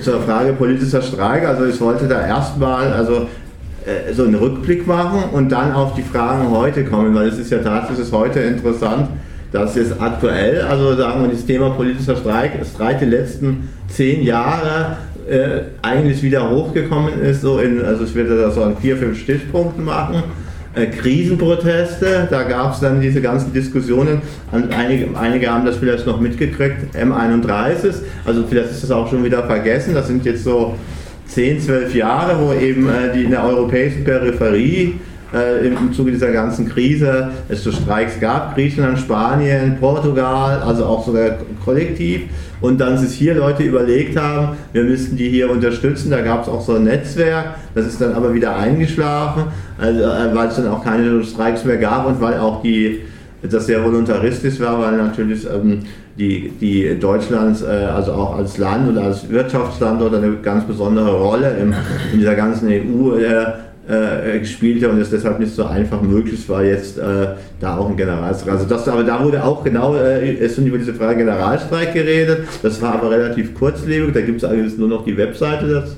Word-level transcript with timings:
zur 0.00 0.20
Frage 0.22 0.52
politischer 0.54 1.02
Streik, 1.02 1.46
also 1.46 1.66
ich 1.66 1.80
wollte 1.80 2.08
da 2.08 2.26
erstmal 2.26 2.92
also 2.92 3.28
äh, 3.84 4.12
so 4.12 4.24
einen 4.24 4.36
Rückblick 4.36 4.86
machen 4.86 5.24
und 5.32 5.50
dann 5.50 5.72
auf 5.72 5.94
die 5.94 6.02
Fragen 6.02 6.50
heute 6.50 6.84
kommen, 6.84 7.14
weil 7.14 7.28
es 7.28 7.38
ist 7.38 7.50
ja 7.50 7.58
tatsächlich 7.58 8.10
heute 8.12 8.40
interessant, 8.40 9.08
dass 9.52 9.76
jetzt 9.76 10.00
aktuell, 10.00 10.62
also 10.62 10.96
sagen 10.96 11.22
wir 11.22 11.30
das 11.30 11.44
Thema 11.44 11.70
politischer 11.70 12.16
Streik, 12.16 12.52
Streik 12.64 13.00
die 13.00 13.06
letzten 13.06 13.68
zehn 13.88 14.22
Jahre 14.22 14.96
äh, 15.28 15.62
eigentlich 15.82 16.22
wieder 16.22 16.50
hochgekommen 16.50 17.20
ist, 17.22 17.42
so 17.42 17.58
in, 17.58 17.84
also 17.84 18.04
ich 18.04 18.14
werde 18.14 18.40
das 18.40 18.54
so 18.54 18.62
an 18.62 18.76
vier, 18.76 18.96
fünf 18.96 19.18
Stichpunkten 19.18 19.84
machen. 19.84 20.22
Äh, 20.74 20.86
Krisenproteste, 20.86 22.28
da 22.30 22.44
gab 22.44 22.72
es 22.72 22.80
dann 22.80 23.00
diese 23.00 23.20
ganzen 23.20 23.52
Diskussionen, 23.52 24.22
einige, 24.50 25.08
einige 25.18 25.50
haben 25.50 25.66
das 25.66 25.76
vielleicht 25.76 26.06
noch 26.06 26.18
mitgekriegt, 26.18 26.96
M31, 26.96 27.94
also 28.24 28.44
vielleicht 28.48 28.70
ist 28.70 28.82
das 28.82 28.90
auch 28.90 29.10
schon 29.10 29.22
wieder 29.22 29.42
vergessen, 29.42 29.92
das 29.92 30.06
sind 30.06 30.24
jetzt 30.24 30.44
so 30.44 30.74
10, 31.26 31.60
12 31.60 31.94
Jahre, 31.94 32.38
wo 32.40 32.54
eben 32.54 32.88
äh, 32.88 33.12
die 33.14 33.24
in 33.24 33.30
der 33.32 33.44
europäischen 33.44 34.02
Peripherie 34.04 34.94
äh, 35.34 35.66
im 35.66 35.92
Zuge 35.92 36.12
dieser 36.12 36.30
ganzen 36.30 36.68
Krise 36.68 37.30
es 37.48 37.64
so 37.64 37.72
Streiks 37.72 38.20
gab, 38.20 38.54
Griechenland, 38.54 38.98
Spanien, 38.98 39.76
Portugal, 39.80 40.62
also 40.62 40.84
auch 40.84 41.04
sogar 41.04 41.38
kollektiv. 41.64 42.22
Und 42.60 42.80
dann 42.80 42.96
sich 42.96 43.18
hier 43.18 43.34
Leute 43.34 43.64
überlegt 43.64 44.16
haben, 44.16 44.56
wir 44.72 44.84
müssten 44.84 45.16
die 45.16 45.28
hier 45.28 45.50
unterstützen. 45.50 46.10
Da 46.10 46.20
gab 46.20 46.42
es 46.42 46.48
auch 46.48 46.60
so 46.60 46.74
ein 46.74 46.84
Netzwerk, 46.84 47.56
das 47.74 47.86
ist 47.86 48.00
dann 48.00 48.12
aber 48.12 48.34
wieder 48.34 48.56
eingeschlafen, 48.56 49.44
also, 49.82 50.00
äh, 50.00 50.34
weil 50.34 50.48
es 50.48 50.56
dann 50.56 50.68
auch 50.68 50.84
keine 50.84 51.22
Streiks 51.24 51.64
mehr 51.64 51.76
gab 51.76 52.06
und 52.06 52.20
weil 52.20 52.38
auch 52.38 52.62
die, 52.62 53.00
das 53.42 53.66
sehr 53.66 53.82
voluntaristisch 53.84 54.60
war, 54.60 54.80
weil 54.80 54.96
natürlich 54.96 55.46
ähm, 55.46 55.80
die, 56.16 56.52
die 56.60 56.98
Deutschland, 56.98 57.62
äh, 57.62 57.66
also 57.66 58.12
auch 58.12 58.36
als 58.36 58.58
Land 58.58 58.88
und 58.88 58.98
als 58.98 59.28
Wirtschaftsstandort 59.28 60.14
eine 60.14 60.36
ganz 60.42 60.64
besondere 60.64 61.12
Rolle 61.12 61.56
im, 61.60 61.74
in 62.12 62.20
dieser 62.20 62.34
ganzen 62.34 62.68
EU 62.68 63.16
äh, 63.16 63.46
äh, 63.88 64.38
gespielt 64.38 64.84
und 64.84 65.00
es 65.00 65.10
deshalb 65.10 65.40
nicht 65.40 65.54
so 65.54 65.64
einfach 65.64 66.00
möglich 66.00 66.48
war, 66.48 66.62
jetzt 66.62 66.98
äh, 66.98 67.28
da 67.60 67.76
auch 67.76 67.90
ein 67.90 67.96
Generalstreik. 67.96 68.52
Also 68.52 68.66
das, 68.66 68.86
aber 68.88 69.02
da 69.02 69.24
wurde 69.24 69.42
auch 69.42 69.64
genau 69.64 69.96
äh, 69.96 70.36
es 70.36 70.56
über 70.58 70.78
diese 70.78 70.94
Frage 70.94 71.18
Generalstreik 71.18 71.92
geredet. 71.92 72.46
Das 72.62 72.80
war 72.80 72.94
aber 72.94 73.10
relativ 73.10 73.54
kurzlebig. 73.54 74.14
Da 74.14 74.20
gibt 74.20 74.42
es 74.42 74.48
eigentlich 74.48 74.78
nur 74.78 74.88
noch 74.88 75.04
die 75.04 75.16
Webseite 75.16 75.66
dazu. 75.68 75.94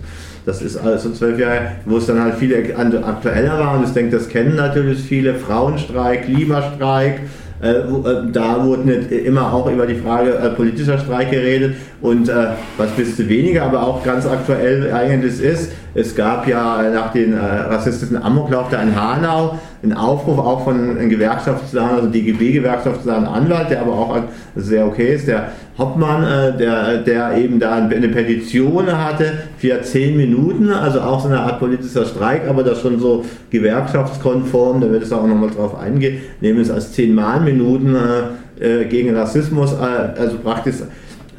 Das 0.46 0.60
ist 0.60 0.76
also 0.76 1.10
zwölf 1.10 1.38
Jahre, 1.38 1.72
wo 1.86 1.96
es 1.96 2.06
dann 2.06 2.20
halt 2.22 2.34
viel 2.34 2.54
aktueller 2.54 3.58
war 3.58 3.78
und 3.78 3.84
ich 3.84 3.92
denke, 3.92 4.16
das 4.16 4.28
kennen 4.28 4.56
natürlich 4.56 5.00
viele. 5.00 5.34
Frauenstreik, 5.34 6.24
Klimastreik, 6.24 7.20
äh, 7.64 7.78
äh, 7.78 8.30
da 8.30 8.62
wurde 8.62 8.82
nicht 8.82 9.10
immer 9.10 9.52
auch 9.52 9.70
über 9.70 9.86
die 9.86 9.94
Frage 9.94 10.34
äh, 10.34 10.50
politischer 10.50 10.98
Streik 10.98 11.30
geredet. 11.30 11.76
Und 12.02 12.30
was 12.76 12.90
bisschen 12.90 13.30
weniger, 13.30 13.62
aber 13.62 13.82
auch 13.82 14.04
ganz 14.04 14.26
aktuell 14.26 14.92
eigentlich 14.92 15.40
ist, 15.40 15.72
es 15.94 16.14
gab 16.14 16.46
ja 16.46 16.82
nach 16.92 17.12
den 17.12 17.32
rassistischen 17.32 18.22
Amoklauf 18.22 18.68
da 18.68 18.82
in 18.82 18.94
Hanau 18.94 19.58
einen 19.84 19.92
Aufruf 19.92 20.38
auch 20.38 20.64
von 20.64 20.96
einem 20.98 21.08
Gewerkschaftsland, 21.08 21.92
also 21.92 22.08
DGB-Gewerkschaftsland 22.08 23.28
Anwalt, 23.28 23.70
der 23.70 23.82
aber 23.82 23.92
auch 23.92 24.18
sehr 24.56 24.86
okay 24.86 25.14
ist, 25.14 25.28
der 25.28 25.52
Hoppmann, 25.78 26.24
äh, 26.24 26.56
der, 26.56 26.98
der 26.98 27.36
eben 27.36 27.60
da 27.60 27.74
eine 27.74 28.08
Petition 28.08 28.86
hatte 28.86 29.32
für 29.58 29.80
zehn 29.82 30.16
Minuten, 30.16 30.70
also 30.70 31.00
auch 31.00 31.20
so 31.20 31.28
eine 31.28 31.40
Art 31.40 31.58
politischer 31.58 32.04
Streik, 32.04 32.48
aber 32.48 32.62
das 32.62 32.80
schon 32.80 32.98
so 32.98 33.24
gewerkschaftskonform, 33.50 34.80
da 34.80 34.90
wird 34.90 35.02
es 35.02 35.12
auch 35.12 35.26
nochmal 35.26 35.50
drauf 35.50 35.78
eingehen, 35.78 36.18
nehmen 36.40 36.60
es 36.60 36.70
als 36.70 36.92
zehn 36.92 37.14
Mahnminuten 37.14 37.94
äh, 37.94 38.82
äh, 38.82 38.84
gegen 38.86 39.14
Rassismus, 39.16 39.74
also 39.74 40.38
praktisch 40.38 40.76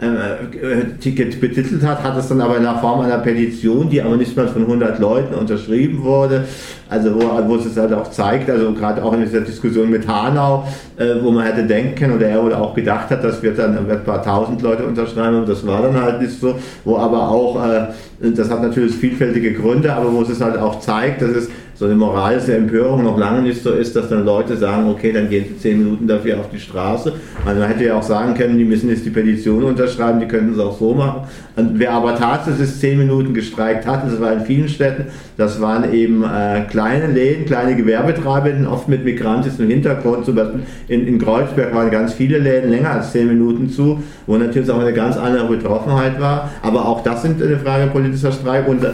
äh, 0.01 0.99
Ticket 0.99 1.39
betitelt 1.39 1.81
hat, 1.83 2.03
hat 2.03 2.17
es 2.17 2.27
dann 2.27 2.41
aber 2.41 2.57
in 2.57 2.63
der 2.63 2.75
Form 2.75 2.99
einer 3.01 3.19
Petition, 3.19 3.89
die 3.89 4.01
aber 4.01 4.17
nicht 4.17 4.35
mal 4.35 4.47
von 4.47 4.63
100 4.63 4.99
Leuten 4.99 5.33
unterschrieben 5.33 6.03
wurde, 6.03 6.43
also 6.89 7.15
wo, 7.15 7.21
wo 7.47 7.55
es 7.55 7.77
halt 7.77 7.93
auch 7.93 8.09
zeigt, 8.11 8.49
also 8.49 8.73
gerade 8.73 9.03
auch 9.03 9.13
in 9.13 9.21
dieser 9.21 9.41
Diskussion 9.41 9.89
mit 9.89 10.07
Hanau, 10.07 10.67
äh, 10.97 11.15
wo 11.21 11.31
man 11.31 11.45
hätte 11.45 11.63
denken 11.63 12.13
oder 12.13 12.27
er 12.27 12.43
oder 12.43 12.61
auch 12.61 12.73
gedacht 12.75 13.09
hat, 13.09 13.23
das 13.23 13.41
wird 13.41 13.57
dann 13.57 13.77
ein 13.77 14.03
paar 14.03 14.21
tausend 14.21 14.61
Leute 14.61 14.85
unterschreiben 14.85 15.37
und 15.37 15.49
das 15.49 15.65
war 15.65 15.81
dann 15.81 15.99
halt 15.99 16.21
nicht 16.21 16.39
so, 16.39 16.55
wo 16.83 16.97
aber 16.97 17.29
auch, 17.29 17.65
äh, 17.65 17.87
das 18.19 18.49
hat 18.49 18.61
natürlich 18.61 18.95
vielfältige 18.95 19.53
Gründe, 19.53 19.93
aber 19.93 20.11
wo 20.11 20.21
es 20.21 20.41
halt 20.41 20.57
auch 20.57 20.79
zeigt, 20.79 21.21
dass 21.21 21.29
es 21.29 21.49
so 21.75 21.85
eine 21.85 21.95
moralische 21.95 22.55
Empörung 22.55 23.03
noch 23.03 23.17
lange 23.17 23.41
nicht 23.41 23.61
so 23.61 23.71
ist, 23.71 23.95
dass 23.95 24.07
dann 24.07 24.23
Leute 24.23 24.55
sagen, 24.55 24.89
okay, 24.89 25.11
dann 25.11 25.29
gehen 25.29 25.45
sie 25.47 25.57
zehn 25.57 25.79
Minuten 25.79 26.07
dafür 26.07 26.39
auf 26.39 26.49
die 26.49 26.59
Straße. 26.59 27.11
Also 27.45 27.59
man 27.59 27.69
hätte 27.69 27.83
ja 27.83 27.97
auch 27.97 28.03
sagen 28.03 28.33
können, 28.33 28.57
die 28.57 28.63
müssen 28.63 28.89
jetzt 28.89 29.05
die 29.05 29.09
Petition 29.09 29.61
unterschreiben, 29.63 30.21
die 30.21 30.27
könnten 30.27 30.53
es 30.53 30.59
auch 30.59 30.77
so 30.79 30.93
machen. 30.93 31.27
Und 31.57 31.77
wer 31.77 31.91
aber 31.91 32.15
tatsächlich 32.15 32.73
zehn 32.79 32.97
Minuten 32.97 33.33
gestreikt 33.33 33.85
hat, 33.85 34.05
das 34.05 34.21
war 34.21 34.31
in 34.31 34.41
vielen 34.41 34.69
Städten, 34.69 35.07
das 35.35 35.59
waren 35.59 35.93
eben 35.93 36.23
äh, 36.23 36.61
kleine 36.69 37.07
Läden, 37.07 37.45
kleine 37.45 37.75
Gewerbetreibenden, 37.75 38.67
oft 38.67 38.87
mit 38.87 39.03
migrantischen 39.03 39.67
Hintergrund. 39.67 40.25
Zum 40.25 40.35
Beispiel 40.35 40.61
in, 40.87 41.05
in 41.05 41.19
Kreuzberg 41.19 41.75
waren 41.75 41.91
ganz 41.91 42.13
viele 42.13 42.37
Läden 42.37 42.71
länger 42.71 42.91
als 42.91 43.11
zehn 43.11 43.27
Minuten 43.27 43.69
zu, 43.69 44.01
wo 44.27 44.37
natürlich 44.37 44.71
auch 44.71 44.79
eine 44.79 44.93
ganz 44.93 45.17
andere 45.17 45.47
Betroffenheit 45.47 46.21
war. 46.21 46.51
Aber 46.61 46.85
auch 46.85 47.03
das 47.03 47.21
sind 47.21 47.43
eine 47.43 47.57
Frage 47.57 47.87
politischer 47.87 48.31
Streik. 48.31 48.65
Und, 48.67 48.83
äh, 48.83 48.91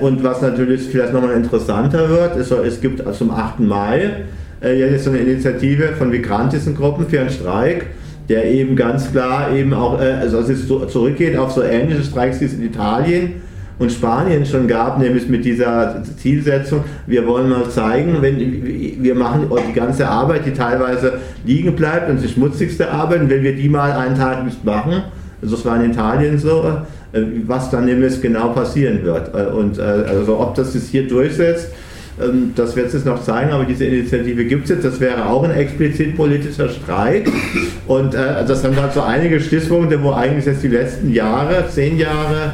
und 0.00 0.22
was 0.22 0.40
natürlich 0.40 0.82
vielleicht 0.82 1.12
nochmal 1.12 1.34
interessanter 1.34 2.08
wird, 2.08 2.36
ist, 2.36 2.50
es 2.52 2.80
gibt 2.80 3.02
zum 3.14 3.30
8. 3.30 3.60
Mai 3.60 4.10
äh, 4.62 4.78
jetzt 4.78 5.04
so 5.04 5.10
eine 5.10 5.18
Initiative 5.18 5.88
von 5.98 6.10
migrantischen 6.10 6.74
Gruppen 6.76 7.06
für 7.06 7.20
einen 7.20 7.30
Streik 7.30 7.86
der 8.28 8.50
eben 8.50 8.76
ganz 8.76 9.10
klar 9.10 9.52
eben 9.52 9.74
auch, 9.74 10.00
äh, 10.00 10.12
also 10.12 10.38
es 10.38 10.66
zurückgeht 10.66 11.36
auf 11.36 11.52
so 11.52 11.62
ähnliche 11.62 12.04
Streiks, 12.04 12.40
wie 12.40 12.46
es 12.46 12.54
in 12.54 12.62
Italien 12.62 13.42
und 13.78 13.90
Spanien 13.90 14.46
schon 14.46 14.68
gab, 14.68 14.98
nämlich 14.98 15.28
mit 15.28 15.44
dieser 15.44 16.02
Zielsetzung, 16.16 16.84
wir 17.06 17.26
wollen 17.26 17.50
mal 17.50 17.68
zeigen, 17.68 18.18
wenn 18.20 18.38
wir 18.38 19.14
machen 19.14 19.50
die 19.68 19.72
ganze 19.72 20.08
Arbeit, 20.08 20.46
die 20.46 20.52
teilweise 20.52 21.14
liegen 21.44 21.74
bleibt 21.74 22.08
und 22.08 22.22
die 22.22 22.28
schmutzigste 22.28 22.90
Arbeit, 22.90 23.22
und 23.22 23.30
wenn 23.30 23.42
wir 23.42 23.54
die 23.54 23.68
mal 23.68 23.92
einen 23.92 24.16
Tag 24.16 24.44
nicht 24.44 24.64
machen, 24.64 25.02
also 25.42 25.56
das 25.56 25.64
war 25.64 25.82
in 25.82 25.90
Italien 25.90 26.38
so, 26.38 26.62
äh, 26.62 27.03
was 27.46 27.70
dann 27.70 27.84
nämlich 27.84 28.20
genau 28.20 28.48
passieren 28.50 29.02
wird. 29.04 29.34
Äh, 29.34 29.52
und 29.52 29.78
äh, 29.78 29.82
also 29.82 30.38
ob 30.38 30.54
das 30.54 30.72
sich 30.72 30.84
hier 30.84 31.06
durchsetzt, 31.06 31.68
ähm, 32.20 32.52
das 32.54 32.76
wird 32.76 32.92
es 32.92 33.04
noch 33.04 33.22
zeigen, 33.22 33.52
aber 33.52 33.64
diese 33.64 33.84
Initiative 33.84 34.44
gibt 34.44 34.64
es 34.64 34.70
jetzt. 34.70 34.84
Das 34.84 35.00
wäre 35.00 35.26
auch 35.26 35.44
ein 35.44 35.52
explizit 35.52 36.16
politischer 36.16 36.68
Streik. 36.68 37.28
Und 37.86 38.14
das 38.14 38.62
sind 38.62 38.80
halt 38.80 38.92
so 38.92 39.02
einige 39.02 39.40
Stichpunkte, 39.40 40.02
wo 40.02 40.12
eigentlich 40.12 40.46
jetzt 40.46 40.62
die 40.62 40.68
letzten 40.68 41.12
Jahre, 41.12 41.64
zehn 41.68 41.98
Jahre, 41.98 42.52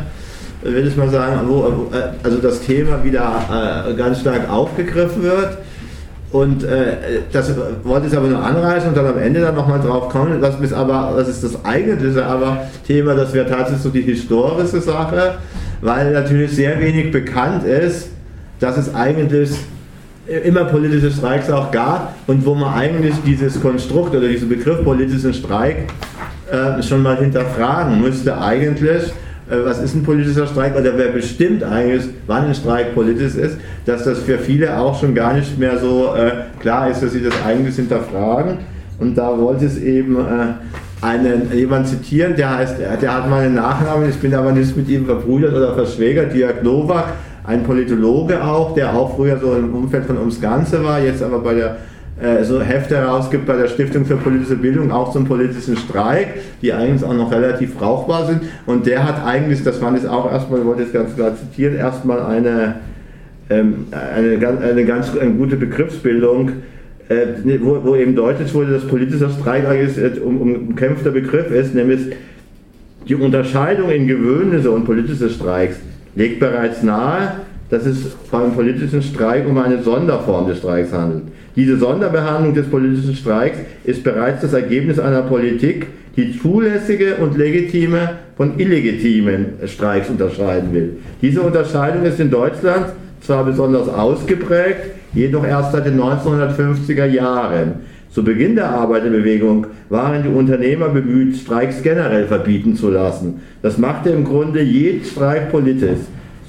will 0.62 0.86
ich 0.86 0.96
mal 0.96 1.08
sagen, 1.08 1.40
wo, 1.46 1.90
äh, 1.92 2.12
also 2.22 2.38
das 2.38 2.60
Thema 2.60 3.02
wieder 3.02 3.86
äh, 3.88 3.94
ganz 3.94 4.20
stark 4.20 4.48
aufgegriffen 4.50 5.22
wird. 5.22 5.58
Und 6.32 6.62
äh, 6.62 7.22
das 7.32 7.52
wollte 7.82 8.06
ich 8.06 8.16
aber 8.16 8.28
nur 8.28 8.42
anreißen 8.42 8.90
und 8.90 8.96
dann 8.96 9.06
am 9.06 9.18
Ende 9.18 9.40
dann 9.40 9.56
nochmal 9.56 9.80
drauf 9.80 10.08
kommen. 10.08 10.40
Was 10.40 10.60
ist 10.60 10.72
aber, 10.72 11.12
was 11.16 11.28
ist 11.28 11.42
das 11.42 11.64
eigentliche 11.64 12.24
aber 12.24 12.68
Thema, 12.86 13.14
das 13.14 13.32
wäre 13.32 13.48
tatsächlich 13.48 13.82
so 13.82 13.88
die 13.88 14.02
historische 14.02 14.80
Sache, 14.80 15.34
weil 15.80 16.12
natürlich 16.12 16.52
sehr 16.52 16.78
wenig 16.80 17.10
bekannt 17.10 17.64
ist, 17.64 18.10
dass 18.60 18.76
es 18.76 18.94
eigentlich 18.94 19.50
immer 20.44 20.64
politische 20.66 21.10
Streiks 21.10 21.50
auch 21.50 21.72
gab 21.72 22.14
und 22.28 22.46
wo 22.46 22.54
man 22.54 22.74
eigentlich 22.74 23.14
dieses 23.26 23.60
Konstrukt 23.60 24.14
oder 24.14 24.28
diesen 24.28 24.48
Begriff 24.48 24.84
politischen 24.84 25.34
Streik 25.34 25.88
äh, 26.50 26.80
schon 26.82 27.02
mal 27.02 27.16
hinterfragen 27.16 28.00
müsste 28.00 28.40
eigentlich 28.40 29.12
was 29.50 29.80
ist 29.80 29.94
ein 29.94 30.02
politischer 30.02 30.46
Streik 30.46 30.76
oder 30.78 30.96
wer 30.96 31.08
bestimmt 31.08 31.62
eigentlich, 31.62 32.04
wann 32.26 32.46
ein 32.46 32.54
Streik 32.54 32.94
politisch 32.94 33.34
ist, 33.34 33.58
dass 33.84 34.04
das 34.04 34.20
für 34.20 34.38
viele 34.38 34.78
auch 34.78 34.98
schon 34.98 35.14
gar 35.14 35.34
nicht 35.34 35.58
mehr 35.58 35.78
so 35.78 36.14
äh, 36.14 36.32
klar 36.60 36.90
ist, 36.90 37.02
dass 37.02 37.12
sie 37.12 37.22
das 37.22 37.34
eigentlich 37.44 37.76
hinterfragen. 37.76 38.58
Und 38.98 39.16
da 39.16 39.36
wollte 39.38 39.64
es 39.66 39.78
eben 39.78 40.16
äh, 40.16 41.04
einen, 41.04 41.50
jemand 41.52 41.88
zitieren, 41.88 42.36
der 42.36 42.58
heißt, 42.58 42.76
der 42.78 43.14
hat 43.14 43.28
meinen 43.30 43.54
Nachnamen, 43.54 44.08
ich 44.08 44.16
bin 44.16 44.34
aber 44.34 44.52
nicht 44.52 44.76
mit 44.76 44.88
ihm 44.88 45.06
verbrüdert 45.06 45.54
oder 45.54 45.74
verschwägert, 45.74 46.34
Dirk 46.34 46.62
Nowak, 46.62 47.14
ein 47.44 47.64
Politologe 47.64 48.44
auch, 48.44 48.74
der 48.74 48.94
auch 48.94 49.16
früher 49.16 49.38
so 49.38 49.54
im 49.54 49.74
Umfeld 49.74 50.04
von 50.04 50.18
ums 50.18 50.40
Ganze 50.40 50.84
war, 50.84 51.00
jetzt 51.00 51.22
aber 51.22 51.38
bei 51.40 51.54
der 51.54 51.76
äh, 52.20 52.44
so 52.44 52.60
Hefte 52.60 52.96
herausgibt 52.96 53.46
bei 53.46 53.56
der 53.56 53.68
Stiftung 53.68 54.04
für 54.04 54.16
politische 54.16 54.56
Bildung, 54.56 54.92
auch 54.92 55.12
zum 55.12 55.24
politischen 55.24 55.76
Streik, 55.76 56.28
die 56.60 56.72
eigentlich 56.72 57.02
auch 57.02 57.14
noch 57.14 57.32
relativ 57.32 57.76
brauchbar 57.76 58.26
sind. 58.26 58.42
Und 58.66 58.86
der 58.86 59.06
hat 59.06 59.24
eigentlich, 59.24 59.62
das 59.64 59.78
fand 59.78 59.98
ich 59.98 60.06
auch 60.06 60.30
erstmal, 60.30 60.60
ich 60.60 60.66
wollte 60.66 60.82
es 60.82 60.92
ganz 60.92 61.14
klar 61.14 61.34
zitieren, 61.36 61.76
erstmal 61.76 62.20
eine, 62.22 62.76
ähm, 63.48 63.86
eine, 63.90 64.60
eine 64.62 64.84
ganz 64.84 65.16
eine 65.16 65.30
gute 65.32 65.56
Begriffsbildung, 65.56 66.50
äh, 67.08 67.26
wo, 67.60 67.82
wo, 67.84 67.96
eben 67.96 68.14
deutlich 68.14 68.52
wurde, 68.54 68.72
dass 68.72 68.86
politischer 68.86 69.30
Streik 69.30 69.66
eigentlich 69.66 69.96
äh, 69.96 70.20
um, 70.20 70.40
umkämpfter 70.40 71.10
Begriff 71.10 71.50
ist, 71.50 71.74
nämlich 71.74 72.00
die 73.08 73.14
Unterscheidung 73.14 73.90
in 73.90 74.06
gewöhnliche 74.06 74.70
und 74.70 74.84
politische 74.84 75.30
Streiks 75.30 75.76
legt 76.14 76.38
bereits 76.38 76.82
nahe, 76.82 77.32
dass 77.70 77.86
es 77.86 78.08
beim 78.30 78.52
politischen 78.52 79.00
Streik 79.00 79.48
um 79.48 79.56
eine 79.58 79.82
Sonderform 79.82 80.48
des 80.48 80.58
Streiks 80.58 80.92
handelt. 80.92 81.24
Diese 81.56 81.78
Sonderbehandlung 81.78 82.54
des 82.54 82.68
politischen 82.68 83.14
Streiks 83.14 83.58
ist 83.84 84.02
bereits 84.02 84.42
das 84.42 84.52
Ergebnis 84.52 84.98
einer 84.98 85.22
Politik, 85.22 85.86
die 86.16 86.36
zulässige 86.38 87.16
und 87.16 87.38
legitime 87.38 88.16
von 88.36 88.58
illegitimen 88.58 89.46
Streiks 89.66 90.10
unterscheiden 90.10 90.72
will. 90.74 90.96
Diese 91.22 91.40
Unterscheidung 91.42 92.04
ist 92.04 92.18
in 92.18 92.30
Deutschland 92.30 92.86
zwar 93.20 93.44
besonders 93.44 93.88
ausgeprägt, 93.88 94.80
jedoch 95.14 95.44
erst 95.44 95.72
seit 95.72 95.86
den 95.86 96.00
1950er 96.00 97.06
Jahren. 97.06 97.74
Zu 98.10 98.24
Beginn 98.24 98.56
der 98.56 98.70
Arbeiterbewegung 98.70 99.68
waren 99.88 100.24
die 100.24 100.28
Unternehmer 100.28 100.88
bemüht, 100.88 101.36
Streiks 101.36 101.80
generell 101.82 102.26
verbieten 102.26 102.74
zu 102.74 102.90
lassen. 102.90 103.40
Das 103.62 103.78
machte 103.78 104.10
im 104.10 104.24
Grunde 104.24 104.60
jeden 104.62 105.04
Streik 105.04 105.52
politisch. 105.52 106.00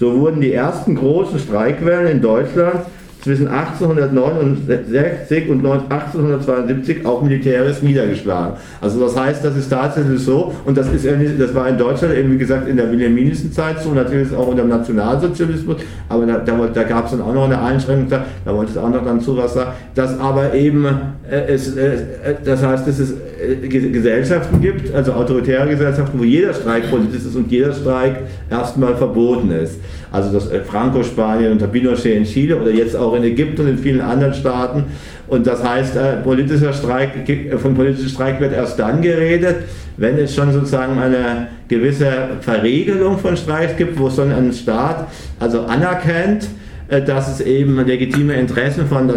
So 0.02 0.20
wurden 0.20 0.42
die 0.42 0.52
ersten 0.52 0.96
großen 0.96 1.38
Streikwellen 1.38 2.08
in 2.08 2.22
Deutschland 2.24 2.88
zwischen 3.24 3.48
1869 3.48 5.50
und 5.50 5.66
1872 5.66 7.06
auch 7.06 7.22
militärisch 7.22 7.82
niedergeschlagen. 7.82 8.56
Also 8.82 9.00
das 9.00 9.18
heißt, 9.18 9.46
das 9.46 9.56
ist 9.56 9.70
tatsächlich 9.70 10.24
so 10.24 10.54
und 10.66 10.78
das 10.78 10.92
ist 10.92 11.08
das 11.40 11.54
war 11.54 11.68
in 11.68 11.78
Deutschland 11.78 12.16
eben 12.16 12.32
wie 12.32 12.38
gesagt 12.38 12.68
in 12.68 12.78
der 12.78 12.92
wilhelminischen 12.92 13.52
Zeit 13.52 13.82
so, 13.82 13.92
natürlich 13.92 14.36
auch 14.36 14.48
unter 14.48 14.64
dem 14.64 14.70
Nationalsozialismus, 14.70 15.78
aber 16.10 16.26
da, 16.26 16.40
da, 16.40 16.68
da 16.68 16.84
gab 16.84 17.06
es 17.06 17.12
dann 17.12 17.22
auch 17.22 17.34
noch 17.34 17.46
eine 17.46 17.62
Einschränkung, 17.62 18.10
da, 18.10 18.26
da 18.44 18.56
wollte 18.56 18.72
ich 18.72 18.78
auch 18.78 18.90
noch 18.90 19.06
dann 19.06 19.22
zu 19.22 19.38
was 19.38 19.54
sagen, 19.54 19.72
dass 19.96 20.20
aber 20.20 20.54
eben 20.54 20.86
äh, 21.30 21.48
es, 21.48 21.76
äh, 21.76 22.36
das 22.44 22.64
heißt, 22.64 22.88
dass 22.88 23.00
es 23.00 23.12
äh, 23.12 23.68
Gesellschaften 23.68 24.62
gibt, 24.62 24.94
also 24.94 25.14
autoritäre 25.14 25.70
Gesellschaften, 25.70 26.20
wo 26.20 26.24
jeder 26.24 26.54
Streik 26.54 26.90
politisch 26.90 27.26
ist 27.26 27.36
und 27.36 27.52
jeder 27.52 27.74
Streik 27.74 28.24
erstmal 28.50 28.96
verboten 28.96 29.52
ist. 29.52 29.80
Also 30.12 30.32
das 30.32 30.52
äh, 30.52 30.60
Franco-Spanien 30.62 31.54
unter 31.54 31.68
Pinochet 31.68 32.18
in 32.18 32.26
Chile 32.26 32.58
oder 32.58 32.72
jetzt 32.72 32.96
auch 32.96 33.16
in 33.16 33.24
Ägypten 33.24 33.62
und 33.62 33.70
in 33.70 33.78
vielen 33.78 34.02
anderen 34.02 34.34
Staaten. 34.34 34.86
Und 35.28 35.48
das 35.48 35.64
heißt, 35.64 35.96
äh, 35.96 36.18
politischer 36.18 36.74
Streik, 36.74 37.12
von 37.58 37.74
politischem 37.74 38.10
Streik 38.10 38.40
wird 38.42 38.54
erst 38.54 38.78
dann 38.78 39.02
geredet, 39.02 39.64
wenn 39.98 40.18
es 40.18 40.36
schon 40.36 40.52
sozusagen 40.52 41.00
eine 41.00 41.48
gewisse 41.68 42.12
Verregelung 42.42 43.18
von 43.18 43.38
Streiks 43.38 43.78
gibt, 43.78 43.98
wo 43.98 44.10
schon 44.10 44.32
ein 44.32 44.52
Staat 44.52 45.08
also 45.40 45.62
anerkennt, 45.62 46.48
äh, 46.92 47.02
dass 47.02 47.30
es 47.30 47.40
eben 47.40 47.80
legitime 47.86 48.34
Interessen 48.34 48.88
von, 48.88 49.08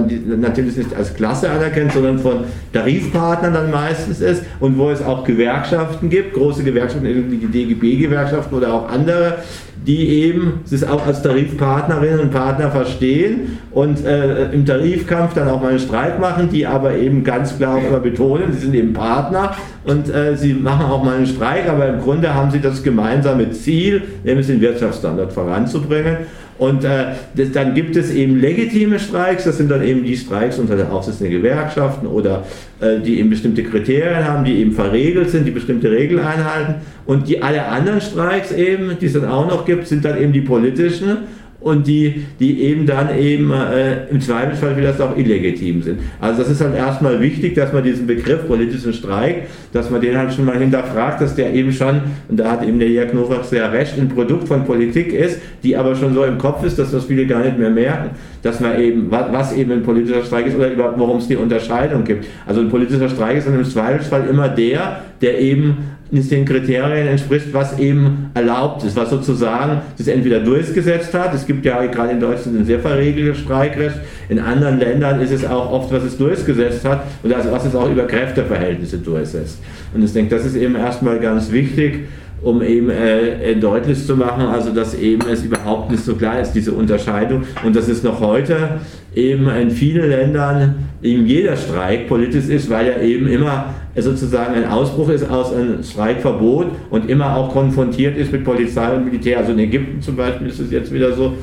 natürlich 0.40 0.76
nicht 0.76 0.94
als 0.94 1.12
Klasse 1.12 1.50
anerkennt, 1.50 1.92
sondern 1.92 2.20
von 2.20 2.44
Tarifpartnern 2.72 3.52
dann 3.52 3.72
meistens 3.72 4.20
ist 4.20 4.44
und 4.60 4.78
wo 4.78 4.90
es 4.90 5.02
auch 5.02 5.24
Gewerkschaften 5.24 6.08
gibt, 6.08 6.34
große 6.34 6.62
Gewerkschaften, 6.62 7.30
wie 7.32 7.36
die 7.36 7.48
DGB-Gewerkschaften 7.48 8.54
oder 8.54 8.72
auch 8.72 8.88
andere, 8.88 9.38
die 9.86 10.08
eben 10.08 10.60
sich 10.64 10.86
auch 10.88 11.06
als 11.06 11.22
Tarifpartnerinnen 11.22 12.20
und 12.20 12.30
Partner 12.30 12.70
verstehen 12.70 13.58
und 13.70 14.04
äh, 14.04 14.50
im 14.52 14.64
Tarifkampf 14.64 15.34
dann 15.34 15.48
auch 15.48 15.60
mal 15.60 15.70
einen 15.70 15.78
Streik 15.78 16.18
machen, 16.18 16.48
die 16.50 16.66
aber 16.66 16.96
eben 16.96 17.22
ganz 17.22 17.56
klar 17.56 17.76
auch 17.76 17.86
immer 17.86 18.00
betonen, 18.00 18.52
sie 18.52 18.60
sind 18.60 18.74
eben 18.74 18.92
Partner 18.92 19.54
und 19.84 20.08
äh, 20.08 20.36
sie 20.36 20.54
machen 20.54 20.86
auch 20.86 21.04
mal 21.04 21.16
einen 21.16 21.26
Streik, 21.26 21.68
aber 21.68 21.88
im 21.88 22.00
Grunde 22.00 22.34
haben 22.34 22.50
sie 22.50 22.60
das 22.60 22.82
gemeinsame 22.82 23.50
Ziel, 23.50 24.02
nämlich 24.24 24.46
den 24.46 24.60
Wirtschaftsstandard 24.60 25.32
voranzubringen. 25.32 26.18
Und 26.56 26.84
äh, 26.84 27.14
das, 27.34 27.50
dann 27.52 27.74
gibt 27.74 27.96
es 27.96 28.12
eben 28.12 28.38
legitime 28.38 28.98
Streiks, 29.00 29.44
das 29.44 29.56
sind 29.56 29.70
dann 29.70 29.82
eben 29.82 30.04
die 30.04 30.16
Streiks 30.16 30.58
unter 30.58 30.76
der 30.76 30.92
Aufsicht 30.92 31.20
der 31.20 31.30
Gewerkschaften 31.30 32.06
oder 32.06 32.44
äh, 32.80 33.00
die 33.00 33.18
eben 33.18 33.30
bestimmte 33.30 33.64
Kriterien 33.64 34.24
haben, 34.24 34.44
die 34.44 34.60
eben 34.60 34.72
verregelt 34.72 35.30
sind, 35.30 35.46
die 35.46 35.50
bestimmte 35.50 35.90
Regeln 35.90 36.24
einhalten. 36.24 36.76
Und 37.06 37.28
die 37.28 37.42
alle 37.42 37.66
anderen 37.66 38.00
Streiks 38.00 38.52
eben, 38.52 38.96
die 39.00 39.06
es 39.06 39.14
dann 39.14 39.26
auch 39.26 39.48
noch 39.48 39.64
gibt, 39.64 39.88
sind 39.88 40.04
dann 40.04 40.20
eben 40.20 40.32
die 40.32 40.42
politischen 40.42 41.18
und 41.64 41.86
die, 41.86 42.26
die 42.38 42.60
eben 42.62 42.84
dann 42.84 43.18
eben 43.18 43.50
äh, 43.50 44.06
im 44.10 44.20
Zweifelsfall 44.20 44.74
vielleicht 44.74 45.00
auch 45.00 45.16
illegitim 45.16 45.80
sind. 45.80 45.98
Also 46.20 46.42
das 46.42 46.50
ist 46.50 46.60
halt 46.60 46.76
erstmal 46.76 47.18
wichtig, 47.20 47.54
dass 47.54 47.72
man 47.72 47.82
diesen 47.82 48.06
Begriff 48.06 48.46
politischen 48.46 48.92
Streik, 48.92 49.44
dass 49.72 49.90
man 49.90 50.02
den 50.02 50.16
halt 50.16 50.34
schon 50.34 50.44
mal 50.44 50.58
hinterfragt, 50.58 51.22
dass 51.22 51.34
der 51.34 51.54
eben 51.54 51.72
schon, 51.72 52.02
und 52.28 52.38
da 52.38 52.50
hat 52.50 52.68
eben 52.68 52.78
der 52.78 52.90
Jörg 52.90 53.14
Novak 53.14 53.46
sehr 53.46 53.72
recht, 53.72 53.98
ein 53.98 54.10
Produkt 54.10 54.46
von 54.46 54.66
Politik 54.66 55.14
ist, 55.14 55.40
die 55.62 55.74
aber 55.74 55.96
schon 55.96 56.12
so 56.12 56.24
im 56.24 56.36
Kopf 56.36 56.62
ist, 56.64 56.78
dass 56.78 56.92
das 56.92 57.06
viele 57.06 57.26
gar 57.26 57.42
nicht 57.42 57.58
mehr 57.58 57.70
merken, 57.70 58.10
dass 58.42 58.60
man 58.60 58.78
eben, 58.78 59.10
was 59.10 59.56
eben 59.56 59.72
ein 59.72 59.82
politischer 59.82 60.22
Streik 60.22 60.46
ist 60.46 60.56
oder 60.56 60.70
überhaupt, 60.70 60.98
worum 60.98 61.16
es 61.16 61.28
die 61.28 61.36
Unterscheidung 61.36 62.04
gibt. 62.04 62.26
Also 62.46 62.60
ein 62.60 62.68
politischer 62.68 63.08
Streik 63.08 63.38
ist 63.38 63.46
dann 63.46 63.54
im 63.54 63.64
Zweifelsfall 63.64 64.28
immer 64.28 64.50
der, 64.50 65.00
der 65.22 65.40
eben 65.40 65.78
den 66.22 66.44
Kriterien 66.44 67.08
entspricht, 67.08 67.52
was 67.52 67.78
eben 67.78 68.30
erlaubt 68.34 68.84
ist, 68.84 68.96
was 68.96 69.10
sozusagen 69.10 69.82
das 69.96 70.06
entweder 70.08 70.40
durchgesetzt 70.40 71.12
hat. 71.14 71.34
Es 71.34 71.46
gibt 71.46 71.64
ja 71.64 71.84
gerade 71.86 72.12
in 72.12 72.20
Deutschland 72.20 72.58
ein 72.58 72.64
sehr 72.64 72.80
verregeltes 72.80 73.38
Streikrecht. 73.42 73.96
In 74.28 74.38
anderen 74.38 74.78
Ländern 74.78 75.20
ist 75.20 75.32
es 75.32 75.44
auch 75.44 75.70
oft, 75.70 75.92
was 75.92 76.04
es 76.04 76.16
durchgesetzt 76.16 76.84
hat 76.84 77.04
und 77.22 77.32
also 77.32 77.50
was 77.50 77.64
es 77.66 77.74
auch 77.74 77.90
über 77.90 78.06
Kräfteverhältnisse 78.06 78.98
durchsetzt. 78.98 79.58
Und 79.92 80.04
ich 80.04 80.12
denke, 80.12 80.34
das 80.36 80.46
ist 80.46 80.56
eben 80.56 80.76
erstmal 80.76 81.18
ganz 81.18 81.50
wichtig, 81.50 82.06
um 82.42 82.62
eben 82.62 82.90
äh, 82.90 83.52
äh, 83.52 83.56
deutlich 83.56 84.06
zu 84.06 84.16
machen, 84.16 84.46
also 84.46 84.70
dass 84.70 84.94
eben 84.94 85.26
es 85.28 85.44
überhaupt 85.44 85.90
nicht 85.90 86.04
so 86.04 86.14
klar 86.14 86.40
ist, 86.40 86.52
diese 86.52 86.72
Unterscheidung 86.72 87.44
und 87.64 87.74
dass 87.74 87.88
es 87.88 88.02
noch 88.02 88.20
heute 88.20 88.80
eben 89.14 89.48
in 89.48 89.70
vielen 89.70 90.10
Ländern 90.10 90.74
eben 91.02 91.26
jeder 91.26 91.56
Streik 91.56 92.08
politisch 92.08 92.48
ist, 92.48 92.70
weil 92.70 92.86
er 92.86 93.02
eben 93.02 93.28
immer 93.28 93.74
sozusagen 93.96 94.54
ein 94.54 94.68
Ausbruch 94.68 95.08
ist 95.10 95.28
aus 95.30 95.52
einem 95.52 95.82
Streikverbot 95.82 96.66
und 96.90 97.08
immer 97.08 97.36
auch 97.36 97.52
konfrontiert 97.52 98.16
ist 98.16 98.32
mit 98.32 98.44
Polizei 98.44 98.92
und 98.92 99.04
Militär. 99.04 99.38
Also 99.38 99.52
in 99.52 99.58
Ägypten 99.60 100.02
zum 100.02 100.16
Beispiel 100.16 100.48
ist 100.48 100.58
es 100.58 100.70
jetzt 100.70 100.92
wieder 100.92 101.12
so. 101.12 101.34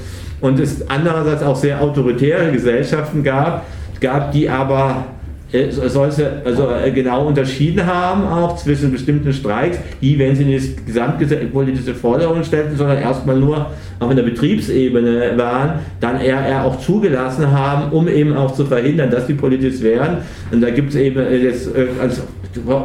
Und 0.42 0.60
es 0.60 0.88
andererseits 0.90 1.44
auch 1.44 1.56
sehr 1.56 1.82
autoritäre 1.82 2.52
Gesellschaften 2.52 3.24
gab, 3.24 3.66
gab 4.00 4.32
die 4.32 4.50
aber 4.50 5.06
äh, 5.54 5.70
solche, 5.70 6.42
also 6.46 6.70
äh, 6.70 6.92
genau 6.92 7.28
unterschieden 7.28 7.86
haben, 7.86 8.26
auch 8.26 8.56
zwischen 8.56 8.92
bestimmten 8.92 9.34
Streiks, 9.34 9.78
die, 10.02 10.18
wenn 10.18 10.36
sie 10.36 10.46
nicht 10.46 10.86
gesamtpolitische 10.86 11.94
Forderungen 11.94 12.44
stellten, 12.44 12.78
sondern 12.78 12.98
erstmal 13.00 13.38
nur 13.38 13.68
auf 14.00 14.10
einer 14.10 14.24
Betriebsebene 14.24 15.34
waren, 15.38 15.80
dann 16.00 16.22
eher, 16.22 16.46
eher 16.46 16.64
auch 16.66 16.80
zugelassen 16.80 17.52
haben, 17.52 17.92
um 17.92 18.08
eben 18.08 18.36
auch 18.36 18.54
zu 18.54 18.66
verhindern, 18.66 19.12
dass 19.12 19.28
sie 19.28 19.34
politisch 19.34 19.82
werden. 19.82 20.18
Und 20.52 20.62
da 20.62 20.70
gibt 20.70 20.90
es 20.90 20.96
eben 20.96 21.22
jetzt 21.44 21.70
als 22.02 22.22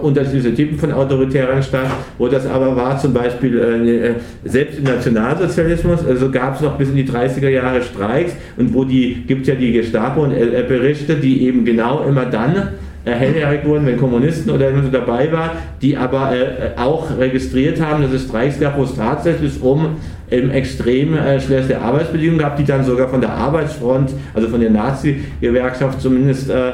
unterschiedliche 0.02 0.54
Typen 0.54 0.78
von 0.78 0.92
autoritären 0.92 1.62
Staat, 1.62 1.90
wo 2.18 2.28
das 2.28 2.46
aber 2.46 2.76
war 2.76 2.98
zum 2.98 3.12
Beispiel 3.12 3.58
äh, 3.58 4.48
selbst 4.48 4.78
im 4.78 4.84
Nationalsozialismus, 4.84 6.06
also 6.06 6.30
gab 6.30 6.56
es 6.56 6.60
noch 6.60 6.76
bis 6.76 6.88
in 6.88 6.96
die 6.96 7.08
30er 7.08 7.48
Jahre 7.48 7.82
Streiks 7.82 8.32
und 8.56 8.72
wo 8.74 8.84
die, 8.84 9.24
gibt 9.26 9.46
ja 9.46 9.54
die 9.54 9.72
Gestapo 9.72 10.22
und 10.22 10.32
äh, 10.32 10.64
Berichte, 10.66 11.16
die 11.16 11.46
eben 11.46 11.64
genau 11.64 12.04
immer 12.04 12.26
dann 12.26 12.68
hellhörig 13.04 13.64
wurden, 13.64 13.86
wenn 13.86 13.98
Kommunisten 13.98 14.50
oder 14.50 14.70
so 14.82 14.88
dabei 14.88 15.30
waren, 15.30 15.50
die 15.80 15.96
aber 15.96 16.32
äh, 16.34 16.70
auch 16.76 17.16
registriert 17.16 17.80
haben, 17.80 18.02
dass 18.02 18.12
es 18.12 18.24
Streiks 18.24 18.58
gab, 18.58 18.76
wo 18.76 18.82
es 18.82 18.96
tatsächlich 18.96 19.62
um 19.62 19.96
ähm, 20.30 20.50
extrem 20.50 21.14
äh, 21.14 21.40
schlechte 21.40 21.80
Arbeitsbedingungen 21.80 22.40
gab, 22.40 22.56
die 22.56 22.64
dann 22.64 22.84
sogar 22.84 23.08
von 23.08 23.20
der 23.20 23.31
Arbeitsfront, 23.31 24.12
also 24.34 24.48
von 24.48 24.60
der 24.60 24.70
Nazi-Gewerkschaft 24.70 26.00
zumindest 26.00 26.50
äh, 26.50 26.72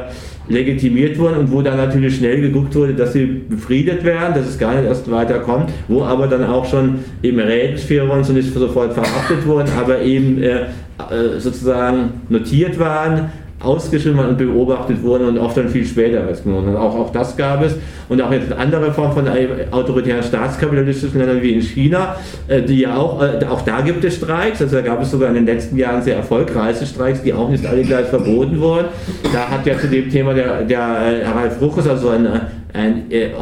legitimiert 0.48 1.18
wurden 1.18 1.36
und 1.38 1.52
wo 1.52 1.62
dann 1.62 1.76
natürlich 1.76 2.16
schnell 2.16 2.40
geguckt 2.40 2.74
wurde, 2.74 2.94
dass 2.94 3.12
sie 3.12 3.26
befriedet 3.26 4.04
werden, 4.04 4.34
dass 4.34 4.46
es 4.46 4.58
gar 4.58 4.74
nicht 4.74 4.86
erst 4.86 5.10
weiterkommt, 5.10 5.70
wo 5.88 6.02
aber 6.02 6.26
dann 6.26 6.44
auch 6.44 6.64
schon 6.64 7.00
eben 7.22 7.38
Rätelsführer 7.38 8.22
so 8.24 8.32
nicht 8.32 8.52
sofort 8.52 8.92
verhaftet 8.92 9.46
wurden, 9.46 9.68
aber 9.78 10.00
eben 10.02 10.42
äh, 10.42 10.62
äh 11.10 11.38
sozusagen 11.38 12.22
notiert 12.28 12.78
waren, 12.78 13.30
ausgeschrieben 13.62 14.18
und 14.18 14.38
beobachtet 14.38 15.02
wurden 15.02 15.28
und 15.28 15.38
oft 15.38 15.56
dann 15.56 15.68
viel 15.68 15.84
später 15.84 16.22
als 16.22 16.40
Und 16.42 16.76
auch, 16.76 16.94
auch 16.94 17.12
das 17.12 17.36
gab 17.36 17.62
es. 17.62 17.76
Und 18.08 18.20
auch 18.20 18.30
jetzt 18.32 18.52
andere 18.52 18.92
Form 18.92 19.12
von 19.12 19.26
autoritären 19.70 20.22
staatskapitalistischen 20.22 21.18
Ländern 21.18 21.42
wie 21.42 21.52
in 21.52 21.62
China, 21.62 22.16
äh, 22.48 22.62
die 22.62 22.80
ja 22.80 22.96
auch, 22.96 23.22
äh, 23.22 23.44
auch 23.46 23.62
da 23.62 23.80
gibt 23.80 24.04
es 24.04 24.16
Streiks. 24.16 24.60
Also 24.60 24.76
da 24.76 24.82
gab 24.82 25.00
es 25.02 25.10
sogar 25.10 25.28
in 25.28 25.34
den 25.34 25.46
letzten 25.46 25.76
Jahren 25.76 26.02
sehr 26.02 26.16
erfolgreiche 26.16 26.86
Streiks, 26.86 27.22
die 27.22 27.32
auch 27.32 27.48
nicht 27.48 27.64
alle 27.66 27.82
gleich 27.82 28.06
verboten 28.06 28.60
wurden. 28.60 28.88
Da 29.32 29.48
hat 29.48 29.66
ja 29.66 29.78
zu 29.78 29.88
dem 29.88 30.10
Thema 30.10 30.34
der, 30.34 30.62
der 30.62 30.78
äh, 30.78 31.26
Ralf 31.26 31.60
Ruches, 31.60 31.88
also 31.88 32.08
ein 32.10 32.28
ein 32.74 33.10
äh, 33.10 33.26
äh, 33.26 33.32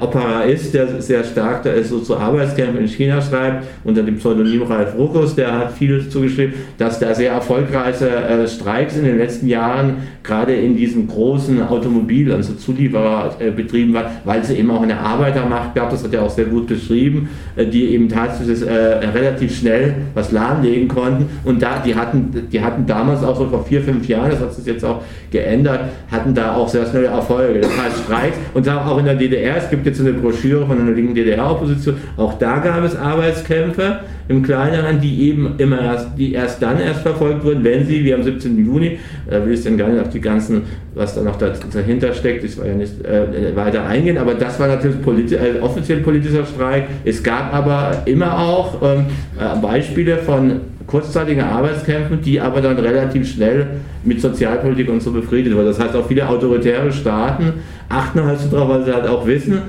Opera 0.00 0.42
ist, 0.42 0.72
der 0.72 1.00
sehr 1.02 1.24
stark 1.24 1.64
da 1.64 1.70
ist, 1.70 1.88
so 1.88 1.98
zu 1.98 2.16
Arbeitskämpfen 2.16 2.78
in 2.78 2.88
China 2.88 3.20
schreibt, 3.20 3.66
unter 3.84 4.02
dem 4.02 4.18
Pseudonym 4.18 4.62
Ralf 4.62 4.96
Ruckus, 4.96 5.34
der 5.34 5.52
hat 5.52 5.72
viel 5.72 6.08
zugeschrieben, 6.08 6.54
dass 6.78 7.00
da 7.00 7.14
sehr 7.14 7.32
erfolgreiche 7.32 8.08
äh, 8.08 8.46
Streiks 8.46 8.96
in 8.96 9.04
den 9.04 9.18
letzten 9.18 9.48
Jahren 9.48 9.96
gerade 10.22 10.54
in 10.54 10.76
diesen 10.76 11.08
großen 11.08 11.60
Automobil- 11.66 12.32
also 12.32 12.54
Zulieferer 12.54 13.34
äh, 13.40 13.50
betrieben 13.50 13.94
waren, 13.94 14.06
weil 14.24 14.40
es 14.42 14.50
eben 14.50 14.70
auch 14.70 14.82
eine 14.82 14.98
Arbeitermacht 14.98 15.74
gab, 15.74 15.90
das 15.90 16.04
hat 16.04 16.14
er 16.14 16.22
auch 16.22 16.30
sehr 16.30 16.44
gut 16.44 16.68
beschrieben, 16.68 17.28
die 17.56 17.86
eben 17.86 18.08
tatsächlich 18.08 18.68
relativ 18.68 19.58
schnell 19.58 19.94
was 20.14 20.30
lahmlegen 20.32 20.88
konnten 20.88 21.28
und 21.44 21.62
da, 21.62 21.82
die 21.84 21.94
hatten, 21.94 22.48
die 22.52 22.60
hatten 22.60 22.86
damals 22.86 23.22
auch 23.24 23.36
so 23.36 23.46
vor 23.46 23.64
vier, 23.64 23.80
fünf 23.82 24.06
Jahren, 24.06 24.30
das 24.30 24.40
hat 24.40 24.54
sich 24.54 24.66
jetzt 24.66 24.84
auch 24.84 25.02
geändert, 25.30 25.80
hatten 26.10 26.34
da 26.34 26.54
auch 26.54 26.68
sehr 26.68 26.86
schnelle 26.86 27.06
Erfolge. 27.06 27.60
Das 27.60 27.70
heißt 27.70 28.04
Streiks 28.04 28.36
und 28.54 28.66
Und 28.68 28.86
auch 28.86 28.98
in 28.98 29.06
der 29.06 29.14
DDR, 29.14 29.56
es 29.56 29.70
gibt 29.70 29.86
jetzt 29.86 30.00
eine 30.00 30.12
Broschüre 30.12 30.66
von 30.66 30.80
einer 30.80 30.90
linken 30.90 31.14
DDR-Opposition, 31.14 31.96
auch 32.16 32.38
da 32.38 32.58
gab 32.58 32.84
es 32.84 32.94
Arbeitskämpfe 32.94 34.00
im 34.28 34.42
Kleineren, 34.42 35.00
die 35.00 35.28
eben 35.28 35.54
immer 35.56 35.80
erst, 35.80 36.08
die 36.18 36.34
erst 36.34 36.62
dann 36.62 36.78
erst 36.78 37.00
verfolgt 37.00 37.44
wurden, 37.44 37.64
wenn 37.64 37.86
sie, 37.86 38.04
wie 38.04 38.12
am 38.12 38.22
17. 38.22 38.62
Juni, 38.64 38.98
da 39.28 39.44
will 39.44 39.54
ich 39.54 39.64
dann 39.64 39.78
gar 39.78 39.88
nicht 39.88 40.00
auf 40.00 40.10
die 40.10 40.20
ganzen, 40.20 40.62
was 40.94 41.14
da 41.14 41.22
noch 41.22 41.36
dahinter 41.36 42.12
steckt, 42.12 42.44
ich 42.44 42.58
war 42.58 42.66
ja 42.66 42.74
nicht 42.74 43.04
äh, 43.04 43.56
weiter 43.56 43.86
eingehen, 43.86 44.18
aber 44.18 44.34
das 44.34 44.60
war 44.60 44.68
natürlich 44.68 45.00
politi 45.00 45.34
äh, 45.34 45.60
offiziell 45.60 46.00
politischer 46.00 46.44
Streik. 46.44 46.84
Es 47.04 47.22
gab 47.22 47.54
aber 47.54 48.02
immer 48.04 48.38
auch 48.38 48.82
ähm, 48.82 49.06
äh, 49.38 49.58
Beispiele 49.60 50.18
von 50.18 50.60
kurzzeitigen 50.86 51.42
Arbeitskämpfen, 51.42 52.20
die 52.22 52.40
aber 52.40 52.60
dann 52.60 52.78
relativ 52.78 53.30
schnell 53.30 53.66
mit 54.04 54.20
Sozialpolitik 54.20 54.88
und 54.88 55.02
so 55.02 55.12
befriedet 55.12 55.54
wurden. 55.54 55.66
Das 55.66 55.78
heißt, 55.78 55.94
auch 55.94 56.06
viele 56.06 56.26
autoritäre 56.26 56.90
Staaten 56.90 57.52
achten 57.88 58.24
halt 58.24 58.38
so 58.38 58.54
drauf, 58.54 58.68
weil 58.68 58.84
sie 58.84 58.92
halt 58.92 59.06
auch 59.06 59.26
wissen, 59.26 59.62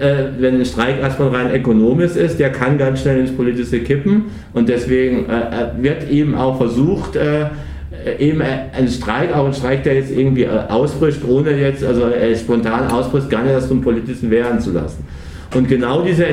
äh, 0.00 0.24
wenn 0.38 0.56
ein 0.56 0.64
Streik 0.64 1.00
erstmal 1.00 1.28
rein 1.28 1.54
ökonomisch 1.54 2.16
ist, 2.16 2.40
der 2.40 2.50
kann 2.50 2.78
ganz 2.78 3.02
schnell 3.02 3.20
ins 3.20 3.30
Politische 3.30 3.80
kippen 3.80 4.24
und 4.52 4.68
deswegen 4.68 5.26
äh, 5.28 5.68
wird 5.80 6.10
eben 6.10 6.34
auch 6.34 6.56
versucht, 6.56 7.16
äh, 7.16 7.46
eben 8.18 8.42
ein 8.42 8.88
Streik, 8.88 9.34
auch 9.34 9.46
ein 9.46 9.54
Streik, 9.54 9.84
der 9.84 9.94
jetzt 9.94 10.10
irgendwie 10.10 10.46
ausbricht, 10.48 11.20
ohne 11.26 11.52
jetzt, 11.52 11.82
also 11.84 12.02
spontan 12.34 12.88
ausbricht, 12.88 13.30
gar 13.30 13.44
nicht 13.44 13.54
das 13.54 13.68
zum 13.68 13.80
politischen 13.80 14.30
werden 14.30 14.60
zu 14.60 14.72
lassen. 14.72 15.06
Und 15.54 15.68
genau 15.68 16.02
diese, 16.02 16.24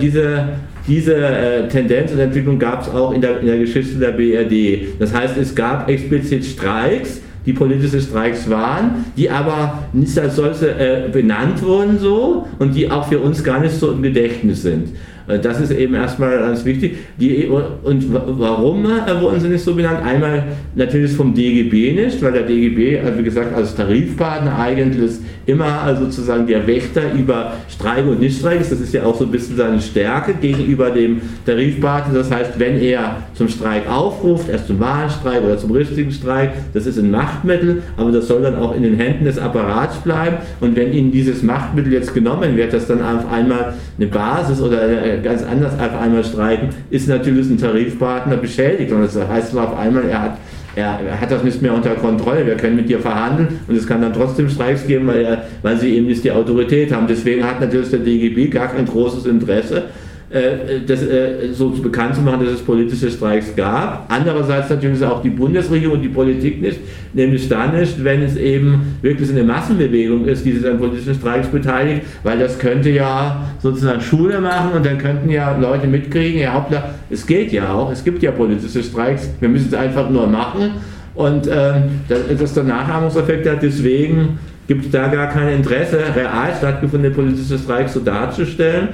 diese, 0.00 0.48
diese 0.86 1.66
Tendenz 1.72 2.12
und 2.12 2.20
Entwicklung 2.20 2.58
gab 2.58 2.82
es 2.82 2.90
auch 2.90 3.12
in 3.12 3.22
der, 3.22 3.40
in 3.40 3.46
der 3.46 3.58
Geschichte 3.58 3.98
der 3.98 4.12
BRD. 4.12 5.00
Das 5.00 5.12
heißt, 5.12 5.36
es 5.38 5.54
gab 5.54 5.88
explizit 5.88 6.44
Streiks, 6.44 7.22
die 7.46 7.52
politische 7.52 8.00
Streiks 8.00 8.50
waren, 8.50 9.06
die 9.16 9.30
aber 9.30 9.84
nicht 9.92 10.18
als 10.18 10.36
solche 10.36 10.70
äh, 10.70 11.08
benannt 11.10 11.62
wurden 11.62 11.98
so 11.98 12.46
und 12.58 12.74
die 12.74 12.90
auch 12.90 13.08
für 13.08 13.20
uns 13.20 13.42
gar 13.42 13.60
nicht 13.60 13.76
so 13.76 13.92
im 13.92 14.02
Gedächtnis 14.02 14.62
sind. 14.62 14.88
Äh, 15.28 15.38
das 15.38 15.60
ist 15.60 15.72
eben 15.72 15.94
erstmal 15.94 16.38
ganz 16.38 16.64
wichtig. 16.64 16.96
Die, 17.18 17.46
und 17.46 18.04
warum 18.10 18.84
äh, 18.84 19.20
wurden 19.20 19.40
sie 19.40 19.48
nicht 19.48 19.64
so 19.64 19.74
benannt? 19.74 20.04
Einmal 20.04 20.44
natürlich 20.74 21.12
vom 21.12 21.34
DGB 21.34 21.92
nicht, 21.92 22.22
weil 22.22 22.32
der 22.32 22.42
DGB, 22.42 23.00
wie 23.16 23.22
gesagt, 23.22 23.54
als 23.54 23.74
Tarifpartner 23.74 24.58
eigentlich 24.58 25.12
immer 25.46 25.80
also 25.82 26.04
sozusagen 26.06 26.46
der 26.46 26.66
Wächter 26.66 27.12
über 27.12 27.52
Streik 27.68 28.06
und 28.06 28.20
Nichtstreik 28.20 28.60
ist. 28.60 28.72
Das 28.72 28.80
ist 28.80 28.92
ja 28.92 29.04
auch 29.04 29.16
so 29.16 29.24
ein 29.24 29.30
bisschen 29.30 29.56
seine 29.56 29.80
Stärke 29.80 30.34
gegenüber 30.34 30.90
dem 30.90 31.20
Tarifpartner. 31.44 32.14
Das 32.14 32.30
heißt, 32.30 32.58
wenn 32.58 32.80
er 32.80 33.22
zum 33.34 33.48
Streik 33.48 33.88
aufruft, 33.88 34.48
erst 34.48 34.66
zum 34.66 34.80
Wahlstreik 34.80 35.42
oder 35.44 35.56
zum 35.56 35.70
richtigen 35.70 36.10
Streik, 36.10 36.50
das 36.74 36.86
ist 36.86 36.98
ein 36.98 37.10
Machtmittel, 37.10 37.82
aber 37.96 38.10
das 38.10 38.26
soll 38.26 38.42
dann 38.42 38.56
auch 38.56 38.74
in 38.74 38.82
den 38.82 38.96
Händen 38.96 39.24
des 39.24 39.38
Apparats 39.38 39.96
bleiben. 39.98 40.38
Und 40.60 40.74
wenn 40.76 40.92
ihnen 40.92 41.12
dieses 41.12 41.42
Machtmittel 41.42 41.92
jetzt 41.92 42.12
genommen 42.12 42.56
wird, 42.56 42.72
dass 42.72 42.88
dann 42.88 43.02
auf 43.02 43.30
einmal 43.32 43.74
eine 43.98 44.06
Basis 44.08 44.60
oder 44.60 44.78
ganz 45.22 45.42
anders 45.42 45.74
auf 45.74 46.00
einmal 46.00 46.24
streiken, 46.24 46.70
ist 46.90 47.08
natürlich 47.08 47.48
ein 47.48 47.58
Tarifpartner 47.58 48.36
beschädigt. 48.36 48.92
Und 48.92 49.02
das 49.02 49.16
heißt 49.16 49.56
auf 49.56 49.76
einmal, 49.76 50.04
er 50.08 50.22
hat 50.22 50.38
er, 50.76 51.00
er, 51.08 51.20
hat 51.20 51.30
das 51.30 51.42
nicht 51.42 51.62
mehr 51.62 51.72
unter 51.72 51.94
Kontrolle, 51.94 52.46
wir 52.46 52.56
können 52.56 52.76
mit 52.76 52.88
dir 52.88 53.00
verhandeln 53.00 53.60
und 53.66 53.74
es 53.74 53.86
kann 53.86 54.02
dann 54.02 54.12
trotzdem 54.12 54.48
Streiks 54.50 54.86
geben, 54.86 55.06
weil, 55.06 55.24
er, 55.24 55.44
weil 55.62 55.78
sie 55.78 55.96
eben 55.96 56.06
nicht 56.06 56.22
die 56.22 56.30
Autorität 56.30 56.92
haben. 56.92 57.06
Deswegen 57.06 57.44
hat 57.44 57.60
natürlich 57.60 57.88
der 57.88 58.00
DGB 58.00 58.48
gar 58.48 58.68
kein 58.68 58.84
großes 58.84 59.24
Interesse, 59.24 59.84
das 60.28 61.02
äh, 61.02 61.52
so 61.52 61.70
bekannt 61.70 62.16
zu 62.16 62.20
machen, 62.20 62.44
dass 62.44 62.54
es 62.54 62.60
politische 62.60 63.10
Streiks 63.10 63.54
gab. 63.54 64.06
Andererseits 64.08 64.68
natürlich 64.70 65.02
auch 65.04 65.22
die 65.22 65.30
Bundesregierung 65.30 65.96
und 65.96 66.02
die 66.02 66.08
Politik 66.08 66.60
nicht, 66.60 66.80
nämlich 67.12 67.48
dann 67.48 67.78
nicht, 67.78 68.02
wenn 68.02 68.22
es 68.22 68.36
eben 68.36 68.96
wirklich 69.02 69.30
eine 69.30 69.44
Massenbewegung 69.44 70.24
ist, 70.24 70.44
die 70.44 70.52
sich 70.52 70.68
an 70.68 70.78
politischen 70.78 71.14
Streiks 71.14 71.46
beteiligt, 71.46 72.02
weil 72.24 72.40
das 72.40 72.58
könnte 72.58 72.90
ja 72.90 73.44
sozusagen 73.62 74.00
Schule 74.00 74.40
machen 74.40 74.72
und 74.74 74.84
dann 74.84 74.98
könnten 74.98 75.30
ja 75.30 75.56
Leute 75.56 75.86
mitkriegen, 75.86 76.40
ja 76.40 76.54
Hauptsache, 76.54 76.90
es 77.08 77.24
geht 77.24 77.52
ja 77.52 77.72
auch, 77.72 77.92
es 77.92 78.02
gibt 78.02 78.20
ja 78.22 78.32
politische 78.32 78.82
Streiks, 78.82 79.30
wir 79.38 79.48
müssen 79.48 79.68
es 79.68 79.74
einfach 79.74 80.10
nur 80.10 80.26
machen 80.26 80.72
und 81.14 81.46
ähm, 81.46 82.00
dass 82.08 82.40
das 82.40 82.54
dann 82.54 82.66
Nachahmungseffekte 82.66 83.52
hat, 83.52 83.62
deswegen 83.62 84.40
gibt 84.66 84.86
es 84.86 84.90
da 84.90 85.06
gar 85.06 85.28
kein 85.28 85.48
Interesse, 85.50 86.00
real 86.16 86.52
stattgefundene 86.58 87.14
politische 87.14 87.58
Streiks 87.58 87.94
so 87.94 88.00
darzustellen. 88.00 88.88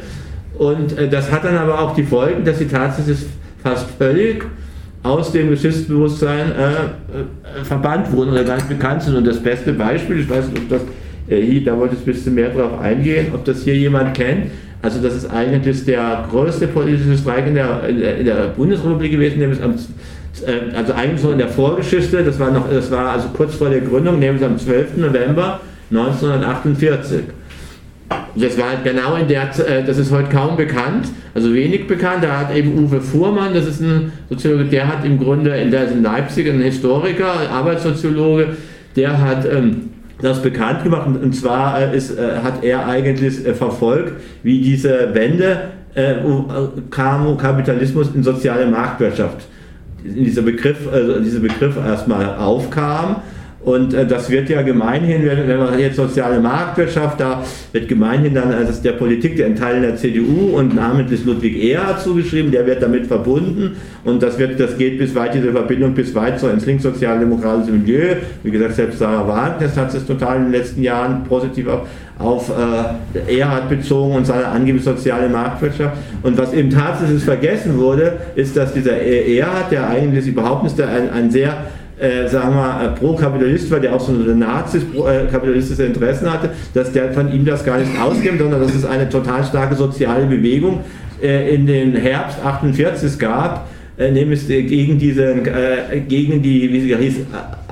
Und 0.59 0.97
äh, 0.99 1.09
das 1.09 1.31
hat 1.31 1.45
dann 1.45 1.57
aber 1.57 1.81
auch 1.81 1.95
die 1.95 2.05
Folgen, 2.05 2.45
dass 2.45 2.59
sie 2.59 2.67
tatsächlich 2.67 3.19
fast 3.63 3.89
völlig 3.99 4.45
aus 5.03 5.33
dem 5.33 5.51
Geschichtsbewusstsein 5.51 6.53
äh, 6.53 6.71
äh, 6.73 7.65
verbannt 7.65 8.13
wurden 8.13 8.31
oder 8.31 8.45
gar 8.45 8.57
nicht 8.57 8.69
bekannt 8.69 9.03
sind. 9.03 9.17
Und 9.17 9.27
das 9.27 9.43
beste 9.43 9.73
Beispiel, 9.73 10.21
ich 10.21 10.31
weiß 10.31 10.49
nicht, 10.49 10.63
ob 10.63 10.69
das 10.69 10.83
äh, 11.29 11.41
hier, 11.41 11.65
da 11.65 11.77
wollte 11.77 11.95
ich 11.95 12.03
ein 12.03 12.13
bisschen 12.13 12.35
mehr 12.35 12.51
drauf 12.51 12.81
eingehen, 12.81 13.29
ob 13.35 13.45
das 13.45 13.63
hier 13.63 13.77
jemand 13.77 14.15
kennt. 14.15 14.51
Also 14.81 15.01
das 15.01 15.15
ist 15.15 15.31
eigentlich 15.31 15.85
der 15.85 16.27
größte 16.31 16.67
politische 16.69 17.17
Streik 17.17 17.47
in 17.47 17.55
der, 17.55 17.89
in 17.89 18.25
der, 18.25 18.49
Bundesrepublik 18.57 19.13
gewesen, 19.13 19.39
nämlich 19.39 19.63
am, 19.63 19.75
äh, 19.75 20.77
also 20.77 20.93
eigentlich 20.93 21.21
so 21.21 21.31
in 21.31 21.39
der 21.39 21.49
Vorgeschichte, 21.49 22.23
das 22.25 22.39
war 22.39 22.51
noch, 22.51 22.69
das 22.69 22.91
war 22.91 23.11
also 23.11 23.29
kurz 23.29 23.55
vor 23.55 23.71
der 23.71 23.81
Gründung, 23.81 24.19
nämlich 24.19 24.45
am 24.45 24.59
12. 24.59 24.97
November 24.97 25.61
1948. 25.91 27.21
Das 28.35 28.59
war 28.59 28.71
halt 28.71 28.85
genau 28.85 29.15
in 29.17 29.29
der, 29.29 29.43
äh, 29.43 29.85
das 29.85 29.99
ist 29.99 30.11
heute 30.11 30.29
kaum 30.31 30.57
bekannt, 30.57 31.09
also 31.35 31.53
wenig 31.53 31.87
bekannt. 31.87 32.25
Da 32.25 32.41
hat 32.41 32.55
eben 32.55 32.79
Uwe 32.79 33.01
Fuhrmann, 33.01 33.55
das 33.55 33.67
ist 33.67 33.81
ein 33.81 34.13
Soziologe, 34.29 34.65
der 34.65 34.89
hat 34.89 35.05
im 35.05 35.19
Grunde, 35.19 35.57
in 35.57 35.71
der 35.71 35.91
in 35.91 36.03
Leipzig 36.03 36.49
ein 36.49 36.61
Historiker, 36.61 37.33
Arbeitssoziologe, 37.51 38.57
der 38.97 39.21
hat 39.21 39.45
ähm, 39.45 39.91
das 40.21 40.41
bekannt 40.41 40.85
gemacht 40.85 41.07
und 41.07 41.35
zwar 41.35 41.81
äh, 41.81 41.97
ist, 41.97 42.17
äh, 42.17 42.39
hat 42.43 42.63
er 42.65 42.87
eigentlich 42.87 43.41
verfolgt, 43.57 44.15
wie 44.43 44.61
diese 44.61 45.11
Wende 45.13 45.69
kam 46.91 47.37
Kapitalismus 47.37 48.15
in 48.15 48.23
soziale 48.23 48.67
Marktwirtschaft. 48.67 49.43
Dieser 50.03 50.41
Begriff, 50.41 50.91
also 50.91 51.21
dieser 51.21 51.41
Begriff 51.41 51.77
erstmal 51.77 52.35
aufkam 52.37 53.17
und 53.65 53.95
äh, 53.95 54.07
das 54.07 54.29
wird 54.29 54.49
ja 54.49 54.63
gemeinhin, 54.63 55.25
wenn, 55.25 55.47
wenn 55.47 55.59
man 55.59 55.79
jetzt 55.79 55.97
soziale 55.97 56.41
Marktwirtschaft, 56.41 57.21
da 57.21 57.45
wird 57.71 57.89
gemeinhin 57.89 58.35
dann 58.35 58.53
also 58.53 58.83
der 58.83 58.93
Politik, 58.93 59.37
der 59.37 59.55
Teil 59.55 59.81
der 59.81 59.97
CDU 59.97 60.57
und 60.57 60.75
namentlich 60.75 61.25
Ludwig 61.25 61.63
Erhard 61.63 62.01
zugeschrieben, 62.01 62.51
der 62.51 62.67
wird 62.67 62.83
damit 62.83 63.07
verbunden 63.07 63.77
und 64.05 64.23
das, 64.23 64.39
wird, 64.39 64.59
das 64.59 64.77
geht 64.77 64.99
bis 64.99 65.15
weit, 65.15 65.35
diese 65.35 65.53
Verbindung 65.53 65.95
bis 65.95 66.13
weit 66.15 66.41
so 66.41 66.49
ins 66.49 66.67
linkssozialdemokratische 66.67 67.73
Milieu. 67.73 68.17
Wie 68.43 68.51
gesagt, 68.51 68.75
selbst 68.75 68.99
Sarah 68.99 69.29
Wagner 69.29 69.69
hat 69.77 69.95
es 69.95 70.07
total 70.07 70.39
in 70.39 70.43
den 70.45 70.53
letzten 70.53 70.83
Jahren 70.83 71.23
positiv 71.25 71.69
auf, 71.69 71.87
auf 72.19 72.51
äh, 72.51 73.39
Erhard 73.39 73.69
bezogen 73.69 74.17
und 74.17 74.27
seine 74.27 74.47
angeblich 74.47 74.85
soziale 74.85 75.29
Marktwirtschaft. 75.29 75.97
Und 76.25 76.37
was 76.37 76.53
eben 76.53 76.71
tatsächlich 76.71 77.23
vergessen 77.23 77.79
wurde, 77.79 78.15
ist, 78.35 78.57
dass 78.57 78.75
dieser 78.75 79.01
Erhard, 79.01 79.71
der 79.71 79.89
eigentlich 79.89 80.27
überhaupt 80.27 80.65
nicht 80.65 80.81
ein, 80.81 81.11
ein 81.11 81.31
sehr 81.31 81.65
äh, 81.99 82.29
sagen 82.29 82.55
wir, 82.55 82.85
äh, 82.85 82.99
pro-Kapitalist 82.99 83.71
war, 83.71 83.81
der 83.81 83.95
auch 83.95 84.01
so 84.01 84.13
eine 84.13 84.35
Nazis-kapitalistische 84.35 85.85
äh, 85.85 85.87
Interessen 85.87 86.33
hatte, 86.33 86.51
dass 86.75 86.93
der 86.93 87.13
von 87.13 87.33
ihm 87.33 87.45
das 87.45 87.65
gar 87.65 87.79
nicht 87.79 87.91
ausgibt, 88.01 88.39
sondern 88.39 88.61
dass 88.61 88.75
es 88.75 88.85
eine 88.85 89.09
total 89.09 89.45
starke 89.45 89.75
soziale 89.75 90.27
Bewegung 90.27 90.81
äh, 91.23 91.55
in 91.55 91.67
den 91.67 91.95
Herbst 91.95 92.39
48 92.45 93.19
gab, 93.19 93.69
äh, 93.99 94.11
nämlich 94.11 94.47
gegen 94.47 94.99
diese, 94.99 95.33
äh, 95.33 96.01
gegen 96.01 96.43
die, 96.43 96.73
wie 96.73 96.81
sie 96.81 96.97
hieß, 96.97 97.17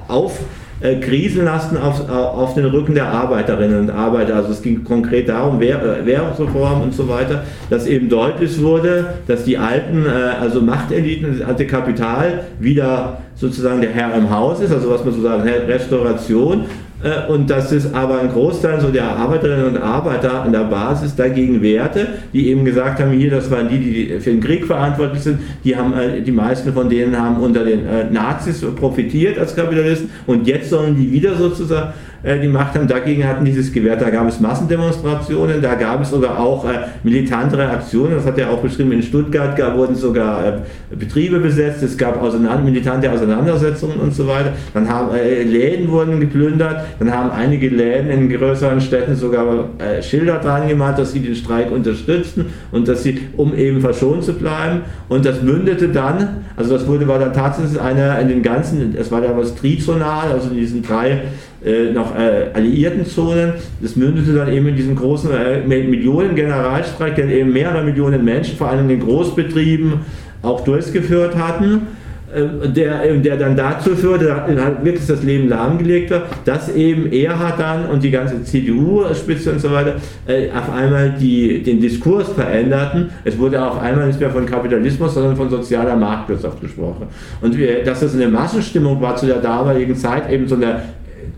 auf 0.06 0.38
äh, 0.80 0.96
Krisen 0.96 1.44
lasten 1.44 1.76
auf, 1.76 2.08
auf 2.08 2.54
den 2.54 2.64
Rücken 2.66 2.94
der 2.94 3.08
Arbeiterinnen 3.08 3.80
und 3.80 3.90
Arbeiter. 3.90 4.36
Also 4.36 4.52
es 4.52 4.62
ging 4.62 4.84
konkret 4.84 5.28
darum, 5.28 5.60
äh, 5.60 6.06
Währungsreform 6.06 6.82
und 6.82 6.94
so 6.94 7.08
weiter, 7.08 7.44
dass 7.68 7.86
eben 7.86 8.08
deutlich 8.08 8.60
wurde, 8.62 9.14
dass 9.26 9.44
die 9.44 9.58
alten, 9.58 10.06
äh, 10.06 10.08
also 10.08 10.60
Machteliten, 10.60 11.38
das 11.38 11.46
alte 11.46 11.66
Kapital 11.66 12.44
wieder 12.58 13.18
sozusagen 13.34 13.80
der 13.80 13.90
Herr 13.90 14.14
im 14.14 14.30
Haus 14.30 14.60
ist, 14.60 14.72
also 14.72 14.90
was 14.90 15.04
man 15.04 15.14
so 15.14 15.22
sagen, 15.22 15.42
Restauration 15.42 16.60
äh, 16.60 16.89
und 17.28 17.48
dass 17.48 17.72
es 17.72 17.94
aber 17.94 18.20
ein 18.20 18.30
Großteil 18.30 18.80
so 18.80 18.90
der 18.90 19.04
Arbeiterinnen 19.04 19.66
und 19.68 19.76
Arbeiter 19.78 20.42
an 20.42 20.52
der 20.52 20.64
Basis 20.64 21.16
dagegen 21.16 21.62
wehrte, 21.62 22.06
die 22.32 22.48
eben 22.48 22.64
gesagt 22.64 23.00
haben, 23.00 23.12
hier, 23.12 23.30
das 23.30 23.50
waren 23.50 23.68
die, 23.68 23.78
die 23.78 24.20
für 24.20 24.30
den 24.30 24.40
Krieg 24.40 24.66
verantwortlich 24.66 25.22
sind, 25.22 25.40
die 25.64 25.74
haben, 25.76 25.94
äh, 25.94 26.20
die 26.20 26.32
meisten 26.32 26.72
von 26.72 26.90
denen 26.90 27.18
haben 27.18 27.36
unter 27.38 27.64
den 27.64 27.86
äh, 27.86 28.10
Nazis 28.10 28.64
profitiert 28.76 29.38
als 29.38 29.56
Kapitalisten 29.56 30.10
und 30.26 30.46
jetzt 30.46 30.68
sollen 30.68 30.96
die 30.96 31.10
wieder 31.10 31.34
sozusagen 31.36 31.92
die 32.24 32.48
Macht 32.48 32.74
haben. 32.74 32.86
Dagegen 32.86 33.26
hatten 33.26 33.44
dieses 33.44 33.72
gewährt. 33.72 34.00
Da 34.00 34.10
gab 34.10 34.28
es 34.28 34.40
Massendemonstrationen, 34.40 35.62
da 35.62 35.74
gab 35.74 36.02
es 36.02 36.10
sogar 36.10 36.38
auch 36.38 36.66
militante 37.02 37.58
Reaktionen. 37.58 38.14
Das 38.16 38.26
hat 38.26 38.38
er 38.38 38.50
auch 38.50 38.60
beschrieben. 38.60 38.92
In 38.92 39.02
Stuttgart 39.02 39.56
gab, 39.56 39.76
wurden 39.76 39.94
sogar 39.94 40.60
Betriebe 40.90 41.38
besetzt, 41.38 41.82
es 41.82 41.96
gab 41.96 42.20
auseinander, 42.22 42.62
militante 42.62 43.10
Auseinandersetzungen 43.10 43.96
und 43.98 44.14
so 44.14 44.26
weiter. 44.26 44.52
Dann 44.74 44.88
haben 44.88 45.10
Läden 45.14 45.90
wurden 45.90 46.20
geplündert. 46.20 46.84
Dann 46.98 47.12
haben 47.12 47.30
einige 47.30 47.68
Läden 47.68 48.10
in 48.10 48.28
größeren 48.28 48.80
Städten 48.80 49.14
sogar 49.16 49.70
äh, 49.78 50.02
Schilder 50.02 50.38
dran 50.38 50.68
gemacht, 50.68 50.98
dass 50.98 51.12
sie 51.12 51.20
den 51.20 51.34
Streik 51.34 51.70
unterstützen 51.70 52.46
und 52.72 52.88
dass 52.88 53.02
sie, 53.02 53.20
um 53.36 53.54
eben 53.54 53.80
verschont 53.80 54.24
zu 54.24 54.34
bleiben. 54.34 54.82
Und 55.08 55.24
das 55.24 55.42
mündete 55.42 55.88
dann, 55.88 56.44
also 56.60 56.76
das 56.76 56.86
wurde, 56.86 57.08
war 57.08 57.18
dann 57.18 57.32
tatsächlich 57.32 57.80
einer 57.80 58.18
in 58.18 58.28
den 58.28 58.42
ganzen, 58.42 58.94
es 58.94 59.10
war 59.10 59.22
damals 59.22 59.54
trizonal, 59.54 60.30
also 60.30 60.50
in 60.50 60.56
diesen 60.56 60.82
drei 60.82 61.22
äh, 61.64 61.90
noch 61.90 62.14
äh, 62.14 62.50
alliierten 62.52 63.06
Zonen. 63.06 63.54
Das 63.80 63.96
mündete 63.96 64.34
dann 64.34 64.52
eben 64.52 64.68
in 64.68 64.76
diesem 64.76 64.94
großen 64.94 65.30
äh, 65.30 65.60
Millionen-Generalstreik, 65.66 67.16
der 67.16 67.28
eben 67.28 67.50
mehrere 67.54 67.82
Millionen 67.82 68.22
Menschen, 68.26 68.58
vor 68.58 68.68
allem 68.68 68.80
in 68.80 68.88
den 68.88 69.00
Großbetrieben, 69.00 70.00
auch 70.42 70.62
durchgeführt 70.62 71.34
hatten. 71.34 71.86
Äh, 72.32 72.68
der, 72.68 73.16
der 73.16 73.36
dann 73.36 73.56
dazu 73.56 73.96
führte, 73.96 74.32
hat 74.34 74.84
wirklich 74.84 75.06
das 75.06 75.22
Leben 75.24 75.48
lahmgelegt 75.48 76.10
war, 76.12 76.22
dass 76.44 76.72
eben 76.74 77.10
Erhard 77.12 77.58
dann 77.58 77.88
und 77.88 78.04
die 78.04 78.10
ganze 78.10 78.44
CDU-Spitze 78.44 79.52
und 79.52 79.60
so 79.60 79.72
weiter 79.72 79.96
äh, 80.28 80.48
auf 80.50 80.70
einmal 80.72 81.16
die, 81.18 81.60
den 81.62 81.80
Diskurs 81.80 82.28
veränderten. 82.28 83.10
Es 83.24 83.36
wurde 83.36 83.60
auf 83.64 83.80
einmal 83.80 84.06
nicht 84.06 84.20
mehr 84.20 84.30
von 84.30 84.46
Kapitalismus, 84.46 85.14
sondern 85.14 85.36
von 85.36 85.50
sozialer 85.50 85.96
Marktwirtschaft 85.96 86.60
gesprochen. 86.60 87.08
Und 87.40 87.58
wir, 87.58 87.82
dass 87.82 88.00
das 88.00 88.14
eine 88.14 88.28
Massenstimmung 88.28 89.00
war 89.00 89.16
zu 89.16 89.26
der 89.26 89.38
damaligen 89.38 89.96
Zeit, 89.96 90.30
eben 90.30 90.46
so 90.46 90.54
eine 90.54 90.82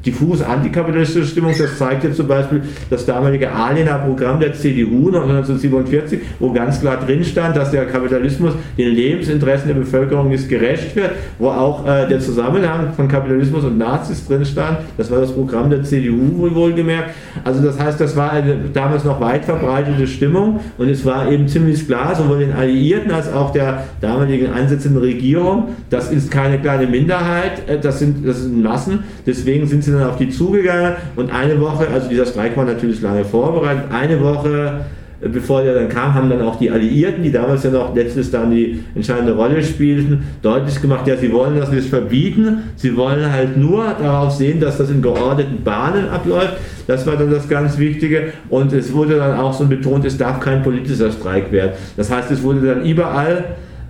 diffus 0.04 0.42
antikapitalistische 0.42 1.26
Stimmung. 1.26 1.54
Das 1.56 1.78
zeigt 1.78 2.04
jetzt 2.04 2.16
zum 2.16 2.26
Beispiel 2.26 2.62
das 2.90 3.06
damalige 3.06 3.50
Alena-Programm 3.50 4.40
der 4.40 4.52
CDU 4.52 5.08
1947, 5.08 6.20
wo 6.38 6.52
ganz 6.52 6.80
klar 6.80 6.98
drin 7.04 7.24
stand, 7.24 7.56
dass 7.56 7.70
der 7.70 7.86
Kapitalismus 7.86 8.54
den 8.76 8.94
Lebensinteressen 8.94 9.68
der 9.68 9.74
Bevölkerung 9.74 10.28
nicht 10.28 10.48
gerecht 10.48 10.94
wird, 10.96 11.12
wo 11.38 11.48
auch 11.48 11.86
äh, 11.86 12.08
der 12.08 12.20
Zusammenhang 12.20 12.92
von 12.94 13.08
Kapitalismus 13.08 13.64
und 13.64 13.78
Nazis 13.78 14.26
drin 14.26 14.44
stand. 14.44 14.78
Das 14.96 15.10
war 15.10 15.20
das 15.20 15.32
Programm 15.32 15.70
der 15.70 15.82
CDU 15.82 16.38
wohl 16.38 16.54
wohlgemerkt. 16.54 17.10
Also 17.44 17.62
das 17.62 17.78
heißt, 17.78 18.00
das 18.00 18.16
war 18.16 18.32
eine 18.32 18.56
damals 18.72 19.04
noch 19.04 19.20
weit 19.20 19.44
verbreitete 19.44 20.06
Stimmung 20.06 20.60
und 20.78 20.88
es 20.88 21.04
war 21.04 21.30
eben 21.30 21.48
ziemlich 21.48 21.86
klar, 21.86 22.14
sowohl 22.14 22.40
den 22.40 22.52
Alliierten 22.52 23.10
als 23.10 23.32
auch 23.32 23.52
der 23.52 23.84
damaligen 24.00 24.52
ansetzenden 24.52 25.00
Regierung, 25.00 25.68
das 25.90 26.10
ist 26.10 26.30
keine 26.30 26.58
kleine 26.58 26.86
Minderheit, 26.86 27.68
äh, 27.68 27.78
das 27.78 27.98
sind, 27.98 28.26
das 28.26 28.42
sind 28.42 28.62
Massen, 28.62 29.04
deswegen 29.26 29.66
sind 29.66 29.84
sie 29.84 29.91
sind 29.92 30.00
dann 30.00 30.10
auf 30.10 30.18
die 30.18 30.30
zugegangen 30.30 30.94
und 31.16 31.32
eine 31.32 31.60
Woche, 31.60 31.86
also 31.88 32.08
dieser 32.08 32.26
Streik 32.26 32.56
war 32.56 32.64
natürlich 32.64 33.00
lange 33.00 33.24
vorbereitet, 33.24 33.84
eine 33.92 34.20
Woche 34.20 34.80
äh, 35.22 35.28
bevor 35.28 35.62
der 35.62 35.74
dann 35.74 35.88
kam, 35.88 36.14
haben 36.14 36.30
dann 36.30 36.42
auch 36.42 36.56
die 36.56 36.70
Alliierten, 36.70 37.22
die 37.22 37.30
damals 37.30 37.62
ja 37.62 37.70
noch 37.70 37.94
letztes 37.94 38.30
dann 38.30 38.50
die 38.50 38.82
entscheidende 38.94 39.34
Rolle 39.34 39.62
spielten, 39.62 40.24
deutlich 40.42 40.80
gemacht, 40.80 41.06
ja, 41.06 41.16
sie 41.16 41.32
wollen 41.32 41.58
das 41.58 41.70
nicht 41.70 41.88
verbieten, 41.88 42.62
sie 42.76 42.96
wollen 42.96 43.30
halt 43.30 43.56
nur 43.56 43.84
darauf 44.00 44.32
sehen, 44.32 44.60
dass 44.60 44.78
das 44.78 44.90
in 44.90 45.00
geordneten 45.00 45.62
Bahnen 45.62 46.08
abläuft. 46.08 46.56
Das 46.86 47.06
war 47.06 47.16
dann 47.16 47.30
das 47.30 47.48
ganz 47.48 47.78
Wichtige. 47.78 48.32
Und 48.48 48.72
es 48.72 48.92
wurde 48.92 49.16
dann 49.16 49.38
auch 49.38 49.52
so 49.52 49.66
betont, 49.66 50.04
es 50.04 50.18
darf 50.18 50.40
kein 50.40 50.62
politischer 50.62 51.12
Streik 51.12 51.52
werden. 51.52 51.72
Das 51.96 52.10
heißt, 52.10 52.30
es 52.32 52.42
wurde 52.42 52.66
dann 52.66 52.84
überall 52.84 53.44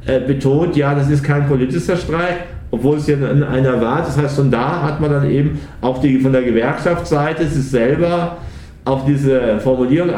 äh, 0.06 0.20
betont, 0.20 0.76
ja, 0.76 0.94
das 0.94 1.08
ist 1.08 1.24
kein 1.24 1.46
politischer 1.46 1.96
Streik, 1.96 2.44
obwohl 2.72 2.96
es 2.96 3.06
ja 3.06 3.16
in 3.16 3.44
einer 3.44 3.80
war. 3.80 3.98
Das 3.98 4.16
heißt, 4.16 4.34
von 4.34 4.50
da 4.50 4.82
hat 4.82 5.00
man 5.00 5.10
dann 5.12 5.30
eben 5.30 5.60
auch 5.80 6.00
die, 6.00 6.18
von 6.18 6.32
der 6.32 6.42
Gewerkschaftsseite 6.42 7.46
sich 7.46 7.70
selber 7.70 8.38
auf 8.84 9.04
diese 9.04 9.60
Formulierung, 9.60 10.10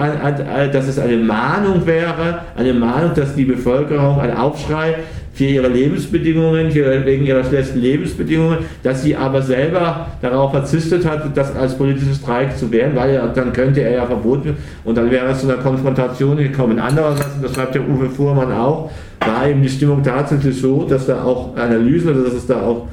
dass 0.72 0.88
es 0.88 0.98
eine 0.98 1.16
Mahnung 1.18 1.84
wäre, 1.84 2.38
eine 2.56 2.72
Mahnung, 2.72 3.10
dass 3.14 3.34
die 3.34 3.44
Bevölkerung, 3.44 4.20
ein 4.20 4.34
Aufschrei 4.34 4.94
für 5.34 5.44
ihre 5.44 5.68
Lebensbedingungen, 5.68 6.70
für, 6.70 7.04
wegen 7.04 7.26
ihrer 7.26 7.42
schlechten 7.44 7.80
Lebensbedingungen, 7.80 8.58
dass 8.82 9.02
sie 9.02 9.16
aber 9.16 9.42
selber 9.42 10.06
darauf 10.22 10.52
verzichtet 10.52 11.04
hat, 11.04 11.36
das 11.36 11.54
als 11.56 11.76
politischer 11.76 12.14
Streik 12.14 12.56
zu 12.56 12.70
wehren, 12.70 12.94
weil 12.94 13.10
er, 13.10 13.26
dann 13.28 13.52
könnte 13.52 13.80
er 13.80 13.92
ja 13.92 14.06
verboten 14.06 14.56
und 14.84 14.96
dann 14.96 15.10
wäre 15.10 15.26
es 15.26 15.40
zu 15.40 15.48
einer 15.48 15.60
Konfrontation 15.60 16.36
gekommen. 16.36 16.78
Andererseits, 16.78 17.40
das 17.42 17.52
schreibt 17.52 17.74
der 17.74 17.82
Uwe 17.82 18.08
Fuhrmann 18.08 18.52
auch, 18.52 18.90
war 19.26 19.48
eben 19.48 19.62
die 19.62 19.68
Stimmung 19.68 20.02
tatsächlich 20.04 20.60
so, 20.60 20.84
dass 20.84 21.06
da 21.06 21.24
auch 21.24 21.56
Analysen 21.56 22.10
oder 22.10 22.24
dass 22.24 22.34
es 22.34 22.46
da 22.46 22.62
auch 22.62 22.86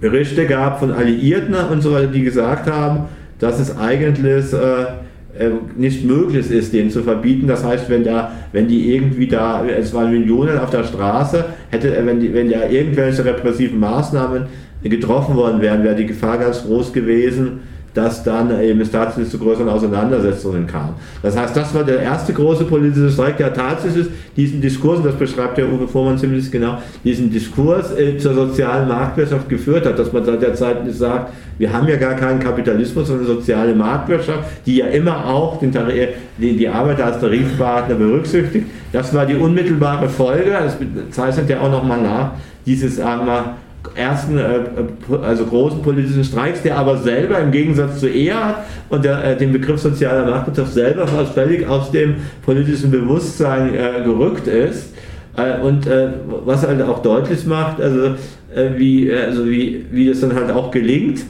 Berichte 0.00 0.46
gab 0.46 0.80
von 0.80 0.90
Alliierten 0.90 1.54
und 1.54 1.82
so 1.82 1.92
weiter, 1.92 2.08
die 2.08 2.22
gesagt 2.22 2.70
haben, 2.70 3.04
dass 3.38 3.60
es 3.60 3.76
eigentlich 3.76 4.52
äh, 4.52 4.86
nicht 5.76 6.04
möglich 6.04 6.50
ist, 6.50 6.72
den 6.72 6.90
zu 6.90 7.02
verbieten. 7.02 7.46
Das 7.46 7.64
heißt, 7.64 7.88
wenn 7.88 8.04
da, 8.04 8.32
wenn 8.52 8.68
die 8.68 8.94
irgendwie 8.94 9.26
da, 9.26 9.64
es 9.64 9.94
waren 9.94 10.10
Millionen 10.10 10.58
auf 10.58 10.70
der 10.70 10.84
Straße, 10.84 11.44
hätte, 11.70 11.96
wenn 12.04 12.20
die, 12.20 12.34
wenn 12.34 12.50
da 12.50 12.68
irgendwelche 12.68 13.24
repressiven 13.24 13.80
Maßnahmen 13.80 14.44
getroffen 14.82 15.36
worden 15.36 15.60
wären, 15.60 15.84
wäre 15.84 15.94
die 15.94 16.06
Gefahr 16.06 16.38
ganz 16.38 16.64
groß 16.64 16.92
gewesen, 16.92 17.60
dass 17.94 18.22
dann 18.24 18.60
eben 18.60 18.80
es 18.80 18.90
tatsächlich 18.90 19.30
zu 19.30 19.38
größeren 19.38 19.68
Auseinandersetzungen 19.68 20.66
kam. 20.66 20.94
Das 21.22 21.36
heißt, 21.36 21.56
das 21.56 21.74
war 21.74 21.84
der 21.84 22.00
erste 22.00 22.32
große 22.32 22.64
politische 22.64 23.10
Streik, 23.10 23.36
der 23.36 23.52
tatsächlich 23.52 24.06
diesen 24.36 24.60
Diskurs, 24.60 24.98
und 24.98 25.06
das 25.06 25.14
beschreibt 25.14 25.58
der 25.58 25.70
Uwe 25.70 25.86
Vormann 25.86 26.16
ziemlich 26.16 26.50
genau, 26.50 26.78
diesen 27.04 27.30
Diskurs 27.30 27.96
äh, 27.96 28.16
zur 28.16 28.34
sozialen 28.34 28.88
Marktwirtschaft 28.88 29.48
geführt 29.48 29.86
hat, 29.86 29.98
dass 29.98 30.12
man 30.12 30.24
seit 30.24 30.40
der 30.40 30.54
Zeit 30.54 30.84
nicht 30.84 30.96
sagt, 30.96 31.32
wir 31.58 31.72
haben 31.72 31.86
ja 31.86 31.96
gar 31.96 32.14
keinen 32.14 32.40
Kapitalismus, 32.40 33.06
sondern 33.06 33.26
soziale 33.26 33.74
Marktwirtschaft, 33.74 34.44
die 34.66 34.76
ja 34.76 34.86
immer 34.86 35.26
auch 35.26 35.58
den 35.60 35.72
die, 36.38 36.56
die 36.56 36.68
Arbeiter 36.68 37.06
als 37.06 37.20
Tarifpartner 37.20 37.94
berücksichtigt. 37.94 38.66
Das 38.92 39.14
war 39.14 39.26
die 39.26 39.36
unmittelbare 39.36 40.08
Folge, 40.08 40.50
das 40.50 40.76
zeichnet 41.10 41.50
ja 41.50 41.60
auch 41.60 41.70
nochmal 41.70 42.00
nach, 42.00 42.30
dieses, 42.66 42.98
wir, 42.98 43.54
ersten 43.94 44.38
äh, 44.38 44.60
also 45.22 45.46
großen 45.46 45.82
politischen 45.82 46.24
Streiks, 46.24 46.62
der 46.62 46.78
aber 46.78 46.96
selber 46.98 47.38
im 47.38 47.50
Gegensatz 47.50 48.00
zu 48.00 48.08
Erhard 48.08 48.64
und 48.88 49.04
der, 49.04 49.24
äh, 49.24 49.36
dem 49.36 49.52
Begriff 49.52 49.80
sozialer 49.80 50.28
Marktwirtschaft 50.30 50.72
selber 50.72 51.06
völlig 51.06 51.66
aus 51.66 51.90
dem 51.90 52.16
politischen 52.44 52.90
Bewusstsein 52.90 53.74
äh, 53.74 54.02
gerückt 54.04 54.46
ist. 54.46 54.92
Äh, 55.36 55.60
und 55.60 55.86
äh, 55.86 56.08
was 56.44 56.66
halt 56.66 56.82
auch 56.82 57.00
deutlich 57.02 57.46
macht, 57.46 57.80
also, 57.80 58.14
äh, 58.54 58.70
wie, 58.76 59.12
also 59.12 59.48
wie, 59.48 59.86
wie 59.90 60.08
das 60.08 60.20
dann 60.20 60.34
halt 60.34 60.50
auch 60.50 60.70
gelingt, 60.70 61.20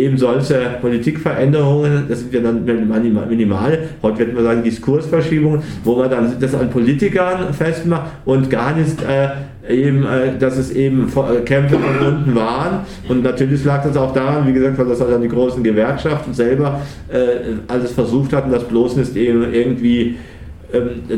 eben 0.00 0.16
solche 0.16 0.76
Politikveränderungen, 0.80 2.06
das 2.08 2.20
sind 2.20 2.32
ja 2.32 2.40
dann 2.40 2.64
minimale, 2.64 3.78
heute 4.02 4.18
wird 4.18 4.34
man 4.34 4.44
sagen 4.44 4.62
Diskursverschiebungen, 4.62 5.62
wo 5.84 5.96
man 5.96 6.10
dann 6.10 6.34
das 6.40 6.54
an 6.54 6.70
Politikern 6.70 7.52
festmacht 7.52 8.10
und 8.24 8.50
gar 8.50 8.74
nicht 8.74 9.02
äh, 9.02 9.28
eben, 9.68 10.04
äh, 10.04 10.38
dass 10.38 10.56
es 10.56 10.70
eben 10.72 11.08
äh, 11.08 11.40
Kämpfe 11.40 11.76
von 11.78 12.06
unten 12.06 12.34
waren. 12.34 12.80
Und 13.08 13.22
natürlich 13.22 13.64
lag 13.64 13.82
das 13.82 13.96
auch 13.96 14.12
daran, 14.12 14.46
wie 14.46 14.52
gesagt, 14.52 14.78
weil 14.78 14.86
das 14.86 15.00
halt 15.00 15.12
dann 15.12 15.22
die 15.22 15.28
großen 15.28 15.62
Gewerkschaften 15.62 16.34
selber 16.34 16.80
äh, 17.08 17.56
alles 17.68 17.92
versucht 17.92 18.32
hatten, 18.32 18.50
das 18.50 18.64
bloß 18.64 18.96
nicht 18.96 19.16
eben 19.16 19.52
irgendwie 19.52 20.16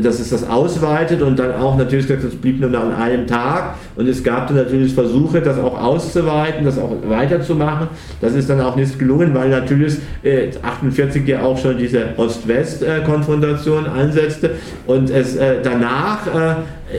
dass 0.03 0.21
es 0.21 0.31
das 0.31 0.49
ausweitet 0.49 1.23
und 1.23 1.39
dann 1.39 1.55
auch 1.55 1.77
natürlich 1.77 2.07
gesagt, 2.07 2.25
das 2.25 2.35
blieb 2.35 2.61
nur 2.61 2.71
an 2.79 2.93
einem 2.93 3.27
Tag 3.27 3.75
und 3.97 4.09
es 4.09 4.23
gab 4.23 4.49
dann 4.49 4.57
natürlich 4.57 4.95
Versuche, 4.95 5.41
das 5.41 5.59
auch 5.59 5.81
auszuweiten, 5.81 6.65
das 6.65 6.79
auch 6.79 6.91
weiterzumachen. 7.07 7.89
Das 8.21 8.35
ist 8.35 8.49
dann 8.49 8.61
auch 8.61 8.77
nicht 8.77 8.99
gelungen, 8.99 9.35
weil 9.35 9.51
natürlich 9.51 9.97
äh, 10.23 10.51
48 10.63 11.27
ja 11.27 11.43
auch 11.43 11.59
schon 11.59 11.77
diese 11.79 12.17
Ost-West-Konfrontation 12.17 13.87
ansetzte 13.87 14.53
und 14.87 15.11
es 15.11 15.37
äh, 15.37 15.57
danach 15.63 16.27
äh, 16.27 16.55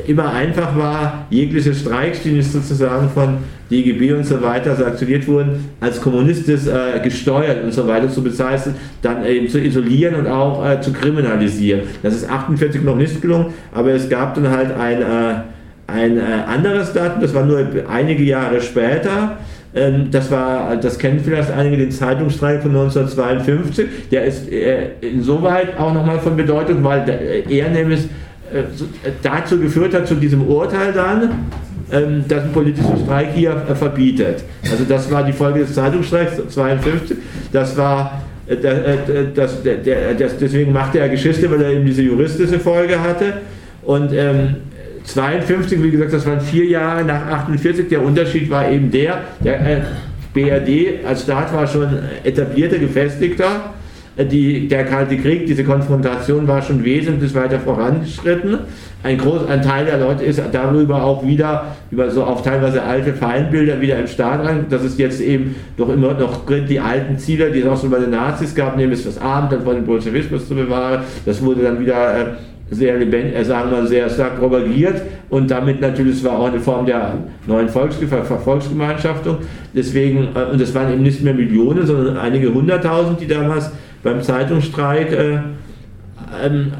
immer 0.07 0.31
einfach 0.31 0.75
war, 0.77 1.25
jegliche 1.29 1.73
Streiks, 1.73 2.23
die 2.23 2.31
nicht 2.31 2.51
sozusagen 2.51 3.09
von 3.09 3.37
DGB 3.69 4.13
und 4.13 4.25
so 4.25 4.41
weiter 4.41 4.75
sanktioniert 4.75 5.27
wurden, 5.27 5.69
als 5.79 5.99
kommunistisch 5.99 6.67
äh, 6.67 6.99
gesteuert 7.01 7.63
und 7.63 7.73
so 7.73 7.87
weiter 7.87 8.09
zu 8.09 8.23
bezeichnen, 8.23 8.75
dann 9.01 9.25
eben 9.25 9.47
zu 9.47 9.59
isolieren 9.59 10.15
und 10.15 10.27
auch 10.27 10.65
äh, 10.65 10.81
zu 10.81 10.93
kriminalisieren. 10.93 11.81
Das 12.01 12.13
ist 12.13 12.29
48 12.29 12.83
noch 12.83 12.95
nicht 12.95 13.21
gelungen, 13.21 13.47
aber 13.73 13.91
es 13.91 14.09
gab 14.09 14.35
dann 14.35 14.49
halt 14.49 14.71
ein, 14.71 15.01
äh, 15.01 15.35
ein 15.87 16.17
äh, 16.17 16.21
anderes 16.47 16.93
Datum, 16.93 17.21
das 17.21 17.33
war 17.33 17.45
nur 17.45 17.65
einige 17.89 18.23
Jahre 18.23 18.61
später, 18.61 19.37
ähm, 19.75 20.09
das 20.11 20.29
war, 20.29 20.75
das 20.77 20.99
kennen 20.99 21.19
vielleicht 21.23 21.51
einige, 21.51 21.77
den 21.77 21.91
Zeitungsstreik 21.91 22.61
von 22.61 22.71
1952. 22.71 24.09
Der 24.11 24.25
ist 24.25 24.51
äh, 24.51 24.89
insoweit 25.01 25.77
auch 25.79 25.93
nochmal 25.93 26.19
von 26.19 26.37
Bedeutung, 26.37 26.83
weil 26.83 27.43
er 27.49 27.69
nämlich 27.69 28.01
äh, 28.01 28.07
dazu 29.21 29.59
geführt 29.59 29.93
hat, 29.93 30.07
zu 30.07 30.15
diesem 30.15 30.47
Urteil 30.47 30.93
dann, 30.93 31.47
ähm, 31.91 32.23
dass 32.27 32.43
ein 32.43 32.51
politischer 32.51 32.97
Streik 33.03 33.29
hier 33.33 33.51
äh, 33.69 33.75
verbietet. 33.75 34.43
Also 34.63 34.83
das 34.87 35.11
war 35.11 35.23
die 35.23 35.33
Folge 35.33 35.59
des 35.59 35.73
Zeitungsstreiks 35.73 36.41
52. 36.49 37.17
Das 37.51 37.77
war 37.77 38.21
äh, 38.47 38.55
das, 39.33 39.57
das, 39.63 40.37
deswegen 40.37 40.71
machte 40.73 40.99
er 40.99 41.09
Geschichte, 41.09 41.49
weil 41.51 41.61
er 41.61 41.71
eben 41.71 41.85
diese 41.85 42.01
juristische 42.01 42.59
Folge 42.59 42.99
hatte. 42.99 43.33
Und 43.83 44.13
ähm, 44.13 44.55
52, 45.03 45.83
wie 45.83 45.91
gesagt, 45.91 46.13
das 46.13 46.25
waren 46.25 46.41
vier 46.41 46.65
Jahre 46.65 47.03
nach 47.03 47.27
48. 47.27 47.89
Der 47.89 48.01
Unterschied 48.01 48.49
war 48.49 48.69
eben 48.69 48.89
der, 48.89 49.19
der 49.43 49.59
äh, 49.59 49.81
BRD 50.33 51.05
als 51.05 51.23
Staat 51.23 51.53
war 51.53 51.67
schon 51.67 51.87
etablierter, 52.23 52.79
gefestigter 52.79 53.73
die, 54.17 54.67
der 54.67 54.85
Kalte 54.85 55.17
Krieg, 55.17 55.47
diese 55.47 55.63
Konfrontation 55.63 56.47
war 56.47 56.61
schon 56.61 56.83
wesentlich 56.83 57.33
weiter 57.33 57.59
vorangeschritten. 57.59 58.59
Ein, 59.01 59.17
groß, 59.17 59.47
ein 59.47 59.61
Teil 59.61 59.85
der 59.85 59.97
Leute 59.97 60.23
ist 60.23 60.41
darüber 60.51 61.03
auch 61.03 61.25
wieder, 61.25 61.75
über 61.89 62.09
so 62.09 62.23
auf 62.23 62.43
teilweise 62.43 62.83
alte 62.83 63.13
Feindbilder 63.13 63.81
wieder 63.81 63.97
im 63.99 64.07
Staat 64.07 64.45
rein. 64.45 64.65
Das 64.69 64.83
ist 64.83 64.99
jetzt 64.99 65.19
eben 65.19 65.55
doch 65.77 65.89
immer 65.89 66.13
noch 66.13 66.43
die 66.47 66.79
alten 66.79 67.17
Ziele, 67.17 67.51
die 67.51 67.61
es 67.61 67.67
auch 67.67 67.79
schon 67.79 67.89
bei 67.89 67.99
den 67.99 68.11
Nazis 68.11 68.53
gab, 68.53 68.77
nämlich 68.77 69.03
das 69.03 69.19
Abendland 69.19 69.63
vor 69.63 69.73
dem 69.73 69.85
Bolschewismus 69.85 70.47
zu 70.47 70.55
bewahren. 70.55 71.01
Das 71.25 71.43
wurde 71.43 71.63
dann 71.63 71.79
wieder 71.79 72.17
äh, 72.17 72.25
sehr 72.69 72.97
lebendig, 72.97 73.35
äh, 73.35 73.43
sagen 73.43 73.71
wir 73.71 73.85
sehr 73.87 74.09
stark 74.09 74.39
propagiert 74.39 75.01
und 75.29 75.49
damit 75.49 75.81
natürlich, 75.81 76.23
war 76.23 76.39
auch 76.39 76.47
eine 76.47 76.59
Form 76.59 76.85
der 76.85 77.15
neuen 77.47 77.69
Volksge 77.69 78.07
Volksgemeinschaftung. 78.07 79.37
Deswegen, 79.73 80.29
äh, 80.35 80.51
und 80.51 80.61
es 80.61 80.73
waren 80.73 80.93
eben 80.93 81.03
nicht 81.03 81.21
mehr 81.23 81.33
Millionen, 81.33 81.85
sondern 81.85 82.17
einige 82.17 82.53
hunderttausend, 82.53 83.19
die 83.19 83.27
damals 83.27 83.71
beim 84.03 84.21
Zeitungsstreik 84.21 85.11
äh, 85.11 85.39
ähm, 86.43 86.73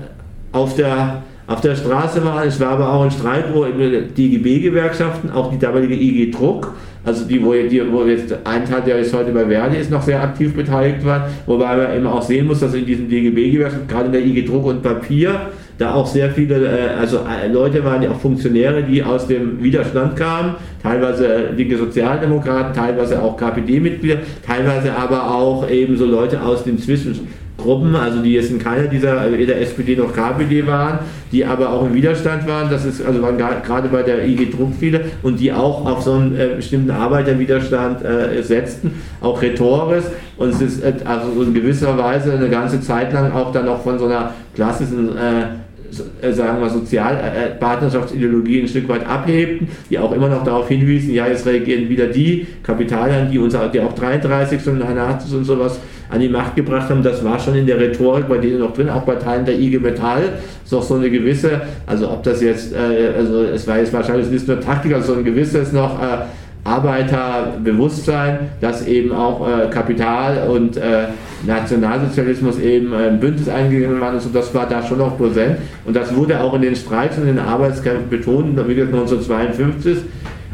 auf 0.51 0.75
der 0.75 1.23
auf 1.45 1.61
der 1.61 1.75
Straße 1.75 2.23
waren. 2.23 2.47
Es 2.47 2.59
war 2.59 2.69
aber 2.69 2.91
auch 2.91 3.03
ein 3.03 3.11
Streit, 3.11 3.45
wo 3.53 3.65
die 3.65 4.35
IGB-Gewerkschaften, 4.35 5.29
auch 5.31 5.51
die 5.51 5.59
damalige 5.59 5.93
IG 5.93 6.31
Druck, 6.31 6.73
also 7.03 7.25
die, 7.25 7.43
wo, 7.43 7.51
die, 7.51 7.81
wo 7.91 8.05
jetzt 8.05 8.33
ein 8.45 8.65
Teil, 8.65 8.81
der 8.85 8.97
jetzt 8.99 9.13
heute 9.13 9.31
bei 9.31 9.45
Verdi 9.45 9.77
ist, 9.77 9.91
noch 9.91 10.01
sehr 10.01 10.23
aktiv 10.23 10.53
beteiligt 10.55 11.05
war, 11.05 11.27
wobei 11.45 11.75
man 11.75 11.97
eben 11.97 12.07
auch 12.07 12.21
sehen 12.21 12.47
muss, 12.47 12.61
dass 12.61 12.73
in 12.73 12.85
diesen 12.85 13.09
DGB-Gewerkschaften, 13.09 13.87
gerade 13.87 14.05
in 14.05 14.11
der 14.13 14.25
IG 14.25 14.45
Druck 14.45 14.65
und 14.65 14.81
Papier, 14.81 15.47
da 15.77 15.95
auch 15.95 16.07
sehr 16.07 16.29
viele, 16.29 16.65
äh, 16.65 16.93
also 16.97 17.17
äh, 17.17 17.51
Leute 17.51 17.83
waren 17.83 18.01
ja 18.01 18.11
auch 18.11 18.19
Funktionäre, 18.19 18.83
die 18.83 19.03
aus 19.03 19.27
dem 19.27 19.61
Widerstand 19.61 20.15
kamen, 20.15 20.55
teilweise 20.83 21.33
äh, 21.33 21.51
linke 21.53 21.77
Sozialdemokraten, 21.77 22.73
teilweise 22.73 23.21
auch 23.21 23.37
KPD-Mitglieder, 23.37 24.17
teilweise 24.45 24.93
aber 24.95 25.33
auch 25.33 25.69
eben 25.69 25.97
so 25.97 26.05
Leute 26.05 26.41
aus 26.41 26.63
den 26.63 26.77
Zwischen 26.77 27.27
Gruppen, 27.57 27.95
also 27.95 28.21
die 28.21 28.33
jetzt 28.33 28.51
in 28.51 28.59
keiner 28.59 28.87
dieser, 28.87 29.31
weder 29.31 29.57
SPD 29.59 29.95
noch 29.95 30.13
KPD 30.13 30.65
waren, 30.67 30.99
die 31.31 31.45
aber 31.45 31.71
auch 31.71 31.85
im 31.85 31.93
Widerstand 31.93 32.47
waren, 32.47 32.69
das 32.69 32.83
ist, 32.83 33.05
also 33.05 33.21
waren 33.21 33.37
gerade 33.37 33.89
bei 33.89 34.01
der 34.03 34.27
IG 34.27 34.51
Druck 34.51 34.73
viele 34.77 35.05
und 35.21 35.39
die 35.39 35.53
auch 35.53 35.85
auf 35.85 36.01
so 36.01 36.13
einen 36.13 36.35
äh, 36.35 36.55
bestimmten 36.55 36.91
Arbeiterwiderstand 36.91 38.03
äh, 38.03 38.41
setzten, 38.41 38.95
auch 39.21 39.41
rhetorisch. 39.41 40.05
Und 40.37 40.49
es 40.49 40.61
ist 40.61 40.83
äh, 40.83 40.93
also 41.05 41.31
so 41.33 41.43
in 41.43 41.53
gewisser 41.53 41.97
Weise 41.97 42.33
eine 42.33 42.49
ganze 42.49 42.81
Zeit 42.81 43.13
lang 43.13 43.31
auch 43.31 43.51
dann 43.51 43.65
noch 43.65 43.83
von 43.83 43.99
so 43.99 44.05
einer 44.05 44.33
klassischen 44.55 45.15
äh, 45.15 45.41
äh, 45.41 45.45
sagen 46.31 46.61
wir, 46.61 46.69
Sozialpartnerschaftsideologie 46.69 48.61
ein 48.61 48.67
Stück 48.67 48.89
weit 48.89 49.07
abhebten, 49.07 49.67
die 49.89 49.99
auch 49.99 50.11
immer 50.11 50.29
noch 50.29 50.43
darauf 50.43 50.67
hinwiesen, 50.67 51.13
ja, 51.13 51.27
jetzt 51.27 51.45
reagieren 51.45 51.89
wieder 51.89 52.07
die 52.07 52.47
Kapitalier, 52.63 53.27
die 53.31 53.39
uns 53.39 53.55
die 53.73 53.79
auch 53.79 53.93
33 53.93 54.67
und 54.67 54.87
Hanatis 54.87 55.33
und 55.33 55.45
sowas 55.45 55.79
an 56.09 56.19
die 56.19 56.29
Macht 56.29 56.55
gebracht 56.55 56.89
haben. 56.89 57.01
Das 57.01 57.23
war 57.23 57.39
schon 57.39 57.55
in 57.55 57.65
der 57.65 57.79
Rhetorik 57.79 58.27
bei 58.27 58.37
denen 58.37 58.59
noch 58.59 58.73
drin, 58.73 58.89
auch 58.89 59.03
bei 59.03 59.15
Teilen 59.15 59.45
der 59.45 59.59
IG 59.59 59.79
Metall 59.79 60.33
ist 60.63 60.73
auch 60.73 60.83
so 60.83 60.95
eine 60.95 61.09
gewisse, 61.09 61.61
also 61.85 62.09
ob 62.09 62.23
das 62.23 62.41
jetzt, 62.41 62.73
äh, 62.73 63.13
also 63.17 63.43
es 63.43 63.67
war 63.67 63.77
jetzt 63.77 63.93
wahrscheinlich 63.93 64.29
nicht 64.29 64.47
nur 64.47 64.59
Taktik, 64.59 64.93
also 64.93 65.13
so 65.13 65.19
ein 65.19 65.25
gewisses 65.25 65.71
noch 65.71 66.01
äh, 66.01 66.25
Arbeiterbewusstsein, 66.63 68.51
dass 68.61 68.87
eben 68.87 69.11
auch 69.11 69.45
äh, 69.47 69.67
Kapital 69.69 70.47
und 70.47 70.77
äh, 70.77 71.07
Nationalsozialismus 71.45 72.57
eben 72.59 72.93
äh, 72.93 73.09
ein 73.09 73.19
Bündnis 73.19 73.49
eingegangen 73.49 73.99
waren. 73.99 74.15
Und 74.15 74.33
das 74.33 74.53
war 74.55 74.67
da 74.67 74.81
schon 74.81 74.99
noch 74.99 75.17
präsent. 75.17 75.57
Und 75.85 75.95
das 75.95 76.15
wurde 76.15 76.39
auch 76.39 76.53
in 76.53 76.61
den 76.61 76.75
Streiks 76.75 77.17
und 77.17 77.25
den 77.25 77.39
Arbeitskämpfen 77.39 78.09
betont. 78.09 78.55
Wie 78.67 78.75
gesagt, 78.75 78.93
1952 78.93 79.97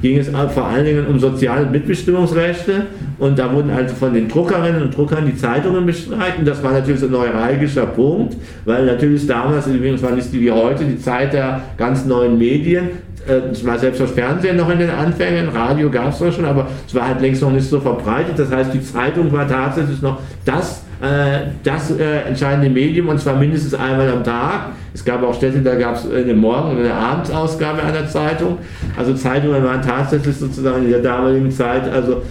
ging 0.02 0.18
es 0.18 0.30
vor 0.30 0.66
allen 0.66 0.86
Dingen 0.86 1.08
um 1.08 1.20
soziale 1.20 1.66
Mitbestimmungsrechte 1.66 2.86
und 3.18 3.38
da 3.38 3.54
wurden 3.54 3.70
also 3.70 3.94
von 3.96 4.14
den 4.14 4.28
Druckerinnen 4.28 4.82
und 4.82 4.96
Druckern 4.96 5.26
die 5.26 5.36
Zeitungen 5.36 5.86
bestreiten. 5.86 6.46
Das 6.46 6.64
war 6.64 6.72
natürlich 6.72 7.02
so 7.02 7.08
ein 7.08 7.12
neuralgischer 7.12 7.86
Punkt, 7.86 8.38
weil 8.66 8.86
natürlich 8.86 9.28
damals, 9.28 9.68
übrigens 9.68 10.02
war 10.02 10.12
nicht 10.12 10.32
wie 10.32 10.52
heute, 10.52 10.86
die 10.86 11.00
Zeit 11.00 11.34
der 11.34 11.62
ganz 11.78 12.06
neuen 12.06 12.38
Medien, 12.38 12.90
es 13.28 13.66
war 13.66 13.78
selbst 13.78 14.02
das 14.02 14.12
Fernsehen 14.12 14.58
noch 14.58 14.70
in 14.70 14.80
den 14.80 14.90
Anfängen, 14.90 15.50
Radio 15.50 15.90
gab 15.90 16.10
es 16.10 16.20
doch 16.20 16.32
schon, 16.32 16.46
aber 16.46 16.68
es 16.88 16.96
war 16.96 17.08
halt 17.08 17.22
längst 17.22 17.42
noch 17.42 17.52
nicht 17.52 17.68
so 17.68 17.80
verbreitet. 17.80 18.38
Das 18.38 18.52
heißt, 18.52 18.74
die 18.74 18.82
Zeitung 18.82 19.32
war 19.32 19.48
tatsächlich 19.48 20.02
noch 20.02 20.20
das, 20.46 20.84
äh, 21.02 21.48
das 21.64 21.92
äh, 21.92 22.22
entscheidende 22.28 22.70
Medium 22.70 23.10
und 23.10 23.20
zwar 23.20 23.36
mindestens 23.36 23.74
einmal 23.74 24.10
am 24.10 24.24
Tag. 24.24 24.70
Es 24.94 25.04
gab 25.04 25.24
auch 25.24 25.34
Städte, 25.34 25.62
da 25.62 25.76
gab 25.76 25.96
es 25.96 26.10
eine 26.12 26.34
Morgen- 26.34 26.72
und 26.72 26.80
eine 26.80 26.94
Abendsausgabe 26.94 27.84
einer 27.84 28.08
Zeitung. 28.08 28.58
Also 28.98 29.14
Zeitungen 29.14 29.64
waren 29.64 29.82
tatsächlich 29.82 30.36
sozusagen 30.36 30.86
in 30.86 30.92
der 30.92 31.02
damaligen 31.02 31.52
Zeit 31.52 31.90
also 31.92 32.22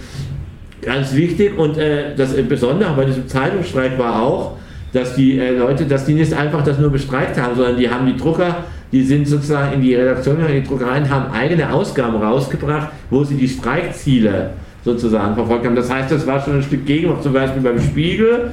ganz 0.81 1.13
wichtig 1.13 1.57
und 1.57 1.77
äh, 1.77 2.15
das 2.15 2.33
Besondere 2.47 2.93
bei 2.95 3.05
diesem 3.05 3.27
Zeitungsstreik 3.27 3.97
war 3.97 4.21
auch, 4.21 4.57
dass 4.93 5.15
die 5.15 5.37
äh, 5.37 5.57
Leute, 5.57 5.85
dass 5.85 6.05
die 6.05 6.13
nicht 6.13 6.33
einfach 6.33 6.63
das 6.63 6.79
nur 6.79 6.89
bestreikt 6.89 7.39
haben, 7.39 7.55
sondern 7.55 7.77
die 7.77 7.89
haben 7.89 8.05
die 8.07 8.17
Drucker 8.17 8.63
die 8.91 9.03
sind 9.03 9.27
sozusagen 9.27 9.73
in 9.73 9.81
die 9.81 9.95
Redaktionen, 9.95 10.47
in 10.47 10.63
die 10.63 10.67
Druckereien, 10.67 11.09
haben 11.09 11.31
eigene 11.31 11.71
Ausgaben 11.71 12.21
rausgebracht, 12.21 12.89
wo 13.09 13.23
sie 13.23 13.35
die 13.35 13.47
Streikziele 13.47 14.51
sozusagen 14.83 15.35
verfolgt 15.35 15.65
haben. 15.65 15.75
Das 15.75 15.91
heißt, 15.91 16.11
das 16.11 16.25
war 16.25 16.41
schon 16.41 16.57
ein 16.57 16.63
Stück 16.63 16.85
Gegenwart, 16.85 17.21
zum 17.21 17.33
Beispiel 17.33 17.61
beim 17.61 17.79
Spiegel, 17.79 18.51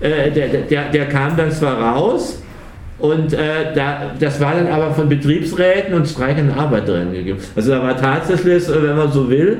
äh, 0.00 0.30
der, 0.30 0.48
der, 0.48 0.90
der 0.90 1.06
kam 1.06 1.36
dann 1.36 1.50
zwar 1.50 1.80
raus, 1.80 2.42
und 2.98 3.32
äh, 3.32 3.72
da, 3.74 4.10
das 4.18 4.40
war 4.40 4.54
dann 4.54 4.66
aber 4.66 4.92
von 4.92 5.08
Betriebsräten 5.08 5.94
und 5.94 6.06
streikenden 6.08 6.58
Arbeiterinnen 6.58 7.12
gegeben. 7.12 7.38
Also 7.54 7.70
da 7.70 7.82
war 7.82 7.96
tatsächlich, 7.96 8.64
wenn 8.68 8.96
man 8.96 9.12
so 9.12 9.30
will, 9.30 9.58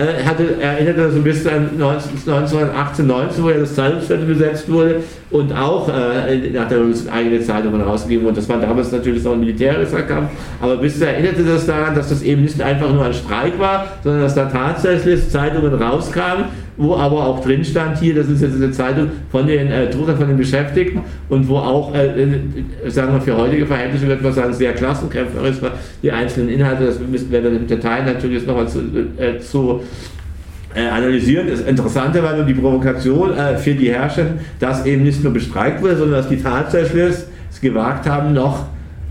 äh, 0.00 0.24
hatte, 0.24 0.60
erinnerte 0.60 1.10
so 1.10 1.18
ein 1.18 1.24
bisschen 1.24 1.50
an 1.50 1.70
1918, 1.72 3.06
19, 3.06 3.44
wo 3.44 3.50
ja 3.50 3.58
das 3.58 3.74
Zeitungsviertel 3.74 4.26
besetzt 4.26 4.70
wurde 4.70 5.02
und 5.30 5.52
auch 5.52 5.88
äh, 5.88 6.50
nach 6.50 6.68
der 6.68 6.78
Revolution 6.78 7.10
eigene 7.10 7.40
Zeitungen 7.42 7.82
rausgegeben 7.82 8.26
und 8.26 8.36
das 8.36 8.48
war 8.48 8.58
damals 8.58 8.90
natürlich 8.92 9.22
noch 9.22 9.32
ein 9.32 9.40
militärischer 9.40 10.02
Kampf, 10.02 10.30
aber 10.60 10.78
bis 10.78 11.00
erinnerte 11.00 11.44
das 11.44 11.66
daran, 11.66 11.94
dass 11.94 12.08
das 12.08 12.22
eben 12.22 12.42
nicht 12.42 12.60
einfach 12.62 12.90
nur 12.90 13.04
ein 13.04 13.12
Streik 13.12 13.58
war, 13.58 13.88
sondern 14.02 14.22
dass 14.22 14.34
da 14.34 14.46
tatsächlich 14.46 15.28
Zeitungen 15.28 15.74
rauskamen, 15.74 16.46
wo 16.80 16.96
aber 16.96 17.26
auch 17.26 17.44
drin 17.44 17.62
stand 17.62 17.98
hier, 17.98 18.14
das 18.14 18.28
ist 18.28 18.40
jetzt 18.40 18.56
eine 18.56 18.70
Zeitung 18.70 19.08
von 19.30 19.46
den 19.46 19.70
äh, 19.70 19.90
Druckern, 19.90 20.16
von 20.16 20.28
den 20.28 20.38
Beschäftigten 20.38 21.02
und 21.28 21.46
wo 21.46 21.58
auch, 21.58 21.94
äh, 21.94 22.06
äh, 22.06 22.90
sagen 22.90 23.12
wir 23.12 23.20
für 23.20 23.36
heutige 23.36 23.66
Verhältnisse, 23.66 24.06
würde 24.06 24.22
man 24.22 24.32
sagen, 24.32 24.54
sehr 24.54 24.72
klassenkämpferisch 24.72 25.60
war, 25.60 25.72
die 26.02 26.10
einzelnen 26.10 26.48
Inhalte, 26.48 26.86
das 26.86 26.98
müssen 26.98 27.30
wir 27.30 27.42
dann 27.42 27.54
im 27.54 27.66
Detail 27.66 28.04
natürlich 28.06 28.46
noch 28.46 28.56
mal 28.56 28.66
zu, 28.66 28.80
äh, 29.18 29.38
zu 29.38 29.82
äh, 30.74 30.86
analysieren. 30.86 31.48
Das 31.50 31.60
Interessante 31.60 32.22
war 32.22 32.34
nur 32.34 32.46
die 32.46 32.54
Provokation 32.54 33.36
äh, 33.36 33.58
für 33.58 33.74
die 33.74 33.92
Herrscher, 33.92 34.26
dass 34.58 34.86
eben 34.86 35.02
nicht 35.02 35.22
nur 35.22 35.34
bestreikt 35.34 35.82
wurde, 35.82 35.96
sondern 35.96 36.22
dass 36.22 36.30
die 36.30 36.42
tatsächlich 36.42 37.14
es 37.50 37.60
gewagt 37.60 38.08
haben, 38.08 38.32
noch 38.32 38.64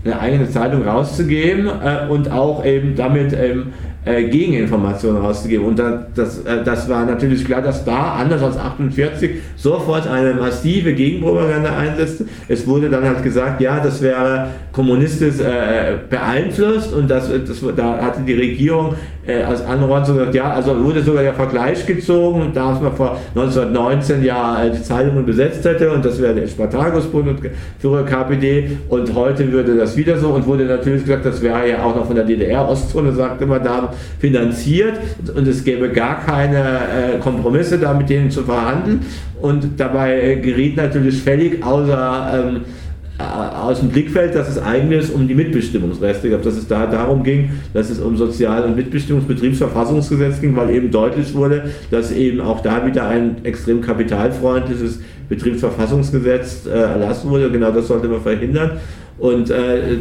eine 0.04 0.18
eigene 0.18 0.48
Zeitung 0.48 0.82
rauszugeben 0.82 1.68
und 2.08 2.30
auch 2.30 2.64
eben 2.64 2.96
damit 2.96 3.34
ähm, 3.34 3.66
äh, 4.04 4.24
Gegeninformationen 4.24 5.20
rauszugeben. 5.20 5.66
Und 5.66 5.78
das, 5.78 6.38
äh, 6.44 6.64
das 6.64 6.88
war 6.88 7.04
natürlich 7.04 7.44
klar, 7.44 7.60
dass 7.60 7.84
da, 7.84 8.14
anders 8.14 8.42
als 8.42 8.56
48, 8.56 9.42
sofort 9.56 10.06
eine 10.06 10.34
massive 10.34 10.94
Gegenpropaganda 10.94 11.76
einsetzte. 11.76 12.26
Es 12.48 12.66
wurde 12.66 12.88
dann 12.88 13.04
halt 13.04 13.22
gesagt, 13.22 13.60
ja, 13.60 13.80
das 13.80 14.00
wäre 14.00 14.48
kommunistisch 14.80 15.40
äh, 15.40 15.98
beeinflusst 16.08 16.94
und 16.94 17.10
das, 17.10 17.28
das, 17.28 17.62
da 17.76 17.98
hatte 17.98 18.22
die 18.26 18.32
Regierung 18.32 18.94
äh, 19.26 19.42
als 19.42 19.62
Anreiz 19.62 20.08
gesagt, 20.08 20.34
ja, 20.34 20.54
also 20.54 20.82
wurde 20.82 21.02
sogar 21.02 21.22
der 21.22 21.34
Vergleich 21.34 21.84
gezogen, 21.84 22.52
da 22.54 22.72
man 22.80 22.96
vor 22.96 23.18
1919 23.34 24.24
ja 24.24 24.64
äh, 24.64 24.70
die 24.70 24.82
Zeitungen 24.82 25.26
besetzt 25.26 25.66
hätte 25.66 25.92
und 25.92 26.02
das 26.02 26.18
wäre 26.18 26.34
der 26.34 26.46
Spartakusbund 26.46 27.28
und 27.28 27.40
Führer 27.78 28.04
KPD 28.04 28.78
und 28.88 29.14
heute 29.14 29.52
würde 29.52 29.76
das 29.76 29.98
wieder 29.98 30.16
so 30.16 30.28
und 30.30 30.46
wurde 30.46 30.64
natürlich 30.64 31.02
gesagt, 31.04 31.26
das 31.26 31.42
wäre 31.42 31.68
ja 31.68 31.82
auch 31.82 31.94
noch 31.94 32.06
von 32.06 32.16
der 32.16 32.24
DDR-Ostzone, 32.24 33.12
sagte 33.12 33.44
man 33.44 33.62
da, 33.62 33.92
finanziert 34.18 34.94
und 35.36 35.46
es 35.46 35.62
gäbe 35.62 35.90
gar 35.90 36.24
keine 36.24 36.58
äh, 36.58 37.18
Kompromisse 37.20 37.78
da 37.78 37.92
mit 37.92 38.08
denen 38.08 38.30
zu 38.30 38.44
verhandeln 38.44 39.00
und 39.42 39.78
dabei 39.78 40.22
äh, 40.22 40.36
geriet 40.36 40.78
natürlich 40.78 41.22
völlig 41.22 41.62
außer 41.62 42.30
ähm, 42.32 42.56
äh, 42.56 42.79
aus 43.20 43.80
dem 43.80 43.88
Blickfeld, 43.88 44.34
dass 44.34 44.48
es 44.48 44.58
eigentlich 44.58 45.12
um 45.12 45.28
die 45.28 45.34
Mitbestimmungsrechte 45.34 46.30
gab, 46.30 46.42
dass 46.42 46.56
es 46.56 46.66
da 46.66 46.86
darum 46.86 47.22
ging, 47.22 47.50
dass 47.72 47.90
es 47.90 48.00
um 48.00 48.16
Sozial- 48.16 48.64
und 48.64 48.76
Mitbestimmungsbetriebsverfassungsgesetz 48.76 50.40
ging, 50.40 50.56
weil 50.56 50.70
eben 50.70 50.90
deutlich 50.90 51.34
wurde, 51.34 51.70
dass 51.90 52.12
eben 52.12 52.40
auch 52.40 52.60
da 52.60 52.86
wieder 52.86 53.06
ein 53.08 53.44
extrem 53.44 53.80
kapitalfreundliches 53.80 55.00
Betriebsverfassungsgesetz 55.28 56.66
äh, 56.66 56.70
erlassen 56.70 57.30
wurde. 57.30 57.50
Genau 57.50 57.70
das 57.70 57.86
sollte 57.86 58.08
man 58.08 58.20
verhindern. 58.20 58.72
Und 59.20 59.50
äh, 59.50 59.98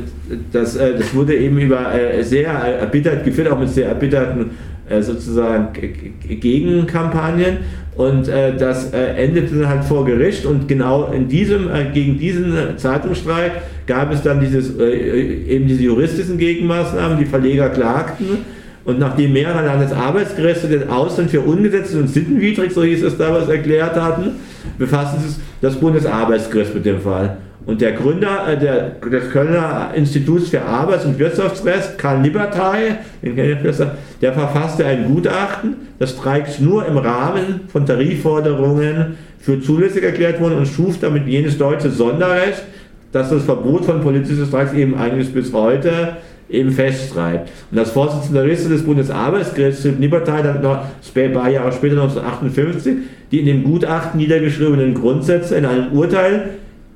das, 0.51 0.77
äh, 0.77 0.97
das 0.97 1.13
wurde 1.13 1.35
eben 1.35 1.59
über 1.59 1.93
äh, 1.93 2.23
sehr 2.23 2.47
erbittert 2.51 3.25
geführt, 3.25 3.51
auch 3.51 3.59
mit 3.59 3.69
sehr 3.69 3.89
erbitterten 3.89 4.51
äh, 4.89 5.01
sozusagen 5.01 5.67
Gegenkampagnen. 6.27 7.57
Und 7.97 8.29
äh, 8.29 8.55
das 8.55 8.93
äh, 8.93 9.15
endete 9.17 9.55
dann 9.55 9.67
halt 9.67 9.83
vor 9.83 10.05
Gericht. 10.05 10.45
Und 10.45 10.69
genau 10.69 11.11
in 11.11 11.27
diesem, 11.27 11.69
gegen 11.93 12.17
diesen 12.17 12.77
Zeitungsstreik 12.77 13.51
gab 13.87 14.13
es 14.13 14.21
dann 14.23 14.39
dieses, 14.39 14.79
eben 14.79 15.67
diese 15.67 15.83
juristischen 15.83 16.37
Gegenmaßnahmen, 16.37 17.19
die 17.19 17.25
Verleger 17.25 17.67
klagten. 17.69 18.59
Und 18.85 18.99
nachdem 18.99 19.33
mehrere 19.33 19.65
Landesarbeitsgerichte 19.65 20.69
den 20.69 20.89
Ausland 20.89 21.29
für 21.29 21.41
ungesetzlich 21.41 21.99
und 21.99 22.07
sittenwidrig, 22.07 22.71
so 22.71 22.83
hieß 22.83 23.03
es 23.03 23.17
damals, 23.17 23.49
erklärt 23.49 23.95
hatten, 23.95 24.31
befasste 24.77 25.19
sich 25.19 25.35
das 25.61 25.75
Bundesarbeitsgericht 25.75 26.73
mit 26.73 26.85
dem 26.85 27.01
Fall. 27.01 27.37
Und 27.65 27.81
der 27.81 27.91
Gründer 27.91 28.47
äh, 28.47 28.57
der, 28.57 28.89
des 28.89 29.31
Kölner 29.31 29.91
Instituts 29.93 30.49
für 30.49 30.61
Arbeits- 30.61 31.05
und 31.05 31.19
Wirtschaftsrecht, 31.19 31.97
Karl 31.97 32.21
Libertay, 32.21 32.95
der 33.21 34.33
verfasste 34.33 34.85
ein 34.85 35.13
Gutachten, 35.13 35.75
das 35.99 36.11
Streiks 36.11 36.59
nur 36.59 36.85
im 36.85 36.97
Rahmen 36.97 37.61
von 37.67 37.85
Tarifforderungen 37.85 39.17
für 39.39 39.61
zulässig 39.61 40.03
erklärt 40.03 40.39
wurde 40.39 40.55
und 40.55 40.67
schuf 40.67 40.99
damit 40.99 41.27
jenes 41.27 41.57
deutsche 41.57 41.89
Sonderrecht, 41.89 42.63
dass 43.11 43.29
das 43.29 43.43
Verbot 43.43 43.85
von 43.85 44.01
politischen 44.01 44.45
Streiks 44.45 44.73
eben 44.73 44.95
eigentlich 44.95 45.33
bis 45.33 45.51
heute 45.53 46.17
eben 46.49 46.71
festschreibt. 46.71 47.49
Und 47.71 47.77
das 47.77 47.91
Vorsitzende 47.91 48.43
Richter 48.43 48.69
des 48.69 48.83
Bundesarbeitsgerichts, 48.83 49.81
Philipp 49.81 49.99
Nibbertei, 49.99 50.41
dann 50.41 50.61
noch 50.61 50.85
ein 51.15 51.33
paar 51.33 51.49
Jahre 51.49 51.71
später, 51.71 52.01
1958, 52.01 52.95
die 53.31 53.39
in 53.39 53.45
dem 53.45 53.63
Gutachten 53.63 54.19
niedergeschriebenen 54.19 54.93
Grundsätze 54.95 55.55
in 55.55 55.65
einem 55.65 55.91
Urteil 55.91 56.49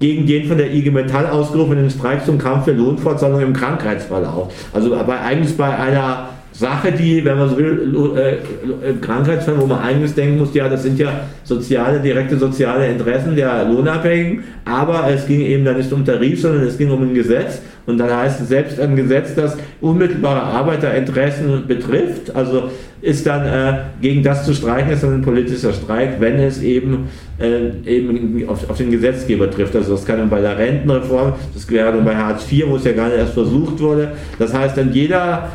gegen 0.03 0.25
den 0.25 0.45
von 0.49 0.57
der 0.57 0.73
IG 0.73 0.91
Metall 0.91 1.27
ausgerufenen 1.27 1.89
Streik 1.89 2.25
zum 2.25 2.37
Kampf 2.37 2.65
für 2.65 2.73
Lohnfortzahlung 2.73 3.39
im 3.39 3.53
Krankheitsfall 3.53 4.25
auf. 4.25 4.53
Also 4.73 4.89
bei, 4.89 5.17
eigentlich 5.17 5.55
bei 5.55 5.73
einer 5.77 6.27
Sache, 6.51 6.91
die, 6.91 7.23
wenn 7.23 7.37
man 7.37 7.49
so 7.49 7.57
will, 7.57 8.13
äh, 8.17 8.89
im 8.89 8.99
Krankheitsfall, 8.99 9.57
wo 9.61 9.65
man 9.65 9.79
eigentlich 9.79 10.13
denken 10.13 10.39
muss, 10.39 10.53
ja, 10.53 10.67
das 10.67 10.83
sind 10.83 10.99
ja 10.99 11.21
soziale, 11.45 12.01
direkte 12.01 12.37
soziale 12.37 12.87
Interessen 12.87 13.33
der 13.33 13.63
Lohnabhängigen, 13.63 14.43
aber 14.65 15.09
es 15.09 15.25
ging 15.25 15.39
eben 15.39 15.63
dann 15.63 15.77
nicht 15.77 15.93
um 15.93 16.03
Tarif, 16.03 16.41
sondern 16.41 16.63
es 16.63 16.77
ging 16.77 16.91
um 16.91 17.01
ein 17.01 17.13
Gesetz 17.13 17.61
und 17.85 17.97
dann 17.97 18.13
heißt 18.13 18.41
es 18.41 18.49
selbst 18.49 18.81
ein 18.81 18.97
Gesetz, 18.97 19.33
das 19.35 19.55
unmittelbare 19.79 20.41
Arbeiterinteressen 20.41 21.65
betrifft, 21.65 22.35
also 22.35 22.69
ist 23.03 23.27
dann 23.27 23.45
äh, 23.45 23.79
gegen 24.01 24.23
das 24.23 24.45
zu 24.45 24.53
streichen, 24.53 24.89
ist 24.89 25.03
dann 25.03 25.15
ein 25.15 25.21
politischer 25.21 25.73
Streik, 25.73 26.21
wenn 26.21 26.39
es 26.39 26.61
eben, 26.61 27.09
äh, 27.37 27.71
eben 27.85 28.47
auf, 28.47 28.69
auf, 28.69 28.77
den 28.77 28.91
Gesetzgeber 28.91 29.51
trifft. 29.51 29.75
Also 29.75 29.91
das 29.95 30.05
kann 30.05 30.19
dann 30.19 30.29
bei 30.29 30.39
der 30.39 30.57
Rentenreform, 30.57 31.33
das 31.53 31.69
wäre 31.69 31.91
dann 31.91 32.05
bei 32.05 32.15
Hartz 32.15 32.49
IV, 32.49 32.63
wo 32.69 32.77
es 32.77 32.85
ja 32.85 32.93
gar 32.93 33.09
nicht 33.09 33.17
erst 33.17 33.33
versucht 33.33 33.77
wurde. 33.81 34.13
Das 34.39 34.53
heißt 34.53 34.77
dann 34.77 34.93
jeder, 34.93 35.49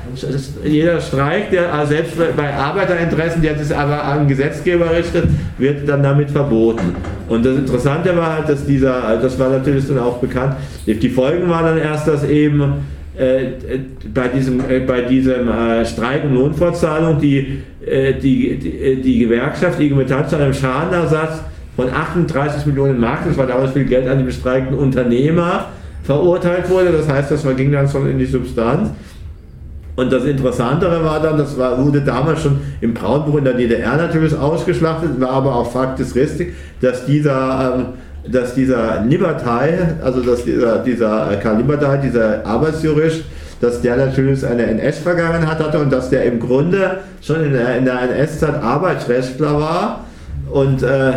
jeder 0.62 1.00
Streik, 1.00 1.50
der 1.50 1.72
äh, 1.72 1.86
selbst 1.86 2.16
bei 2.36 2.52
Arbeiterinteressen, 2.52 3.40
der 3.40 3.58
sich 3.58 3.74
aber 3.74 4.04
an 4.04 4.28
Gesetzgeber 4.28 4.94
richtet, 4.94 5.24
wird 5.56 5.88
dann 5.88 6.02
damit 6.02 6.30
verboten. 6.30 6.96
Und 7.30 7.46
das 7.46 7.56
Interessante 7.56 8.14
war 8.14 8.36
halt, 8.36 8.50
dass 8.50 8.66
dieser, 8.66 9.18
das 9.22 9.38
war 9.38 9.48
natürlich 9.48 9.88
dann 9.88 10.00
auch 10.00 10.18
bekannt, 10.18 10.56
die 10.86 11.08
Folgen 11.08 11.48
waren 11.48 11.64
dann 11.64 11.78
erst, 11.78 12.06
dass 12.08 12.24
eben 12.28 12.60
äh, 12.60 12.97
bei 14.14 14.28
diesem, 14.28 14.60
äh, 14.68 14.80
bei 14.80 15.02
diesem 15.02 15.48
äh, 15.48 15.84
Streik 15.84 16.24
und 16.24 16.34
Lohnfortzahlung 16.34 17.20
die, 17.20 17.62
äh, 17.84 18.14
die, 18.14 18.56
die, 18.58 19.02
die 19.02 19.18
Gewerkschaft 19.18 19.80
IG 19.80 19.94
Metall 19.94 20.28
zu 20.28 20.36
einem 20.36 20.54
Schadenersatz 20.54 21.42
von 21.74 21.90
38 21.90 22.66
Millionen 22.66 23.00
Mark, 23.00 23.20
das 23.26 23.36
war 23.36 23.46
damals 23.46 23.72
viel 23.72 23.84
Geld 23.84 24.08
an 24.08 24.18
die 24.18 24.24
bestreikten 24.24 24.76
Unternehmer, 24.76 25.66
verurteilt 26.04 26.70
wurde. 26.70 26.92
Das 26.92 27.08
heißt, 27.08 27.30
das 27.30 27.44
ging 27.56 27.72
dann 27.72 27.88
schon 27.88 28.08
in 28.08 28.18
die 28.18 28.26
Substanz. 28.26 28.90
Und 29.96 30.12
das 30.12 30.24
Interessantere 30.24 31.04
war 31.04 31.20
dann, 31.20 31.36
das 31.38 31.58
war, 31.58 31.84
wurde 31.84 32.00
damals 32.00 32.42
schon 32.42 32.60
im 32.80 32.94
Braunbuch 32.94 33.38
in 33.38 33.44
der 33.44 33.54
DDR 33.54 33.96
natürlich 33.96 34.32
ausgeschlachtet, 34.32 35.20
war 35.20 35.30
aber 35.30 35.56
auch 35.56 35.72
faktisch 35.72 36.14
richtig, 36.14 36.54
dass 36.80 37.04
dieser 37.04 37.74
ähm, 37.74 37.86
dass 38.30 38.54
dieser 38.54 39.02
Libertai, 39.04 39.96
also 40.02 40.20
dass 40.20 40.44
dieser, 40.44 40.78
dieser 40.78 41.36
Karl 41.42 41.58
Libertai, 41.58 41.98
dieser 41.98 42.44
Arbeitsjurist, 42.44 43.24
dass 43.60 43.80
der 43.80 43.96
natürlich 43.96 44.46
eine 44.46 44.66
NS-Vergangenheit 44.66 45.58
hatte 45.58 45.78
und 45.78 45.92
dass 45.92 46.10
der 46.10 46.24
im 46.24 46.38
Grunde 46.38 46.98
schon 47.20 47.44
in 47.44 47.52
der, 47.52 47.78
in 47.78 47.84
der 47.84 48.02
NS-Zeit 48.02 48.62
Arbeitsrechtler 48.62 49.60
war 49.60 50.04
und 50.50 50.82
äh, 50.82 51.10
äh, 51.10 51.14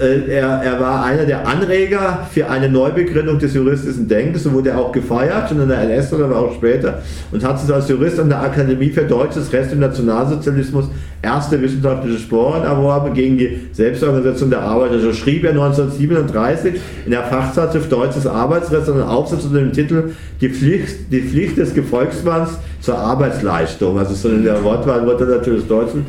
er, 0.00 0.62
er 0.62 0.80
war 0.80 1.04
einer 1.04 1.24
der 1.24 1.46
Anreger 1.46 2.26
für 2.32 2.48
eine 2.48 2.68
Neubegründung 2.68 3.38
des 3.38 3.54
juristischen 3.54 4.08
Denkens, 4.08 4.42
so 4.42 4.52
wurde 4.52 4.70
er 4.70 4.78
auch 4.78 4.92
gefeiert, 4.92 5.48
schon 5.48 5.60
in 5.60 5.68
der 5.68 5.82
NS 5.82 6.12
oder 6.12 6.34
auch 6.36 6.54
später, 6.54 7.02
und 7.30 7.44
hat 7.44 7.60
sich 7.60 7.72
als 7.72 7.88
Jurist 7.88 8.18
an 8.18 8.28
der 8.28 8.42
Akademie 8.42 8.90
für 8.90 9.04
Deutsches 9.04 9.52
Recht 9.52 9.72
im 9.72 9.80
Nationalsozialismus 9.80 10.86
erste 11.22 11.60
wissenschaftliche 11.60 12.18
Sporen 12.18 12.64
erworben 12.64 13.14
gegen 13.14 13.38
die 13.38 13.68
Selbstorganisation 13.72 14.50
der 14.50 14.60
Arbeiter. 14.60 14.98
So 14.98 15.12
schrieb 15.12 15.44
er 15.44 15.50
1937 15.50 16.74
in 17.04 17.10
der 17.10 17.22
Fachzeitschrift 17.22 17.90
Deutsches 17.90 18.26
Arbeitsrecht 18.26 18.88
einen 18.88 19.02
Aufsatz 19.02 19.44
unter 19.44 19.58
dem 19.58 19.72
Titel 19.72 20.10
Die 20.40 20.50
Pflicht, 20.50 21.12
die 21.12 21.22
Pflicht 21.22 21.56
des 21.56 21.72
Gefolgsmanns 21.72 22.58
zur 22.80 22.98
Arbeitsleistung. 22.98 23.98
Also 23.98 24.14
so 24.14 24.28
in 24.28 24.44
der 24.44 24.62
Wortwahl 24.62 25.06
wird 25.06 25.20
er 25.20 25.26
natürlich 25.28 25.66
deutschen 25.66 26.04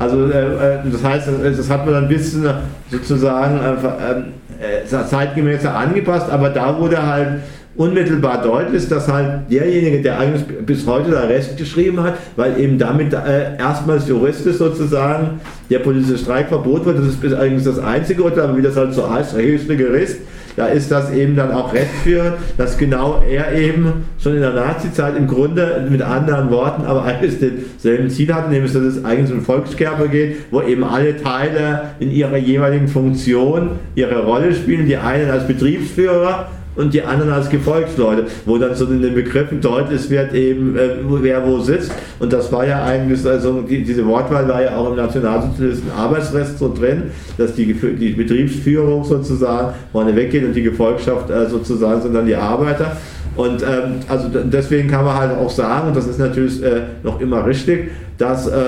also 0.00 0.30
äh, 0.30 0.76
äh, 0.76 0.78
das 0.90 1.04
heißt, 1.04 1.28
das 1.58 1.68
hat 1.70 1.84
man 1.84 1.94
ein 1.94 2.08
bisschen 2.08 2.48
sozusagen 2.90 3.58
äh, 3.58 4.86
zeitgemäßer 4.86 5.76
angepasst, 5.76 6.30
aber 6.30 6.48
da 6.48 6.78
wurde 6.78 7.06
halt 7.06 7.40
unmittelbar 7.76 8.42
deutlich, 8.42 8.88
dass 8.88 9.08
halt 9.08 9.50
derjenige, 9.50 10.00
der 10.00 10.18
eigentlich 10.18 10.44
bis 10.64 10.86
heute 10.86 11.10
da 11.10 11.20
Rest 11.24 11.58
geschrieben 11.58 12.02
hat, 12.02 12.14
weil 12.36 12.58
eben 12.58 12.78
damit 12.78 13.12
äh, 13.12 13.56
erstmals 13.58 14.08
juristisch 14.08 14.56
sozusagen 14.56 15.40
der 15.68 15.80
politische 15.80 16.16
Streik 16.16 16.48
verboten 16.48 16.86
wird, 16.86 16.98
das 16.98 17.06
ist 17.06 17.34
eigentlich 17.34 17.64
das 17.64 17.78
einzige 17.78 18.22
Urteil, 18.22 18.44
aber 18.44 18.56
wie 18.56 18.62
das 18.62 18.76
halt 18.76 18.94
so 18.94 19.08
heißt, 19.08 19.36
höchste 19.36 19.76
Gericht, 19.76 20.16
da 20.60 20.66
ist 20.66 20.90
das 20.90 21.10
eben 21.12 21.36
dann 21.36 21.52
auch 21.52 21.72
recht 21.72 21.90
für, 22.04 22.36
dass 22.58 22.76
genau 22.76 23.22
er 23.26 23.52
eben 23.54 24.04
schon 24.22 24.34
in 24.34 24.42
der 24.42 24.52
Nazi-Zeit 24.52 25.16
im 25.16 25.26
Grunde 25.26 25.86
mit 25.88 26.02
anderen 26.02 26.50
Worten, 26.50 26.84
aber 26.84 27.02
eigentlich 27.04 27.38
denselben 27.38 28.10
Ziel 28.10 28.34
hat, 28.34 28.50
nämlich 28.50 28.70
dass 28.70 28.82
es 28.82 29.02
eigentlich 29.02 29.32
um 29.32 29.40
Volkskörper 29.40 30.08
geht, 30.08 30.36
wo 30.50 30.60
eben 30.60 30.84
alle 30.84 31.16
Teile 31.16 31.92
in 31.98 32.10
ihrer 32.10 32.36
jeweiligen 32.36 32.88
Funktion 32.88 33.70
ihre 33.94 34.22
Rolle 34.22 34.54
spielen, 34.54 34.84
die 34.84 34.98
einen 34.98 35.30
als 35.30 35.46
Betriebsführer, 35.46 36.50
und 36.76 36.94
die 36.94 37.02
anderen 37.02 37.32
als 37.32 37.48
Gefolgsleute, 37.48 38.26
wo 38.46 38.58
dann 38.58 38.74
so 38.74 38.86
in 38.86 39.02
den 39.02 39.14
Begriffen 39.14 39.60
deutlich 39.60 40.08
wird, 40.08 40.32
eben 40.34 40.76
äh, 40.76 40.90
wer 41.20 41.46
wo 41.46 41.58
sitzt. 41.58 41.92
Und 42.18 42.32
das 42.32 42.50
war 42.52 42.66
ja 42.66 42.84
eigentlich, 42.84 43.24
also 43.26 43.62
die, 43.62 43.82
diese 43.82 44.06
Wortwahl 44.06 44.48
war 44.48 44.62
ja 44.62 44.76
auch 44.76 44.90
im 44.90 44.96
nationalsozialistischen 44.96 45.92
Arbeitsrecht 45.92 46.58
so 46.58 46.72
drin, 46.72 47.04
dass 47.36 47.54
die, 47.54 47.72
die 47.72 48.10
Betriebsführung 48.10 49.04
sozusagen 49.04 49.74
vorne 49.92 50.14
weggeht 50.14 50.44
und 50.44 50.54
die 50.54 50.62
Gefolgschaft 50.62 51.30
äh, 51.30 51.48
sozusagen 51.48 52.02
sind 52.02 52.14
dann 52.14 52.26
die 52.26 52.36
Arbeiter. 52.36 52.96
Und 53.36 53.62
ähm, 53.62 54.00
also 54.08 54.28
deswegen 54.28 54.88
kann 54.88 55.04
man 55.04 55.16
halt 55.16 55.36
auch 55.36 55.50
sagen, 55.50 55.88
und 55.88 55.96
das 55.96 56.06
ist 56.06 56.18
natürlich 56.18 56.62
äh, 56.62 56.82
noch 57.02 57.20
immer 57.20 57.46
richtig, 57.46 57.90
dass 58.18 58.46
äh, 58.48 58.60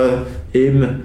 eben 0.53 1.01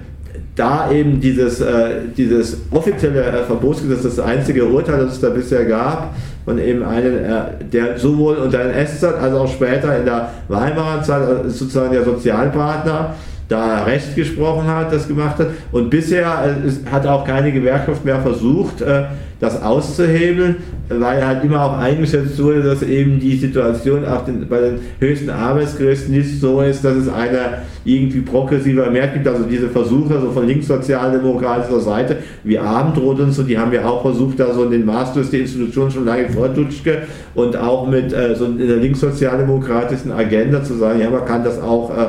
da 0.59 0.91
eben 0.91 1.21
dieses, 1.21 1.61
äh, 1.61 2.01
dieses 2.17 2.57
offizielle 2.71 3.23
äh, 3.23 3.43
Verbotsgesetz, 3.45 4.03
das 4.03 4.19
einzige 4.19 4.65
Urteil, 4.65 4.99
das 5.05 5.13
es 5.13 5.21
da 5.21 5.29
bisher 5.29 5.63
gab, 5.65 6.13
von 6.43 6.59
eben 6.59 6.83
einem, 6.83 7.15
äh, 7.15 7.63
der 7.71 7.97
sowohl 7.97 8.35
unter 8.35 8.59
NS-Zeit 8.61 9.15
als 9.15 9.33
auch 9.33 9.47
später 9.47 9.97
in 9.97 10.05
der 10.05 10.29
Weimarer 10.49 11.01
Zeit 11.01 11.23
sozusagen 11.47 11.93
der 11.93 12.03
Sozialpartner 12.03 13.15
da 13.49 13.83
Recht 13.83 14.15
gesprochen 14.15 14.67
hat, 14.67 14.93
das 14.93 15.07
gemacht 15.07 15.39
hat. 15.39 15.47
Und 15.71 15.89
bisher 15.89 16.55
äh, 16.65 16.89
hat 16.89 17.05
auch 17.05 17.25
keine 17.25 17.51
Gewerkschaft 17.51 18.05
mehr 18.05 18.19
versucht, 18.21 18.81
äh, 18.81 19.05
das 19.39 19.61
auszuhebeln, 19.61 20.57
weil 20.89 21.25
halt 21.25 21.43
immer 21.45 21.63
auch 21.63 21.77
eingeschätzt 21.77 22.41
wurde, 22.43 22.61
dass 22.61 22.83
eben 22.83 23.19
die 23.19 23.37
Situation 23.37 24.05
auch 24.05 24.25
den, 24.25 24.47
bei 24.49 24.59
den 24.59 24.79
höchsten 24.99 25.29
Arbeitsgerichten 25.29 26.13
nicht 26.13 26.41
so 26.41 26.61
ist, 26.61 26.83
dass 26.83 26.95
es 26.95 27.07
eine 27.07 27.59
irgendwie 27.85 28.19
progressiver 28.19 28.91
Mehr 28.91 29.07
gibt. 29.07 29.25
Also 29.27 29.43
diese 29.43 29.69
Versuche 29.69 30.19
so 30.19 30.31
von 30.31 30.45
linkssozialdemokratischer 30.45 31.79
Seite, 31.79 32.17
wie 32.43 32.59
Abendrot 32.59 33.21
und 33.21 33.31
so, 33.31 33.43
die 33.43 33.57
haben 33.57 33.71
ja 33.71 33.85
auch 33.85 34.01
versucht, 34.01 34.39
da 34.41 34.53
so 34.53 34.65
in 34.65 34.71
den 34.71 34.85
Maßstab 34.85 35.31
der 35.31 35.39
Institution 35.39 35.89
schon 35.89 36.05
lange 36.05 36.29
vor 36.29 36.49
Dutschke 36.49 37.03
und 37.33 37.55
auch 37.55 37.87
mit 37.87 38.11
äh, 38.11 38.35
so 38.35 38.45
in 38.45 38.57
der 38.57 38.77
linkssozialdemokratischen 38.77 40.11
Agenda 40.11 40.63
zu 40.63 40.75
sagen, 40.75 40.99
ja, 40.99 41.09
man 41.09 41.23
kann 41.23 41.45
das 41.45 41.61
auch 41.61 41.97
äh, 41.97 42.07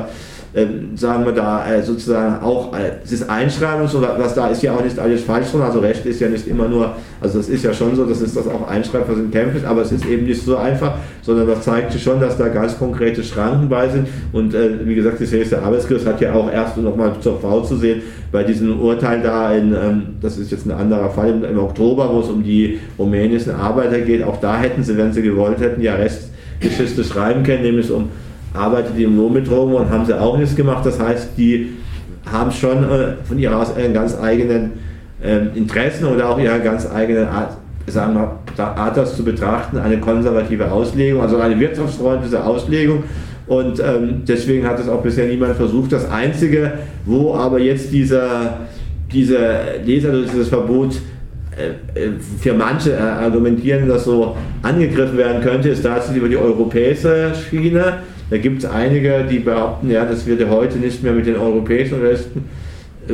sagen 0.95 1.25
wir 1.25 1.31
da 1.31 1.65
äh, 1.65 1.81
sozusagen 1.81 2.43
auch 2.43 2.75
äh, 2.75 2.91
das 3.09 3.29
Einschreiben 3.29 3.83
und 3.83 3.89
so, 3.89 4.01
was 4.01 4.35
da 4.35 4.47
ist 4.47 4.61
ja 4.61 4.73
auch 4.73 4.83
nicht 4.83 4.99
alles 4.99 5.23
falsch 5.23 5.49
drin, 5.49 5.61
also 5.61 5.79
Recht 5.79 6.05
ist 6.05 6.19
ja 6.19 6.27
nicht 6.27 6.45
immer 6.45 6.67
nur, 6.67 6.93
also 7.21 7.37
das 7.37 7.47
ist 7.47 7.63
ja 7.63 7.73
schon 7.73 7.95
so, 7.95 8.05
dass 8.05 8.19
es 8.19 8.33
das 8.33 8.47
auch 8.47 8.67
Einschreiben, 8.67 9.07
was 9.07 9.17
in 9.17 9.31
Kämpfen 9.31 9.57
ist, 9.57 9.65
aber 9.65 9.81
es 9.81 9.93
ist 9.93 10.05
eben 10.05 10.25
nicht 10.25 10.43
so 10.43 10.57
einfach, 10.57 10.95
sondern 11.21 11.47
das 11.47 11.61
zeigt 11.61 11.97
schon, 11.97 12.19
dass 12.19 12.37
da 12.37 12.49
ganz 12.49 12.77
konkrete 12.77 13.23
Schranken 13.23 13.69
bei 13.69 13.87
sind. 13.87 14.09
Und 14.33 14.53
äh, 14.53 14.85
wie 14.85 14.95
gesagt, 14.95 15.21
das 15.21 15.31
höchste 15.31 15.61
Arbeitsgericht 15.61 16.05
hat 16.05 16.19
ja 16.19 16.33
auch 16.33 16.51
erst 16.51 16.77
nochmal 16.77 17.13
zur 17.21 17.39
Frau 17.39 17.61
zu 17.61 17.77
sehen, 17.77 18.01
bei 18.33 18.43
diesem 18.43 18.77
Urteil 18.81 19.21
da 19.21 19.53
in, 19.53 19.73
ähm, 19.73 20.03
das 20.21 20.37
ist 20.37 20.51
jetzt 20.51 20.65
ein 20.65 20.71
anderer 20.71 21.11
Fall 21.11 21.29
im, 21.29 21.45
im 21.45 21.59
Oktober, 21.59 22.09
wo 22.13 22.19
es 22.19 22.27
um 22.27 22.43
die 22.43 22.79
rumänischen 22.99 23.55
Arbeiter 23.55 23.99
geht, 24.01 24.21
auch 24.23 24.41
da 24.41 24.59
hätten 24.59 24.83
sie, 24.83 24.97
wenn 24.97 25.13
sie 25.13 25.21
gewollt 25.21 25.61
hätten, 25.61 25.81
ja 25.81 25.95
Rechtsgeschichte 25.95 27.05
schreiben 27.05 27.43
können, 27.43 27.63
nämlich 27.63 27.89
um 27.89 28.09
arbeitet 28.53 28.97
die 28.97 29.03
im 29.03 29.15
Lohn 29.15 29.35
und 29.37 29.89
haben 29.89 30.05
sie 30.05 30.19
auch 30.19 30.37
nichts 30.37 30.55
gemacht. 30.55 30.85
Das 30.85 30.99
heißt, 30.99 31.29
die 31.37 31.77
haben 32.31 32.51
schon 32.51 32.83
äh, 32.83 33.13
von 33.23 33.37
ihrer 33.39 33.59
aus 33.59 33.75
einen 33.75 33.93
ganz 33.93 34.17
eigenen 34.19 34.71
Interessen 35.53 36.05
oder 36.05 36.29
auch 36.29 36.39
ihre 36.39 36.59
ganz 36.61 36.89
eigene 36.89 37.29
Art, 37.29 37.55
sagen 37.85 38.15
wir, 38.15 38.39
Art 38.57 38.97
das 38.97 39.15
zu 39.15 39.23
betrachten, 39.23 39.77
eine 39.77 39.99
konservative 39.99 40.71
Auslegung, 40.71 41.21
also 41.21 41.37
eine 41.37 41.59
wirtschaftsfreundliche 41.59 42.43
Auslegung. 42.43 43.03
Und 43.47 43.79
ähm, 43.79 44.23
deswegen 44.27 44.65
hat 44.67 44.79
es 44.79 44.87
auch 44.87 45.01
bisher 45.01 45.27
niemand 45.27 45.55
versucht. 45.55 45.91
Das 45.91 46.09
Einzige, 46.09 46.73
wo 47.05 47.35
aber 47.35 47.59
jetzt 47.59 47.91
dieser, 47.91 48.59
dieser 49.11 49.77
Leser, 49.83 50.21
dieses 50.21 50.47
Verbot 50.47 50.95
äh, 51.57 51.99
äh, 51.99 52.11
für 52.39 52.53
manche 52.53 52.97
argumentieren, 52.97 53.87
dass 53.87 54.05
so 54.05 54.37
angegriffen 54.61 55.17
werden 55.17 55.41
könnte, 55.41 55.69
ist 55.69 55.83
tatsächlich 55.83 56.19
über 56.19 56.29
die 56.29 56.37
europäische 56.37 57.33
Schiene. 57.35 57.97
Da 58.31 58.37
gibt 58.37 58.63
es 58.63 58.69
einige, 58.69 59.25
die 59.29 59.39
behaupten, 59.39 59.91
ja, 59.91 60.05
das 60.05 60.25
würde 60.25 60.49
heute 60.49 60.77
nicht 60.77 61.03
mehr 61.03 61.11
mit 61.11 61.27
den 61.27 61.35
europäischen 61.35 61.99
Rechten 61.99 62.45
äh, 63.09 63.11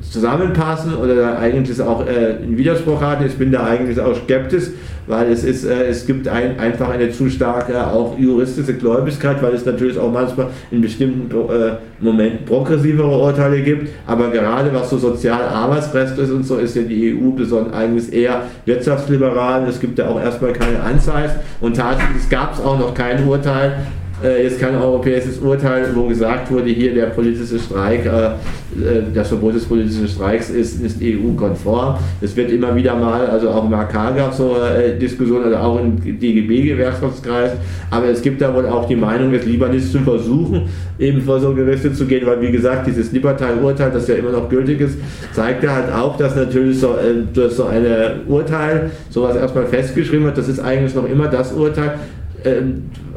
zusammenpassen 0.00 0.94
oder 0.94 1.38
eigentlich 1.38 1.78
auch 1.82 2.06
äh, 2.06 2.36
einen 2.42 2.56
Widerspruch 2.56 3.02
hatten. 3.02 3.26
Ich 3.26 3.34
bin 3.34 3.52
da 3.52 3.66
eigentlich 3.66 4.00
auch 4.00 4.16
skeptisch, 4.16 4.68
weil 5.06 5.30
es 5.30 5.44
ist, 5.44 5.66
äh, 5.66 5.88
es 5.88 6.06
gibt 6.06 6.26
ein, 6.26 6.58
einfach 6.58 6.88
eine 6.88 7.10
zu 7.10 7.28
starke 7.28 7.86
auch 7.86 8.18
juristische 8.18 8.72
Gläubigkeit, 8.72 9.42
weil 9.42 9.52
es 9.52 9.66
natürlich 9.66 9.98
auch 9.98 10.10
manchmal 10.10 10.46
in 10.70 10.80
bestimmten 10.80 11.30
äh, 11.30 11.72
Momenten 12.00 12.46
progressivere 12.46 13.18
Urteile 13.18 13.60
gibt, 13.60 13.90
aber 14.06 14.30
gerade 14.30 14.72
was 14.72 14.88
so 14.88 14.96
Sozial-Arbeitsrecht 14.96 16.16
ist 16.16 16.30
und 16.30 16.44
so, 16.44 16.56
ist 16.56 16.76
ja 16.76 16.82
die 16.82 17.14
EU 17.14 17.30
besonders 17.32 17.74
eigentlich 17.74 18.10
eher 18.10 18.40
wirtschaftsliberal. 18.64 19.68
Es 19.68 19.78
gibt 19.80 19.98
ja 19.98 20.08
auch 20.08 20.18
erstmal 20.18 20.54
keine 20.54 20.80
Anzeichen 20.80 21.40
und 21.60 21.76
tatsächlich 21.76 22.30
gab 22.30 22.54
es 22.54 22.60
auch 22.60 22.78
noch 22.78 22.94
kein 22.94 23.26
Urteil, 23.26 23.74
äh, 24.24 24.46
ist 24.46 24.58
kein 24.58 24.74
europäisches 24.74 25.38
Urteil, 25.38 25.88
wo 25.94 26.06
gesagt 26.06 26.50
wurde, 26.50 26.70
hier 26.70 26.94
der 26.94 27.06
politische 27.06 27.58
Streik, 27.58 28.06
äh, 28.06 28.08
äh 28.08 29.02
das 29.14 29.28
Verbot 29.28 29.54
des 29.54 29.66
politischen 29.66 30.08
Streiks 30.08 30.50
ist, 30.50 30.82
ist 30.82 30.98
EU-konform. 31.02 31.96
Es 32.20 32.34
wird 32.34 32.50
immer 32.50 32.74
wieder 32.74 32.96
mal, 32.96 33.26
also 33.26 33.50
auch 33.50 33.64
im 33.66 33.74
AK 33.74 33.92
gab 33.92 34.32
es 34.32 34.38
so 34.38 34.56
äh, 34.56 34.98
Diskussionen, 34.98 35.44
also 35.44 35.56
auch 35.58 35.78
im 35.80 36.00
DGB-Gewerkschaftskreis, 36.02 37.52
aber 37.90 38.06
es 38.06 38.22
gibt 38.22 38.40
da 38.40 38.54
wohl 38.54 38.66
auch 38.66 38.88
die 38.88 38.96
Meinung 38.96 39.30
des 39.30 39.44
Libanis 39.44 39.92
zu 39.92 39.98
versuchen, 39.98 40.62
eben 40.98 41.20
vor 41.20 41.38
so 41.38 41.54
Gerichte 41.54 41.92
zu 41.92 42.06
gehen, 42.06 42.26
weil 42.26 42.40
wie 42.40 42.50
gesagt, 42.50 42.86
dieses 42.86 43.12
Libertal-Urteil, 43.12 43.90
das 43.90 44.08
ja 44.08 44.14
immer 44.14 44.30
noch 44.30 44.48
gültig 44.48 44.80
ist, 44.80 44.98
zeigt 45.32 45.62
ja 45.62 45.74
halt 45.74 45.92
auch, 45.92 46.16
dass 46.16 46.34
natürlich 46.34 46.80
so, 46.80 46.94
äh, 46.94 47.48
so 47.50 47.66
ein 47.66 47.84
Urteil 48.26 48.90
sowas 49.10 49.36
erstmal 49.36 49.66
festgeschrieben 49.66 50.24
wird, 50.24 50.38
das 50.38 50.48
ist 50.48 50.60
eigentlich 50.60 50.94
noch 50.94 51.08
immer 51.08 51.28
das 51.28 51.52
Urteil, 51.52 51.98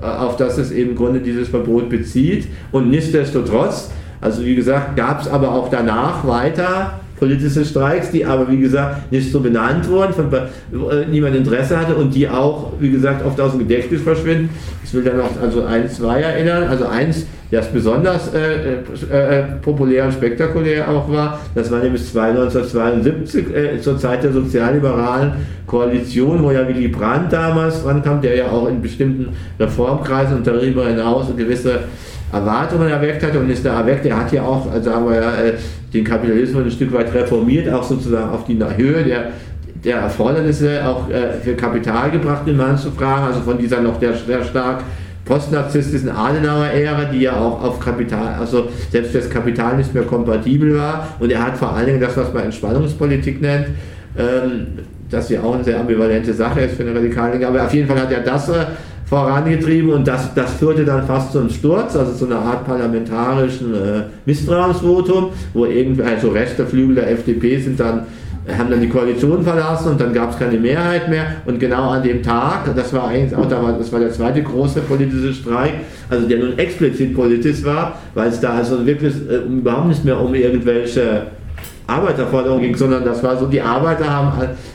auf 0.01 0.37
das 0.37 0.57
es 0.57 0.71
eben 0.71 0.91
im 0.91 0.95
Grunde 0.95 1.19
dieses 1.19 1.49
Verbot 1.49 1.89
bezieht. 1.89 2.47
Und 2.71 2.89
nichtsdestotrotz, 2.89 3.91
also 4.21 4.43
wie 4.43 4.55
gesagt, 4.55 4.95
gab 4.95 5.21
es 5.21 5.27
aber 5.27 5.51
auch 5.51 5.69
danach 5.69 6.25
weiter 6.27 6.99
politische 7.19 7.65
Streiks, 7.65 8.11
die 8.11 8.25
aber 8.25 8.49
wie 8.49 8.59
gesagt 8.59 9.11
nicht 9.11 9.31
so 9.31 9.39
benannt 9.39 9.89
wurden, 9.89 10.13
von 10.13 10.31
äh, 10.31 11.05
niemand 11.09 11.35
Interesse 11.35 11.77
hatte 11.79 11.95
und 11.95 12.13
die 12.13 12.29
auch, 12.29 12.73
wie 12.79 12.91
gesagt, 12.91 13.25
oft 13.25 13.39
aus 13.41 13.51
dem 13.51 13.59
Gedächtnis 13.59 14.01
verschwinden. 14.01 14.49
Ich 14.83 14.93
will 14.93 15.03
da 15.03 15.13
noch 15.13 15.41
also 15.41 15.63
ein, 15.63 15.89
zwei 15.89 16.21
erinnern. 16.21 16.63
Also 16.63 16.85
eins, 16.85 17.25
das 17.49 17.67
besonders 17.71 18.33
äh, 18.33 18.73
äh, 19.11 19.39
äh, 19.39 19.43
populär 19.61 20.05
und 20.05 20.13
spektakulär 20.13 20.89
auch 20.89 21.09
war, 21.09 21.39
das 21.55 21.71
war 21.71 21.79
nämlich 21.79 22.01
1972 22.01 23.55
äh, 23.55 23.81
zur 23.81 23.97
Zeit 23.97 24.23
der 24.23 24.33
sozialliberalen 24.33 25.31
Koalition, 25.65 26.43
wo 26.43 26.51
ja 26.51 26.67
Willy 26.67 26.89
Brandt 26.89 27.31
damals 27.31 27.85
rankam, 27.85 28.21
der 28.21 28.35
ja 28.35 28.47
auch 28.49 28.67
in 28.67 28.81
bestimmten 28.81 29.29
Reformkreisen 29.59 30.37
und 30.37 30.47
darüber 30.47 30.87
hinaus 30.87 31.27
gewisse 31.35 31.79
Erwartungen 32.31 32.89
erweckt 32.89 33.23
hat 33.23 33.35
und 33.37 33.49
ist 33.49 33.65
da 33.65 33.79
erweckt. 33.79 34.05
Er 34.05 34.17
hat 34.17 34.31
ja 34.33 34.43
auch, 34.43 34.69
also 34.69 34.89
sagen 34.89 35.09
wir, 35.09 35.21
äh, 35.21 35.53
den 35.93 36.03
Kapitalismus 36.03 36.65
ein 36.65 36.71
Stück 36.71 36.91
weit 36.93 37.13
reformiert, 37.13 37.73
auch 37.73 37.83
sozusagen 37.83 38.29
auf 38.29 38.43
die 38.43 38.59
Höhe 38.75 39.03
der, 39.03 39.31
der 39.85 39.97
Erfordernisse 39.99 40.85
auch 40.85 41.09
äh, 41.09 41.39
für 41.41 41.53
Kapital 41.53 42.11
gebracht 42.11 42.45
in 42.45 42.57
manchen 42.57 42.91
Fragen, 42.91 43.27
also 43.27 43.39
von 43.39 43.57
dieser 43.57 43.79
noch 43.79 43.97
sehr, 44.01 44.13
sehr 44.13 44.43
stark 44.43 44.83
postnarzisstischen 45.27 46.09
Adenauer-Ära, 46.09 47.05
die 47.05 47.21
ja 47.21 47.39
auch 47.39 47.63
auf 47.63 47.79
Kapital, 47.79 48.35
also 48.39 48.69
selbst 48.91 49.13
das 49.13 49.29
Kapital 49.29 49.77
nicht 49.77 49.93
mehr 49.93 50.03
kompatibel 50.03 50.77
war. 50.77 51.07
Und 51.19 51.31
er 51.31 51.45
hat 51.45 51.57
vor 51.57 51.73
allen 51.73 51.87
Dingen 51.87 52.01
das, 52.01 52.15
was 52.17 52.33
man 52.33 52.45
Entspannungspolitik 52.45 53.41
nennt, 53.41 53.67
ähm, 54.17 54.67
das 55.09 55.29
ja 55.29 55.41
auch 55.41 55.53
eine 55.53 55.63
sehr 55.63 55.79
ambivalente 55.79 56.33
Sache 56.33 56.61
ist 56.61 56.75
für 56.75 56.83
eine 56.83 56.95
Radikale, 56.95 57.45
aber 57.45 57.63
auf 57.63 57.73
jeden 57.73 57.87
Fall 57.87 57.99
hat 57.99 58.11
er 58.11 58.21
das 58.21 58.49
äh, 58.49 58.65
vorangetrieben 59.05 59.91
und 59.91 60.07
das, 60.07 60.33
das 60.33 60.55
führte 60.55 60.83
dann 60.83 61.05
fast 61.05 61.31
zum 61.31 61.49
Sturz, 61.49 61.95
also 61.95 62.13
zu 62.13 62.25
einer 62.25 62.39
Art 62.39 62.65
parlamentarischen 62.65 63.73
äh, 63.73 64.03
Misstrauensvotum, 64.25 65.29
wo 65.53 65.65
irgendwie, 65.65 66.03
also 66.03 66.29
rechte 66.29 66.65
Flügel 66.65 66.95
der 66.95 67.11
FDP 67.11 67.59
sind 67.59 67.79
dann 67.79 68.05
haben 68.55 68.69
dann 68.69 68.81
die 68.81 68.89
Koalition 68.89 69.43
verlassen 69.43 69.91
und 69.91 70.01
dann 70.01 70.13
gab 70.13 70.31
es 70.31 70.39
keine 70.39 70.57
Mehrheit 70.57 71.09
mehr. 71.09 71.25
Und 71.45 71.59
genau 71.59 71.89
an 71.89 72.03
dem 72.03 72.23
Tag, 72.23 72.73
das 72.75 72.93
war 72.93 73.07
eigentlich 73.07 73.35
auch 73.35 73.47
das 73.47 73.91
war 73.91 73.99
der 73.99 74.11
zweite 74.11 74.41
große 74.41 74.81
politische 74.81 75.33
Streik, 75.33 75.73
also 76.09 76.27
der 76.27 76.39
nun 76.39 76.57
explizit 76.57 77.15
politisch 77.15 77.63
war, 77.63 77.99
weil 78.13 78.29
es 78.29 78.39
da 78.39 78.55
also 78.55 78.85
wirklich 78.85 79.13
äh, 79.29 79.37
überhaupt 79.37 79.87
nicht 79.87 80.05
mehr 80.05 80.19
um 80.19 80.33
irgendwelche 80.33 81.23
Arbeiterforderung 81.87 82.61
ging, 82.61 82.75
sondern 82.75 83.05
das 83.05 83.23
war 83.23 83.37
so, 83.37 83.45
die 83.45 83.61
Arbeiter 83.61 84.09
haben 84.09 84.31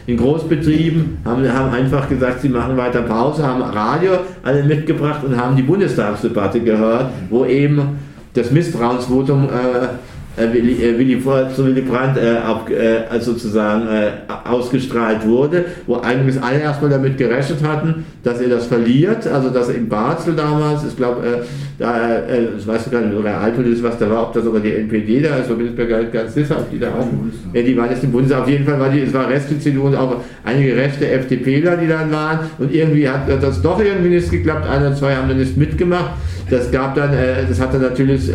in 0.07 0.17
Großbetrieben, 0.17 1.19
haben, 1.25 1.53
haben 1.53 1.75
einfach 1.75 2.09
gesagt, 2.09 2.41
sie 2.41 2.49
machen 2.49 2.77
weiter 2.77 3.03
Pause, 3.03 3.47
haben 3.47 3.63
Radio 3.63 4.13
alle 4.43 4.63
mitgebracht 4.63 5.23
und 5.23 5.37
haben 5.37 5.55
die 5.55 5.63
Bundestagsdebatte 5.63 6.61
gehört, 6.61 7.11
wo 7.29 7.45
eben 7.45 7.99
das 8.33 8.51
Misstrauensvotum 8.51 9.45
äh, 9.45 9.89
äh, 10.37 10.53
Willy, 10.53 10.83
äh, 10.83 10.99
Willy, 10.99 11.23
zu 11.55 11.67
Willy 11.67 11.83
Brandt 11.83 12.17
äh, 12.17 12.37
ab, 12.37 12.69
äh, 12.71 13.05
also 13.11 13.33
sozusagen 13.33 13.87
äh, 13.89 14.13
ausgestrahlt 14.49 15.27
wurde, 15.27 15.65
wo 15.87 15.97
eigentlich 15.97 16.41
alle 16.43 16.61
erstmal 16.61 16.91
damit 16.91 17.19
gerechnet 17.19 17.63
hatten, 17.63 18.07
dass 18.23 18.41
er 18.41 18.49
das 18.49 18.67
verliert, 18.67 19.27
also 19.27 19.51
dass 19.51 19.69
er 19.69 19.75
in 19.75 19.89
Basel 19.89 20.35
damals, 20.35 20.85
ich 20.85 20.97
glaube, 20.97 21.27
äh, 21.27 21.45
da, 21.79 22.17
äh, 22.17 22.49
ich 22.57 22.67
weiß 22.67 22.91
gar 22.91 23.03
nicht, 23.03 23.25
realpolitisch, 23.25 23.83
was 23.83 23.99
da 23.99 24.09
war, 24.09 24.23
ob 24.23 24.33
da 24.33 24.41
sogar 24.41 24.61
die 24.61 24.73
NPD 24.73 25.21
da 25.21 25.37
ist, 25.37 25.49
so 25.49 25.55
bin 25.55 25.67
ich 25.67 25.77
mir 25.77 25.87
gar 25.87 26.01
nicht 26.01 26.13
ganz 26.13 26.33
sicher, 26.33 26.57
ob 26.59 26.71
die 26.71 26.79
da 26.79 26.89
auch, 26.89 27.07
ja, 27.53 27.63
die 27.63 27.77
waren 27.77 27.91
jetzt 27.91 28.05
im 28.05 28.13
Bundestag, 28.13 28.43
auf 28.43 28.49
jeden 28.49 28.65
Fall 28.65 28.81
war 28.81 28.89
die, 28.89 29.01
es 29.01 29.13
war 29.13 29.29
rechte 29.29 29.59
CDU 29.59 29.87
und 29.87 29.97
auch 29.97 30.17
einige 30.45 30.77
rechte 30.77 31.09
FDPler, 31.09 31.77
die 31.77 31.89
dann 31.89 32.11
waren. 32.11 32.41
Und 32.59 32.75
irgendwie 32.75 33.09
hat 33.09 33.29
das 33.43 33.63
doch 33.63 33.81
irgendwie 33.81 34.11
nicht 34.11 34.31
geklappt, 34.31 34.67
ein 34.67 34.81
oder 34.83 34.95
zwei 34.95 35.15
haben 35.15 35.29
dann 35.29 35.39
nicht 35.39 35.57
mitgemacht, 35.57 36.13
das 36.51 36.71
gab 36.71 36.95
dann, 36.95 37.15
äh, 37.15 37.47
das 37.49 37.61
hat 37.61 37.73
dann 37.73 37.81
natürlich 37.81 38.31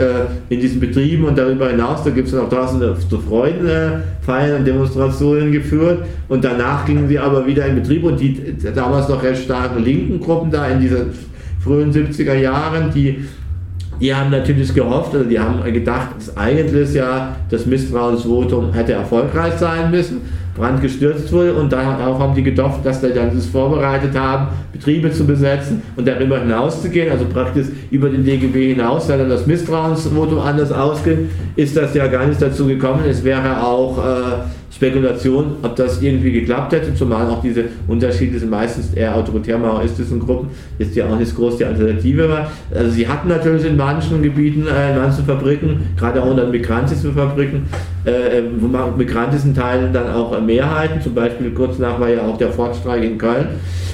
in 0.50 0.60
diesen 0.60 0.80
Betrieben 0.80 1.26
und 1.26 1.38
darüber 1.38 1.70
hinaus 1.70 2.04
da 2.04 2.10
gibt 2.10 2.28
es 2.28 2.34
dann 2.34 2.46
auch 2.46 2.50
draußen 2.50 2.82
zu 3.10 3.20
Freudenfeiern 3.20 4.60
und 4.60 4.65
Demonstrationen 4.65 5.52
geführt. 5.52 6.06
Und 6.28 6.43
danach 6.43 6.86
gingen 6.86 7.08
sie 7.08 7.20
aber 7.20 7.46
wieder 7.46 7.65
in 7.65 7.76
Betrieb. 7.76 8.04
Und 8.04 8.20
die 8.20 8.56
damals 8.74 9.08
noch 9.10 9.22
recht 9.22 9.43
starken 9.43 9.84
linken 9.84 10.20
Gruppen 10.20 10.50
da 10.50 10.67
in 10.67 10.80
diesen 10.80 11.12
frühen 11.60 11.91
70er 11.91 12.36
Jahren, 12.36 12.91
die 12.93 13.26
die 14.00 14.13
haben 14.13 14.30
natürlich 14.30 14.74
gehofft, 14.76 15.15
oder 15.15 15.24
die 15.24 15.39
haben 15.39 15.62
gedacht, 15.74 16.10
dass 16.17 16.38
eigentlich 16.38 16.93
ja 16.93 17.36
das 17.50 17.65
Misstrauensvotum 17.65 18.72
hätte 18.74 18.93
erfolgreich 18.93 19.54
sein 19.54 19.89
müssen. 19.89 20.22
Brand 20.58 20.82
gestürzt 20.82 21.32
wurde 21.32 21.54
und 21.54 21.72
darauf 21.72 22.20
haben 22.20 22.34
die 22.36 22.43
gedacht, 22.43 22.80
dass 22.84 23.02
sie 23.02 23.13
dann 23.13 23.34
das 23.34 23.46
vorbereitet 23.46 24.17
haben, 24.17 24.48
Betriebe 24.74 25.12
zu 25.12 25.26
besetzen 25.26 25.82
und 25.96 26.08
darüber 26.08 26.39
hinaus 26.39 26.82
zu 26.82 26.89
gehen, 26.89 27.12
also 27.12 27.26
praktisch 27.26 27.67
über 27.91 28.10
den 28.10 28.26
DGB 28.26 28.74
hinaus, 28.74 29.08
weil 29.08 29.20
dann 29.20 29.30
das 29.30 29.46
Misstrauensvotum 29.46 30.39
anders 30.39 30.72
ausgeht, 30.72 31.30
ist 31.56 31.78
das 31.78 31.93
ja 31.93 32.08
gar 32.08 32.26
nicht 32.26 32.41
dazu 32.41 32.65
gekommen. 32.65 33.04
Es 33.08 33.24
wäre 33.24 33.63
auch 33.63 33.98
äh, 34.00 34.57
Spekulation, 34.69 35.56
ob 35.63 35.75
das 35.75 36.01
irgendwie 36.01 36.32
geklappt 36.32 36.73
hätte, 36.73 36.93
zumal 36.93 37.27
auch 37.30 37.41
diese 37.41 37.65
Unterschiede 37.88 38.38
sind 38.38 38.51
meistens 38.51 38.93
eher 38.93 39.15
autoritär-maoistischen 39.15 40.19
Gruppen, 40.19 40.49
ist 40.77 40.95
ja 40.95 41.08
auch 41.08 41.17
nicht 41.17 41.36
groß 41.36 41.58
die 41.58 41.65
Alternative 41.65 42.30
war. 42.30 42.51
Also 42.73 42.91
sie 42.91 43.08
hatten 43.08 43.30
natürlich 43.30 43.65
in 43.65 43.77
manchen 43.77 44.21
Gebieten, 44.21 44.67
äh, 44.67 44.91
in 44.91 44.97
manchen 45.01 45.25
Fabriken, 45.25 45.88
gerade 45.97 46.21
auch 46.21 46.36
den 46.36 46.51
migrantischen 46.51 47.13
Fabriken, 47.13 47.65
äh, 48.03 48.41
wo 48.60 48.67
man 48.67 48.97
migrantischen 48.97 49.56
Teilen 49.56 49.93
dann 49.93 50.12
auch 50.12 50.39
Mehrheiten, 50.41 51.01
zum 51.01 51.15
Beispiel 51.15 51.51
kurz 51.51 51.80
nach 51.80 51.99
war 51.99 52.10
ja 52.10 52.21
auch 52.21 52.38
der 52.38 52.51
Fortstreik 52.51 53.03
in 53.03 53.17
Köln, 53.17 53.47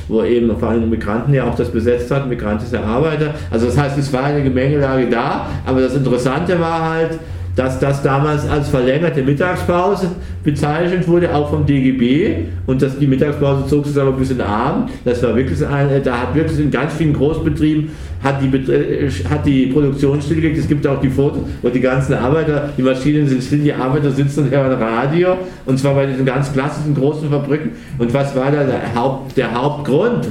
wo 0.07 0.23
eben 0.23 0.57
vor 0.57 0.69
allem 0.69 0.89
Migranten 0.89 1.33
ja 1.33 1.45
auch 1.45 1.55
das 1.55 1.69
besetzt 1.69 2.11
hatten, 2.11 2.29
migrantische 2.29 2.83
Arbeiter. 2.83 3.35
Also 3.51 3.67
das 3.67 3.77
heißt, 3.77 3.97
es 3.97 4.11
war 4.11 4.23
eine 4.23 4.43
Gemengelage 4.43 5.07
da, 5.09 5.47
aber 5.65 5.81
das 5.81 5.95
Interessante 5.95 6.59
war 6.59 6.89
halt, 6.89 7.19
dass 7.55 7.79
das 7.79 8.01
damals 8.01 8.49
als 8.49 8.69
verlängerte 8.69 9.21
Mittagspause 9.21 10.09
bezeichnet 10.43 11.07
wurde, 11.07 11.33
auch 11.33 11.49
vom 11.49 11.65
DGB 11.65 12.45
und 12.65 12.81
dass 12.81 12.97
die 12.97 13.05
Mittagspause 13.05 13.67
zog 13.67 13.85
sich 13.85 13.99
aber 13.99 14.11
bis 14.13 14.31
in 14.31 14.39
den 14.39 14.47
Abend. 14.47 14.89
Das 15.05 15.21
war 15.21 15.35
wirklich 15.35 15.65
eine, 15.65 15.99
da 16.01 16.21
hat 16.21 16.35
wirklich 16.35 16.59
in 16.59 16.71
ganz 16.71 16.93
vielen 16.93 17.13
Großbetrieben 17.13 17.89
hat 18.23 18.41
die, 18.41 18.71
äh, 18.71 19.09
hat 19.29 19.45
die 19.45 19.67
Produktion 19.67 20.21
stillgelegt. 20.21 20.57
Es 20.57 20.67
gibt 20.67 20.87
auch 20.87 20.99
die 20.99 21.09
Fotos, 21.09 21.41
wo 21.61 21.69
die 21.69 21.81
ganzen 21.81 22.13
Arbeiter, 22.13 22.69
die 22.77 22.81
Maschinen 22.81 23.27
sind 23.27 23.43
still, 23.43 23.59
die 23.59 23.73
Arbeiter 23.73 24.09
sitzen 24.09 24.45
und 24.45 24.51
hören 24.51 24.71
Radio 24.71 25.37
und 25.65 25.77
zwar 25.77 25.93
bei 25.93 26.05
diesen 26.05 26.25
ganz 26.25 26.51
klassischen 26.51 26.95
großen 26.95 27.29
Fabriken. 27.29 27.71
Und 27.99 28.13
was 28.13 28.35
war 28.35 28.49
da 28.51 28.63
der, 28.63 28.95
Haupt, 28.95 29.37
der 29.37 29.53
Hauptgrund? 29.53 30.27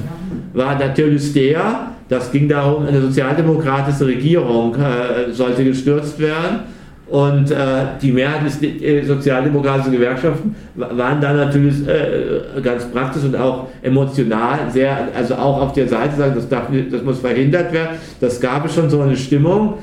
War 0.55 0.79
natürlich 0.79 1.33
der, 1.33 1.93
das 2.09 2.33
ging 2.33 2.49
darum, 2.49 2.87
eine 2.87 3.01
sozialdemokratische 3.01 4.07
Regierung 4.07 4.75
äh, 4.75 5.33
sollte 5.33 5.65
gestürzt 5.65 6.19
werden 6.19 6.61
und 7.13 7.51
äh, 7.51 7.57
die 8.01 8.11
Mehrheit 8.11 8.41
der 8.63 8.71
äh, 8.71 9.05
sozialdemokratischen 9.05 9.93
Gewerkschaften 9.93 10.57
waren 10.75 11.21
da 11.21 11.35
natürlich 11.35 11.87
äh, 11.87 12.41
ganz 12.63 12.87
praktisch 12.87 13.25
und 13.25 13.37
auch 13.37 13.69
emotional 13.83 14.61
sehr, 14.71 15.09
also 15.15 15.35
auch 15.35 15.61
auf 15.61 15.73
der 15.75 15.89
Seite 15.89 16.17
sagen, 16.17 16.33
das, 16.35 16.49
darf, 16.49 16.69
das 16.91 17.03
muss 17.03 17.19
verhindert 17.19 17.71
werden. 17.71 17.99
Das 18.19 18.41
gab 18.41 18.65
es 18.65 18.75
schon 18.75 18.89
so 18.89 19.03
eine 19.03 19.15
Stimmung. 19.15 19.75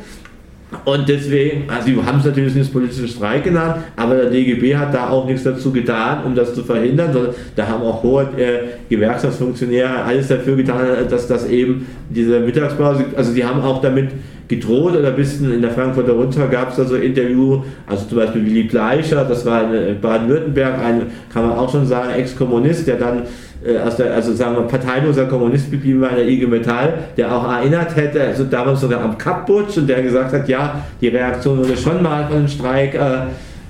Und 0.86 1.08
deswegen, 1.08 1.70
also 1.70 1.89
wir 1.89 2.04
haben 2.04 2.18
es 2.18 2.26
natürlich 2.26 2.56
nicht 2.56 2.74
politischen 2.74 3.08
Streik 3.08 3.44
genannt, 3.44 3.76
aber 3.96 4.15
der 4.15 4.32
DGB 4.32 4.76
hat 4.76 4.92
da 4.92 5.10
auch 5.10 5.28
nichts 5.28 5.44
dazu 5.44 5.72
getan, 5.72 6.24
um 6.26 6.34
das 6.34 6.56
zu 6.56 6.63
verhindern, 6.63 7.13
sondern 7.13 7.36
da 7.56 7.68
haben 7.68 7.84
auch 7.84 8.02
hohe 8.02 8.24
äh, 8.38 8.60
Gewerkschaftsfunktionäre 8.89 10.04
alles 10.04 10.30
dafür 10.30 10.56
getan, 10.56 10.80
dass 11.08 11.27
das 11.27 11.48
eben 11.48 11.86
diese 12.10 12.40
Mittagspause, 12.40 13.06
also 13.15 13.32
sie 13.32 13.46
haben 13.46 13.62
auch 13.62 13.82
damit 13.82 14.10
gedroht 14.50 14.97
oder 14.97 15.10
ein 15.10 15.15
bisschen 15.15 15.54
in 15.54 15.62
der 15.62 15.71
Frankfurter 15.71 16.12
Rundschau? 16.12 16.47
Gab 16.50 16.71
es 16.71 16.75
da 16.75 16.83
so 16.83 16.95
Interview, 16.95 17.62
also 17.87 18.06
zum 18.06 18.17
Beispiel 18.17 18.45
Willy 18.45 18.63
Bleicher, 18.63 19.23
das 19.23 19.45
war 19.45 19.73
in 19.73 20.02
Baden-Württemberg, 20.02 20.79
ein, 20.79 21.04
kann 21.31 21.47
man 21.47 21.58
auch 21.58 21.71
schon 21.71 21.85
sagen, 21.85 22.10
Ex-Kommunist, 22.10 22.85
der 22.87 22.97
dann 22.97 23.21
äh, 23.65 23.77
aus 23.77 23.97
der, 23.97 24.13
also 24.13 24.33
sagen 24.33 24.56
wir, 24.56 24.63
parteiloser 24.63 25.25
Kommunist 25.25 25.69
geblieben 25.69 26.02
war 26.02 26.12
in 26.12 26.15
der 26.17 26.27
IG 26.27 26.47
Metall, 26.47 26.93
der 27.17 27.33
auch 27.33 27.50
erinnert 27.50 27.95
hätte, 27.95 28.21
also 28.21 28.45
damals 28.45 28.81
sogar 28.81 29.02
am 29.02 29.17
Kapputsch 29.17 29.77
und 29.77 29.87
der 29.87 30.02
gesagt 30.02 30.33
hat, 30.33 30.47
ja, 30.47 30.83
die 31.00 31.10
Reaktion 31.10 31.60
wurde 31.60 31.77
schon 31.77 32.02
mal 32.02 32.25
von 32.27 32.37
dem 32.37 32.47
Streik, 32.47 32.95
äh, 32.95 33.00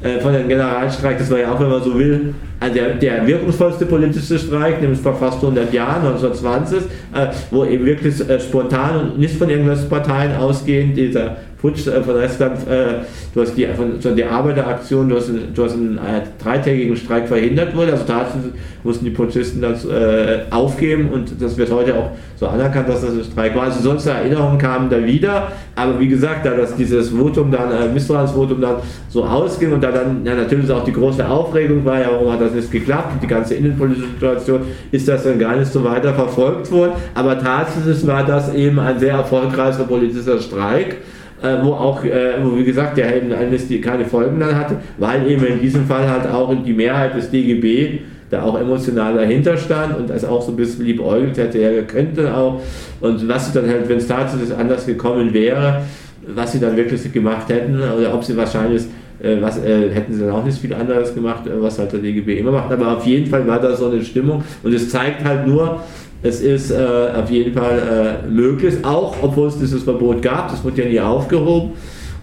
äh, 0.02 0.20
von 0.20 0.34
dem 0.34 0.48
Generalstreik, 0.48 1.18
das 1.18 1.30
war 1.30 1.40
ja 1.40 1.52
auch, 1.52 1.60
wenn 1.60 1.70
man 1.70 1.84
so 1.84 1.98
will, 1.98 2.34
also 2.60 2.76
der, 2.76 2.96
der 2.96 3.28
wirkungsvollste 3.28 3.86
politische 3.86 4.38
Streik, 4.38 4.82
nämlich 4.82 5.00
vor 5.00 5.16
fast 5.16 5.38
100 5.38 5.74
Jahren, 5.74 6.08
1920, 6.08 6.80
äh, 7.14 7.28
wo 7.52 7.66
eben 7.66 7.86
wirklich 7.86 8.28
äh, 8.30 8.40
spontan 8.40 9.00
und 9.00 9.20
nicht 9.20 9.36
von 9.36 9.50
irgendwelchen 9.50 9.90
Parteien 9.90 10.36
ausgehend 10.36 10.98
dieser 10.98 11.38
Putsch 11.62 11.88
äh, 11.88 12.02
von 12.02 12.16
Estland, 12.20 12.68
äh, 12.68 13.06
du 13.34 13.42
hast 13.42 13.56
die, 13.56 13.68
von, 13.68 14.16
die 14.16 14.24
Arbeiteraktion, 14.24 15.10
du 15.10 15.18
hast, 15.18 15.30
du 15.54 15.64
hast 15.64 15.74
einen 15.74 15.98
äh, 15.98 16.22
dreitägigen 16.42 16.96
Streik 16.96 17.28
verhindert 17.28 17.76
wurde, 17.76 17.92
also 17.92 18.06
tatsächlich 18.06 18.54
mussten 18.84 19.04
die 19.04 19.12
Putschisten 19.12 19.62
das 19.62 19.84
äh, 19.84 20.44
aufgeben 20.52 21.10
und 21.10 21.42
das 21.42 21.58
wird 21.58 21.70
heute 21.72 21.98
auch 21.98 22.12
so 22.38 22.48
anerkannt, 22.48 22.88
dass 22.88 23.02
das 23.02 23.12
ein 23.12 23.24
Streik 23.26 23.56
war. 23.56 23.64
Also 23.64 23.82
sonst 23.82 24.06
Erinnerungen 24.06 24.58
kamen 24.58 24.90
da 24.90 25.04
wieder, 25.04 25.52
aber 25.76 26.00
wie 26.00 26.08
gesagt, 26.08 26.46
da 26.46 26.52
das 26.52 26.76
dieses 26.78 27.10
Votum 27.10 27.52
dann, 27.52 27.72
äh, 27.72 27.94
Misstrauensvotum 27.94 28.62
dann 28.62 28.78
so 29.10 29.26
ausging 29.26 29.74
und 29.74 29.84
da 29.84 29.92
dann 29.92 30.26
ja, 30.26 30.36
natürlich 30.36 30.72
auch 30.72 30.86
die 30.86 30.94
große 30.94 31.28
Aufregung 31.28 31.84
war, 31.84 32.00
ja, 32.00 32.08
warum 32.10 32.32
hat 32.32 32.40
das 32.40 32.54
nicht 32.54 32.72
geklappt, 32.72 33.22
die 33.22 33.28
ganze 33.28 33.56
innenpolitische 33.56 34.08
Situation, 34.08 34.62
ist 34.92 35.10
das 35.10 35.24
dann 35.24 35.38
gar 35.38 35.58
nicht 35.58 35.72
so 35.72 35.84
weiter 35.84 36.14
verfolgt 36.14 36.72
worden, 36.72 36.94
aber 37.16 37.38
tatsächlich 37.38 38.08
war 38.08 38.26
das 38.26 38.54
eben 38.54 38.80
ein 38.80 38.98
sehr 38.98 39.16
erfolgreicher 39.16 39.84
politischer 39.84 40.40
Streik 40.40 40.98
äh, 41.42 41.64
wo 41.64 41.74
auch, 41.74 42.04
äh, 42.04 42.34
wo 42.44 42.58
wie 42.58 42.64
gesagt, 42.64 42.98
der 42.98 43.08
Helden 43.08 43.34
Amnesty 43.34 43.80
keine 43.80 44.06
Folgen 44.06 44.40
dann 44.40 44.56
hatte, 44.56 44.78
weil 44.98 45.30
eben 45.30 45.46
in 45.46 45.62
diesem 45.62 45.86
Fall 45.86 46.10
halt 46.10 46.28
auch 46.28 46.54
die 46.66 46.74
Mehrheit 46.74 47.16
des 47.16 47.30
DGB 47.32 48.00
da 48.30 48.44
auch 48.44 48.60
emotional 48.60 49.16
dahinter 49.16 49.58
stand 49.58 49.98
und 49.98 50.10
das 50.10 50.24
auch 50.24 50.42
so 50.42 50.52
ein 50.52 50.56
bisschen 50.56 50.86
liebäugelt 50.86 51.38
hätte, 51.38 51.58
er 51.58 51.82
könnte 51.84 52.36
auch. 52.36 52.62
Und 53.02 53.28
was 53.28 53.48
sie 53.48 53.60
dann 53.60 53.70
halt, 53.70 53.90
wenn 53.90 53.98
es 53.98 54.08
tatsächlich 54.08 54.56
anders 54.56 54.86
gekommen 54.86 55.34
wäre, 55.34 55.82
was 56.28 56.52
sie 56.52 56.60
dann 56.60 56.78
wirklich 56.78 57.12
gemacht 57.12 57.50
hätten 57.50 57.76
oder 57.76 58.14
ob 58.14 58.24
sie 58.24 58.38
wahrscheinlich 58.38 58.84
äh, 59.22 59.42
was 59.42 59.58
äh, 59.64 59.90
hätten 59.90 60.14
sie 60.14 60.22
dann 60.22 60.32
auch 60.32 60.46
nicht 60.46 60.58
viel 60.58 60.74
anderes 60.74 61.14
gemacht, 61.14 61.46
äh, 61.46 61.62
was 61.62 61.78
halt 61.78 61.92
der 61.92 62.00
DGB 62.00 62.40
immer 62.40 62.52
macht. 62.52 62.72
Aber 62.72 62.98
auf 62.98 63.06
jeden 63.06 63.30
Fall 63.30 63.46
war 63.48 63.60
da 63.60 63.76
so 63.76 63.90
eine 63.90 64.02
Stimmung 64.04 64.44
und 64.64 64.74
es 64.74 64.90
zeigt 64.90 65.24
halt 65.26 65.46
nur, 65.46 65.82
es 66.22 66.42
ist 66.42 66.72
äh, 66.72 66.76
auf 66.76 67.30
jeden 67.32 67.54
Fall 67.54 68.22
äh, 68.26 68.28
möglich, 68.28 68.76
auch 68.84 69.16
obwohl 69.22 69.48
es 69.48 69.58
dieses 69.58 69.84
Verbot 69.84 70.22
gab, 70.22 70.50
das 70.50 70.64
wurde 70.64 70.84
ja 70.84 70.90
nie 70.90 71.00
aufgehoben. 71.00 71.72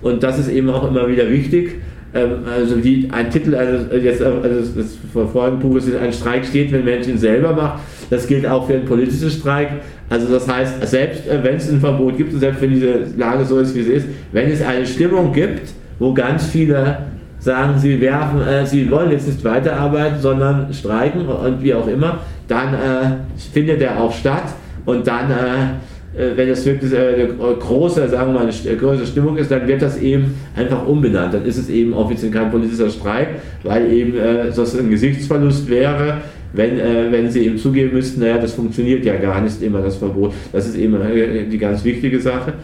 Und 0.03 0.23
das 0.23 0.39
ist 0.39 0.49
eben 0.49 0.69
auch 0.69 0.87
immer 0.87 1.09
wieder 1.09 1.31
wichtig. 1.31 1.77
Ähm, 2.15 2.41
also 2.55 2.83
wie 2.85 3.09
ein 3.11 3.31
Titel 3.31 3.55
eines, 3.55 3.89
äh, 3.91 3.99
jetzt, 3.99 4.23
also 4.23 4.73
des 4.73 4.99
vorigen 5.13 5.59
Buches 5.59 5.89
ist, 5.89 5.97
ein 5.97 6.13
Streik 6.13 6.45
steht, 6.45 6.73
wenn 6.73 6.85
Menschen 6.85 7.13
ihn 7.13 7.19
selber 7.19 7.53
macht. 7.55 7.81
Das 8.11 8.27
gilt 8.27 8.47
auch 8.47 8.67
für 8.67 8.75
einen 8.75 8.85
politischen 8.85 9.31
Streik. 9.31 9.71
Also 10.11 10.33
das 10.33 10.47
heißt, 10.47 10.87
selbst 10.87 11.27
äh, 11.27 11.43
wenn 11.43 11.57
es 11.57 11.71
ein 11.71 11.81
Verbot 11.81 12.17
gibt 12.17 12.35
und 12.35 12.41
selbst 12.41 12.61
wenn 12.61 12.71
diese 12.71 13.07
Lage 13.17 13.45
so 13.45 13.59
ist, 13.59 13.75
wie 13.75 13.83
sie 13.83 13.93
ist, 13.93 14.07
wenn 14.33 14.51
es 14.51 14.63
eine 14.63 14.87
Stimmung 14.87 15.33
gibt, 15.33 15.71
wo 15.99 16.13
ganz 16.13 16.47
viele 16.47 16.99
sagen, 17.39 17.79
sie 17.79 18.01
werfen, 18.01 18.41
äh, 18.43 18.67
sie 18.67 18.91
wollen 18.91 19.11
jetzt 19.11 19.27
nicht 19.27 19.43
weiterarbeiten, 19.45 20.21
sondern 20.21 20.73
streiken 20.73 21.27
und 21.27 21.63
wie 21.63 21.75
auch 21.75 21.87
immer, 21.87 22.21
dann 22.49 22.75
äh, 22.75 23.17
findet 23.53 23.81
er 23.83 24.01
auch 24.01 24.13
statt 24.13 24.55
und 24.85 25.07
dann, 25.07 25.31
äh, 25.31 26.23
äh 26.23 26.37
wenn 26.37 26.49
es 26.49 26.65
wirklich 26.65 26.93
äh, 26.93 27.25
eine 27.25 27.55
große, 27.59 28.09
sagen 28.09 28.33
wir 28.33 28.41
mal, 28.41 28.49
eine 28.49 28.77
größere 28.77 29.07
Stimmung 29.07 29.37
ist, 29.37 29.51
dann 29.51 29.67
wird 29.67 29.83
das 29.83 29.99
eben 29.99 30.35
einfach 30.55 30.87
umbenannt. 30.87 31.35
Dann 31.35 31.45
ist 31.45 31.59
es 31.59 31.69
eben 31.69 31.93
offiziell 31.93 32.31
kein 32.31 32.51
politischer 32.51 32.91
Streik, 32.91 33.29
weil 33.63 33.93
eben 33.93 34.17
äh, 34.17 34.51
das 34.55 34.79
ein 34.79 34.91
Gesichtsverlust 34.91 35.69
wäre, 35.69 36.19
wenn, 36.53 36.79
äh, 36.79 37.11
wenn 37.11 37.31
sie 37.31 37.47
eben 37.47 37.59
zugeben 37.59 37.93
müssten, 37.93 38.21
naja, 38.21 38.39
das 38.39 38.53
funktioniert 38.53 39.05
ja 39.05 39.17
gar 39.17 39.41
nicht 39.41 39.61
immer, 39.63 39.81
das 39.81 39.97
Verbot. 39.97 40.33
Das 40.53 40.67
ist 40.67 40.77
eben 40.77 40.95
äh, 41.03 41.45
die 41.45 41.59
ganz 41.59 41.85
wichtige 41.85 42.21
Sache. 42.21 42.55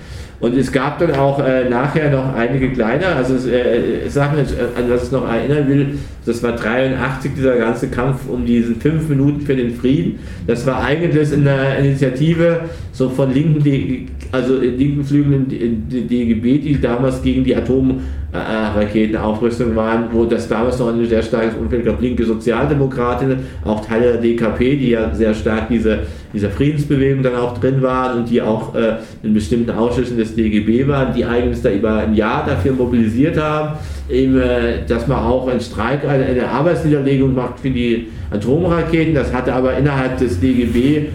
Und 0.43 0.57
es 0.57 0.73
gab 0.73 0.99
dann 0.99 1.13
auch 1.13 1.39
äh, 1.39 1.69
nachher 1.69 2.11
noch 2.11 2.35
einige 2.35 2.73
kleine, 2.73 3.07
also 3.07 3.49
äh, 3.49 4.09
Sachen, 4.09 4.39
an 4.41 4.91
was 4.91 5.05
ich 5.05 5.13
noch 5.13 5.25
erinnern 5.33 5.69
will, 5.69 5.99
das 6.27 6.43
war 6.43 6.57
83 6.57 7.31
dieser 7.37 7.57
ganze 7.59 7.87
Kampf 7.87 8.29
um 8.29 8.45
diesen 8.45 8.81
fünf 8.81 9.09
Minuten 9.09 9.43
für 9.43 9.55
den 9.55 9.77
Frieden. 9.77 10.19
Das 10.49 10.67
war 10.67 10.83
eigentlich 10.83 11.33
in 11.33 11.45
der 11.45 11.79
Initiative 11.79 12.63
so 12.91 13.09
von 13.09 13.33
linken, 13.33 14.09
also 14.33 14.57
linken 14.57 15.05
Flügeln 15.05 15.47
DGB, 15.49 16.59
die 16.59 16.81
damals 16.81 17.23
gegen 17.23 17.45
die 17.45 17.55
Atomraketenaufrüstung 17.55 19.77
waren, 19.77 20.07
wo 20.11 20.25
das 20.25 20.49
damals 20.49 20.79
noch 20.79 20.89
ein 20.89 21.07
sehr 21.07 21.23
starkes 21.23 21.55
Umfeld 21.55 21.85
gab, 21.85 22.01
linke 22.01 22.25
Sozialdemokratinnen, 22.25 23.41
auch 23.65 23.85
Teile 23.85 24.13
der 24.13 24.23
DKP, 24.23 24.77
die 24.77 24.89
ja 24.91 25.15
sehr 25.15 25.35
stark 25.35 25.69
diese, 25.69 25.99
dieser 26.33 26.49
Friedensbewegung 26.49 27.23
dann 27.23 27.37
auch 27.37 27.59
drin 27.59 27.83
waren 27.83 28.21
und 28.21 28.31
die 28.31 28.41
auch 28.41 28.75
äh, 28.75 28.95
in 29.23 29.35
bestimmten 29.35 29.71
Ausschüssen 29.71 30.17
des 30.17 30.35
DGB 30.35 30.89
waren, 30.89 31.13
die 31.15 31.27
eigentlich 31.27 31.61
da 31.61 31.71
über 31.71 31.97
ein 31.97 32.15
Jahr 32.15 32.47
dafür 32.47 32.73
mobilisiert 32.73 33.39
haben, 33.39 33.77
eben, 34.09 34.41
äh, 34.41 34.87
dass 34.89 35.07
man 35.07 35.19
auch 35.19 35.47
einen 35.47 35.61
Streik, 35.61 36.09
eine, 36.09 36.25
eine 36.25 36.49
Arbeitsniederlegung 36.49 37.35
macht 37.35 37.61
für 37.61 37.69
die 37.69 38.09
Atomraketen. 38.31 39.15
Das 39.15 39.31
hatte 39.31 39.53
aber 39.53 39.77
innerhalb 39.77 40.17
des 40.17 40.41
DGB 40.41 41.09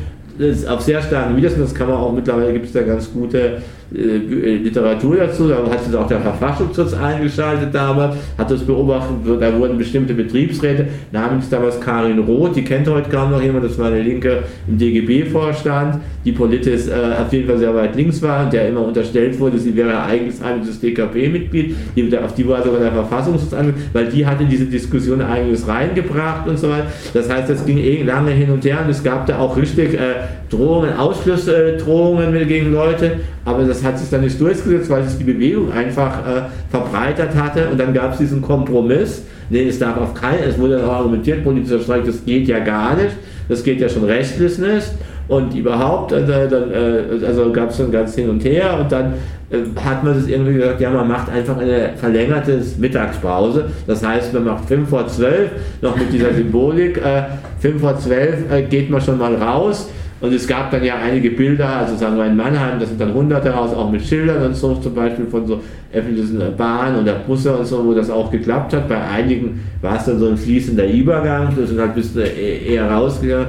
auf 0.67 0.81
sehr 0.81 1.01
starken 1.01 1.35
Widerstand, 1.35 1.63
das 1.63 1.75
kann 1.75 1.87
man 1.87 1.97
auch 1.97 2.11
mittlerweile, 2.11 2.53
gibt 2.53 2.67
es 2.67 2.73
da 2.73 2.81
ganz 2.81 3.11
gute 3.11 3.61
Literatur 3.89 5.15
dazu, 5.15 5.47
da 5.47 5.65
hat 5.69 5.83
sich 5.83 5.95
auch 5.95 6.07
der 6.07 6.19
Verfassungsschutz 6.19 6.93
eingeschaltet 6.93 7.69
damals, 7.73 8.15
hat 8.37 8.51
das 8.51 8.61
beobachtet, 8.63 9.15
da 9.39 9.57
wurden 9.57 9.77
bestimmte 9.77 10.13
Betriebsräte, 10.13 10.87
namens 11.11 11.49
damals 11.49 11.79
Karin 11.79 12.19
Roth, 12.19 12.55
die 12.55 12.63
kennt 12.63 12.87
heute 12.89 13.09
kaum 13.09 13.31
noch 13.31 13.41
jemand, 13.41 13.63
das 13.63 13.79
war 13.79 13.87
eine 13.87 14.01
Linke 14.01 14.43
im 14.67 14.77
DGB-Vorstand, 14.77 16.01
die 16.25 16.33
politisch 16.33 16.87
äh, 16.87 17.21
auf 17.21 17.31
jeden 17.31 17.47
Fall 17.47 17.57
sehr 17.57 17.73
weit 17.73 17.95
links 17.95 18.21
war 18.21 18.43
und 18.43 18.51
der 18.51 18.67
immer 18.67 18.81
unterstellt 18.81 19.39
wurde, 19.39 19.57
sie 19.57 19.73
wäre 19.73 20.03
eigentlich 20.03 20.35
heimliches 20.43 20.81
DKP-Mitglied, 20.81 21.75
auf 22.21 22.33
die 22.33 22.47
war 22.47 22.61
sogar 22.63 22.81
der 22.81 22.91
Verfassungsschutz 22.91 23.53
an, 23.53 23.73
weil 23.93 24.07
die 24.07 24.25
hatte 24.25 24.43
diese 24.43 24.65
Diskussion 24.65 25.21
eigentlich 25.21 25.65
reingebracht 25.65 26.47
und 26.47 26.59
so 26.59 26.69
weiter. 26.69 26.87
Das 27.13 27.29
heißt, 27.29 27.49
das 27.49 27.65
ging 27.65 27.77
eh 27.77 28.03
lange 28.03 28.31
hin 28.31 28.49
und 28.51 28.65
her 28.65 28.79
und 28.83 28.89
es 28.89 29.01
gab 29.01 29.25
da 29.27 29.39
auch 29.39 29.55
richtig 29.55 29.93
äh, 29.93 30.15
Drohungen, 30.49 30.93
Ausschlussdrohungen 30.93 32.47
gegen 32.47 32.71
Leute, 32.71 33.19
aber 33.43 33.63
das 33.63 33.76
hat 33.83 33.99
sich 33.99 34.09
dann 34.09 34.21
nicht 34.21 34.39
durchgesetzt, 34.39 34.89
weil 34.89 35.03
sich 35.03 35.17
die 35.17 35.31
Bewegung 35.31 35.71
einfach 35.71 36.19
äh, 36.19 36.41
verbreitert 36.69 37.35
hatte 37.35 37.69
und 37.69 37.79
dann 37.79 37.93
gab 37.93 38.13
es 38.13 38.19
diesen 38.19 38.41
Kompromiss, 38.41 39.23
nee, 39.49 39.67
es 39.67 39.79
darf 39.79 39.97
auf 39.97 40.13
keinen, 40.13 40.43
es 40.43 40.57
wurde 40.57 40.83
auch 40.85 40.93
argumentiert, 40.93 41.43
politischer 41.43 41.79
Streik, 41.79 42.05
das 42.05 42.23
geht 42.25 42.47
ja 42.47 42.59
gar 42.59 42.95
nicht, 42.95 43.15
das 43.49 43.63
geht 43.63 43.79
ja 43.79 43.89
schon 43.89 44.03
rechtlich 44.03 44.57
nicht. 44.57 44.91
Und 45.27 45.53
überhaupt, 45.53 46.13
also, 46.13 46.31
dann, 46.31 46.71
äh, 46.71 47.25
also 47.25 47.51
gab 47.51 47.69
es 47.69 47.77
dann 47.77 47.91
ganz 47.91 48.15
hin 48.15 48.29
und 48.29 48.43
her 48.45 48.77
und 48.79 48.89
dann 48.89 49.13
äh, 49.49 49.57
hat 49.83 50.03
man 50.03 50.13
das 50.13 50.27
irgendwie 50.27 50.53
gesagt, 50.53 50.79
ja, 50.79 50.89
man 50.89 51.07
macht 51.07 51.29
einfach 51.29 51.57
eine 51.57 51.91
verlängerte 51.97 52.61
Mittagspause. 52.77 53.65
Das 53.85 54.05
heißt, 54.05 54.33
man 54.33 54.45
macht 54.45 54.65
5 54.65 54.89
vor 54.89 55.05
12, 55.05 55.51
noch 55.81 55.97
mit 55.97 56.13
dieser 56.13 56.33
Symbolik, 56.33 56.97
äh, 56.97 57.23
5 57.59 57.81
vor 57.81 57.97
12 57.97 58.51
äh, 58.51 58.61
geht 58.63 58.89
man 58.89 59.01
schon 59.01 59.17
mal 59.17 59.35
raus 59.35 59.89
und 60.19 60.33
es 60.33 60.47
gab 60.47 60.71
dann 60.71 60.83
ja 60.83 60.95
einige 60.95 61.31
Bilder, 61.31 61.67
also 61.67 61.95
sagen 61.95 62.17
wir 62.17 62.25
in 62.25 62.35
Mannheim, 62.35 62.79
das 62.79 62.89
sind 62.89 62.99
dann 62.99 63.13
hunderte 63.13 63.49
raus, 63.51 63.73
auch 63.73 63.91
mit 63.91 64.01
Schildern 64.01 64.43
und 64.45 64.55
so, 64.55 64.75
zum 64.75 64.95
Beispiel 64.95 65.25
von 65.27 65.45
so 65.45 65.61
öffentlichen 65.93 66.41
Bahnen 66.57 67.01
oder 67.01 67.13
Busse 67.13 67.55
und 67.55 67.65
so, 67.65 67.85
wo 67.85 67.93
das 67.93 68.09
auch 68.09 68.31
geklappt 68.31 68.73
hat. 68.73 68.89
Bei 68.89 68.99
einigen 68.99 69.59
war 69.81 69.97
es 69.97 70.05
dann 70.05 70.19
so 70.19 70.27
ein 70.27 70.37
fließender 70.37 70.87
Übergang, 70.87 71.53
das 71.57 71.69
sind 71.69 71.79
halt 71.79 71.91
ein 71.91 71.95
bisschen 71.95 72.25
eher 72.25 72.89
rausgegangen. 72.89 73.47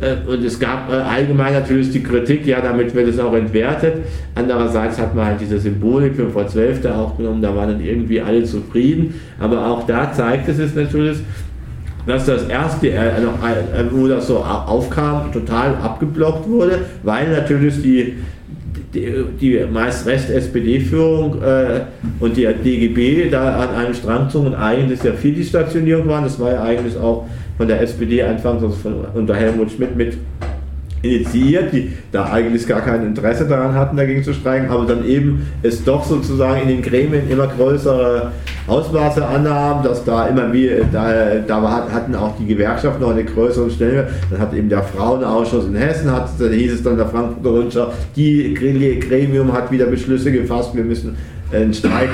Äh, 0.00 0.16
und 0.30 0.44
es 0.44 0.58
gab 0.58 0.90
äh, 0.90 0.96
allgemein 0.96 1.52
natürlich 1.52 1.90
die 1.90 2.02
Kritik, 2.02 2.46
ja, 2.46 2.60
damit 2.60 2.94
wird 2.94 3.08
es 3.08 3.18
auch 3.18 3.34
entwertet. 3.34 3.94
Andererseits 4.34 4.98
hat 4.98 5.14
man 5.14 5.26
halt 5.26 5.40
diese 5.40 5.58
Symbolik 5.58 6.16
5 6.16 6.32
vor 6.32 6.46
12 6.46 6.80
da 6.80 6.98
auch 6.98 7.16
genommen, 7.16 7.42
da 7.42 7.54
waren 7.54 7.68
dann 7.68 7.84
irgendwie 7.84 8.20
alle 8.20 8.44
zufrieden. 8.44 9.14
Aber 9.38 9.66
auch 9.66 9.86
da 9.86 10.12
zeigt 10.12 10.48
es 10.48 10.56
sich 10.56 10.74
natürlich, 10.74 11.18
dass 12.06 12.26
das 12.26 12.48
erste, 12.48 12.90
äh, 12.90 13.08
äh, 13.18 13.84
wo 13.90 14.08
das 14.08 14.26
so 14.26 14.38
aufkam, 14.38 15.32
total 15.32 15.74
abgeblockt 15.76 16.48
wurde, 16.48 16.80
weil 17.02 17.30
natürlich 17.30 17.82
die, 17.82 18.14
die, 18.94 19.24
die 19.40 19.64
meist 19.70 20.06
Rest-SPD-Führung 20.06 21.42
äh, 21.42 21.80
und 22.18 22.36
die 22.36 22.46
DGB 22.46 23.30
da 23.30 23.60
an 23.60 23.74
einem 23.74 23.94
Strang 23.94 24.28
zogen 24.30 24.48
und 24.48 24.54
eigentlich 24.54 25.02
ja 25.02 25.12
viel 25.12 25.34
die 25.34 25.44
Stationierung 25.44 26.08
waren. 26.08 26.24
Das 26.24 26.38
war 26.40 26.52
ja 26.52 26.62
eigentlich 26.62 26.96
auch 26.96 27.26
von 27.56 27.68
der 27.68 27.80
SPD 27.82 28.22
anfangs, 28.22 28.62
also 28.62 28.74
von, 28.74 28.94
unter 29.14 29.36
Helmut 29.36 29.70
Schmidt 29.70 29.94
mit 29.96 30.16
initiiert, 31.02 31.72
die 31.72 31.92
da 32.12 32.30
eigentlich 32.30 32.66
gar 32.66 32.82
kein 32.82 33.04
Interesse 33.06 33.46
daran 33.46 33.74
hatten, 33.74 33.96
dagegen 33.96 34.22
zu 34.22 34.34
streiken, 34.34 34.68
aber 34.68 34.84
dann 34.84 35.06
eben 35.06 35.46
es 35.62 35.82
doch 35.82 36.04
sozusagen 36.04 36.62
in 36.62 36.68
den 36.68 36.82
Gremien 36.82 37.30
immer 37.30 37.46
größere 37.46 38.32
Ausmaße 38.70 39.26
annahm, 39.26 39.82
dass 39.82 40.04
da 40.04 40.26
immer 40.26 40.52
wie, 40.52 40.70
da, 40.92 41.38
da 41.46 41.88
hatten 41.92 42.14
auch 42.14 42.36
die 42.38 42.46
Gewerkschaften 42.46 43.02
noch 43.02 43.10
eine 43.10 43.24
größere 43.24 43.70
Stelle. 43.70 44.08
Dann 44.30 44.40
hat 44.40 44.54
eben 44.54 44.68
der 44.68 44.82
Frauenausschuss 44.82 45.66
in 45.66 45.74
Hessen, 45.74 46.10
hat, 46.12 46.28
da 46.38 46.46
hieß 46.46 46.74
es 46.74 46.82
dann 46.82 46.96
der 46.96 47.08
Frankfurter 47.08 47.50
Rundschau, 47.50 47.92
die 48.14 48.54
Gremium 48.54 49.52
hat 49.52 49.70
wieder 49.70 49.86
Beschlüsse 49.86 50.30
gefasst, 50.30 50.74
wir 50.74 50.84
müssen 50.84 51.16
ein 51.52 51.74
Streik 51.74 52.10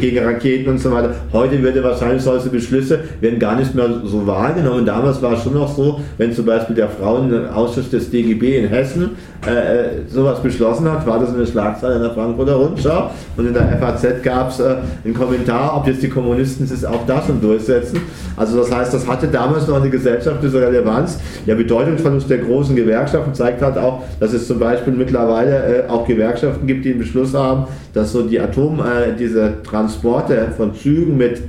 gegen 0.00 0.18
Raketen 0.24 0.70
und 0.70 0.78
so 0.78 0.90
weiter. 0.90 1.14
Heute 1.32 1.62
würde 1.62 1.82
wahrscheinlich 1.82 2.22
solche 2.22 2.48
Beschlüsse 2.48 3.00
werden 3.20 3.38
gar 3.38 3.56
nicht 3.56 3.74
mehr 3.74 3.88
so 4.04 4.26
wahrgenommen. 4.26 4.84
Damals 4.84 5.22
war 5.22 5.32
es 5.32 5.42
schon 5.42 5.54
noch 5.54 5.74
so, 5.74 6.00
wenn 6.18 6.32
zum 6.32 6.46
Beispiel 6.46 6.76
der 6.76 6.88
Frauenausschuss 6.88 7.90
des 7.90 8.10
DGB 8.10 8.58
in 8.58 8.68
Hessen 8.68 9.10
äh, 9.46 9.50
äh, 9.50 9.88
sowas 10.08 10.42
beschlossen 10.42 10.90
hat, 10.90 11.06
war 11.06 11.18
das 11.18 11.34
eine 11.34 11.46
Schlagzeile 11.46 11.96
in 11.96 12.02
der 12.02 12.12
Frankfurter 12.12 12.54
Rundschau 12.54 13.10
und 13.36 13.46
in 13.46 13.52
der 13.52 13.76
FAZ 13.78 14.22
gab 14.22 14.50
es 14.50 14.60
äh, 14.60 14.76
einen 15.04 15.12
Kommentar, 15.12 15.76
ob 15.76 15.86
jetzt 15.86 16.02
die 16.02 16.08
Kommunisten 16.08 16.66
sich 16.66 16.86
auch 16.86 17.04
das 17.06 17.26
schon 17.26 17.40
durchsetzen. 17.40 18.00
Also 18.36 18.58
das 18.58 18.74
heißt, 18.74 18.94
das 18.94 19.06
hatte 19.06 19.28
damals 19.28 19.68
noch 19.68 19.80
eine 19.80 19.90
gesellschaftliche 19.90 20.60
Relevanz. 20.60 21.18
Der 21.46 21.56
Bedeutungsverlust 21.56 22.30
der 22.30 22.38
großen 22.38 22.74
Gewerkschaften 22.74 23.34
zeigt 23.34 23.60
halt 23.60 23.76
auch, 23.76 24.02
dass 24.18 24.32
es 24.32 24.46
zum 24.46 24.58
Beispiel 24.58 24.94
mittlerweile 24.94 25.84
äh, 25.84 25.88
auch 25.88 26.06
Gewerkschaften 26.06 26.66
gibt, 26.66 26.84
die 26.84 26.90
einen 26.90 27.00
Beschluss 27.00 27.34
haben, 27.34 27.66
dass 27.92 28.12
so 28.12 28.22
die 28.22 28.40
Atom, 28.40 28.73
äh, 28.80 29.14
diese 29.18 29.62
Transporte 29.62 30.48
von 30.56 30.74
Zügen 30.74 31.16
mit 31.16 31.42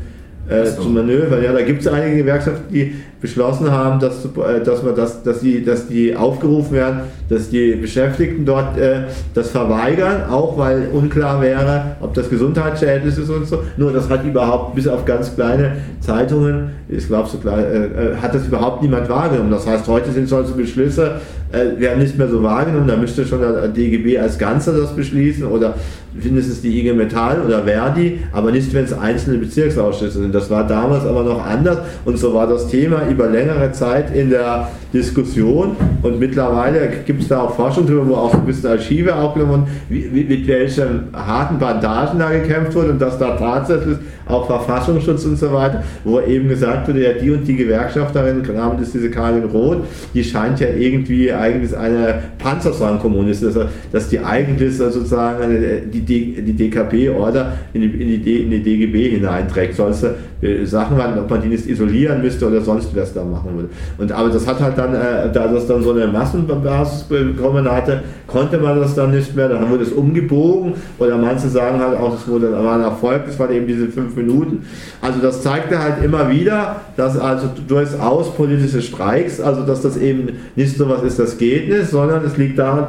äh, 0.50 0.66
so. 0.66 0.84
zu 0.84 0.90
Manövern. 0.90 1.44
Ja, 1.44 1.54
da 1.54 1.62
gibt 1.62 1.82
es 1.82 1.88
einige 1.88 2.18
Gewerkschaften, 2.18 2.72
die 2.72 2.96
beschlossen 3.20 3.72
haben, 3.72 4.00
dass, 4.00 4.24
äh, 4.26 4.64
dass, 4.64 4.84
man 4.84 4.96
das, 4.96 5.24
dass, 5.24 5.40
die, 5.40 5.66
dass 5.66 5.88
die 5.88 6.16
aufgerufen 6.16 6.74
werden, 6.74 7.00
dass 7.30 7.50
die 7.50 7.74
Beschäftigten 7.74 8.46
dort 8.46 8.78
äh, 8.78 9.06
das 9.34 9.50
verweigern, 9.50 10.30
auch 10.30 10.58
weil 10.58 10.90
unklar 10.94 11.42
wäre, 11.42 11.96
ob 12.02 12.14
das 12.14 12.30
gesundheitsschädlich 12.30 13.18
ist 13.18 13.30
und 13.30 13.48
so. 13.48 13.64
Nur 13.78 13.92
das 13.92 14.10
hat 14.10 14.24
überhaupt, 14.24 14.76
bis 14.76 14.88
auf 14.88 15.06
ganz 15.06 15.34
kleine 15.34 15.78
Zeitungen, 16.00 16.70
ich 16.88 17.08
glaube 17.08 17.28
so 17.28 17.40
klar, 17.40 17.60
äh, 17.60 17.86
äh, 17.86 18.16
hat 18.18 18.36
das 18.36 18.46
überhaupt 18.46 18.84
niemand 18.84 19.10
wahrgenommen. 19.10 19.50
Das 19.50 19.66
heißt, 19.66 19.88
heute 19.88 20.12
sind 20.12 20.30
solche 20.30 20.54
Beschlüsse, 20.54 21.16
äh, 21.56 21.80
werden 21.80 22.00
nicht 22.00 22.18
mehr 22.18 22.28
so 22.28 22.44
wahrgenommen, 22.44 22.88
da 22.88 22.98
müsste 22.98 23.26
schon 23.26 23.40
der 23.40 23.68
DGB 23.70 24.20
als 24.20 24.38
Ganzer 24.38 24.78
das 24.78 24.96
beschließen 24.96 25.46
oder 25.46 25.76
mindestens 26.14 26.62
die 26.62 26.80
IG 26.80 26.94
Metall 26.94 27.42
oder 27.42 27.64
Verdi, 27.64 28.20
aber 28.32 28.52
nicht, 28.52 28.74
wenn 28.74 28.86
es 28.86 28.94
einzelne 28.94 29.38
Bezirksausschüsse 29.38 30.20
sind. 30.20 30.36
Das 30.36 30.50
war 30.50 30.68
damals 30.68 31.06
aber 31.06 31.24
noch 31.24 31.46
anders 31.46 31.80
und 32.06 32.18
so 32.18 32.34
war 32.34 32.48
das 32.48 32.68
Thema 32.68 33.08
über 33.10 33.28
längere 33.28 33.72
Zeit 33.72 34.16
in 34.16 34.30
der 34.30 34.70
Diskussion 34.96 35.76
und 36.02 36.20
mittlerweile 36.20 36.90
gibt 37.06 37.22
es 37.22 37.28
da 37.28 37.42
auch 37.42 37.56
Forschung 37.56 37.86
darüber, 37.86 38.08
wo 38.08 38.16
auch 38.16 38.34
ein 38.34 38.46
bisschen 38.46 38.72
Archive 38.72 39.14
aufgenommen 39.14 39.68
wurden, 39.90 40.28
mit 40.28 40.48
welchen 40.48 41.10
harten 41.14 41.60
Bandagen 41.60 42.18
da 42.18 42.32
gekämpft 42.32 42.74
wurde 42.74 42.92
und 42.92 43.02
dass 43.02 43.20
da 43.20 43.36
tatsächlich 43.36 43.98
auch 44.26 44.48
Verfassungsschutz 44.48 45.26
und 45.26 45.38
so 45.38 45.52
weiter, 45.54 45.84
wo 46.04 46.20
eben 46.20 46.50
gesagt 46.50 46.88
wurde, 46.88 47.04
ja 47.04 47.14
die 47.14 47.30
und 47.30 47.48
die 47.48 47.56
Gewerkschafterin, 47.56 48.42
Name 48.42 48.82
ist 48.82 48.94
diese 48.94 49.10
Karin 49.10 49.44
Roth, 49.44 49.84
die 50.14 50.24
scheint 50.24 50.60
ja 50.60 50.68
irgendwie 50.70 51.32
eigentlich 51.32 51.76
eine 51.76 52.16
Panzerstrangkommunistin, 52.40 53.50
also, 53.50 53.66
dass 53.92 54.10
die 54.10 54.20
eigentlich 54.20 54.78
sozusagen 54.78 55.44
eine, 55.44 55.60
die, 55.82 56.02
die 56.02 56.54
DKP-Order 56.54 57.54
in 57.74 57.82
die, 57.82 57.88
in, 57.88 58.24
die, 58.24 58.44
in 58.44 58.50
die 58.50 58.64
DGB 58.64 59.10
hineinträgt. 59.10 59.76
Solche 59.76 60.16
Sachen, 60.64 60.98
ob 61.00 61.30
man 61.30 61.42
die 61.42 61.48
nicht 61.48 61.68
isolieren 61.68 62.22
müsste 62.22 62.48
oder 62.48 62.62
sonst 62.62 62.96
was 62.96 63.14
da 63.14 63.24
machen 63.24 63.56
würde. 63.56 63.70
Und, 63.98 64.12
aber 64.12 64.30
das 64.30 64.46
hat 64.48 64.60
halt 64.60 64.78
dann, 64.78 64.85
äh, 64.94 65.32
da 65.32 65.48
das 65.48 65.68
dann 65.68 65.84
so 65.84 65.92
eine 65.92 66.08
Massenbasis 66.08 67.04
bekommen 67.04 67.70
hatte, 67.70 68.04
konnte 68.28 68.58
man 68.58 68.80
das 68.80 68.96
dann 68.96 69.12
nicht 69.12 69.36
mehr, 69.36 69.50
dann 69.50 69.70
wurde 69.70 69.84
es 69.84 69.92
umgebogen. 69.92 70.74
Oder 71.00 71.18
manche 71.18 71.48
sagen 71.48 71.80
halt 71.80 71.98
auch, 71.98 72.12
das 72.12 72.28
wurde, 72.28 72.52
war 72.52 72.76
ein 72.76 72.82
Erfolg, 72.82 73.26
das 73.26 73.40
waren 73.40 73.54
eben 73.54 73.68
diese 73.68 73.88
fünf 73.88 74.16
Minuten. 74.16 74.66
Also 75.02 75.20
das 75.20 75.42
zeigte 75.42 75.82
halt 75.82 76.04
immer 76.04 76.30
wieder, 76.30 76.78
dass 76.98 77.18
also 77.18 77.50
durchaus 77.68 78.34
politische 78.36 78.82
Streiks, 78.82 79.40
also 79.40 79.64
dass 79.64 79.82
das 79.82 79.98
eben 79.98 80.30
nicht 80.56 80.78
so 80.78 80.90
was 80.90 81.04
ist, 81.04 81.18
das 81.20 81.38
geht 81.38 81.70
nicht, 81.70 81.90
sondern 81.90 82.24
es 82.26 82.38
liegt 82.38 82.60
daran 82.60 82.86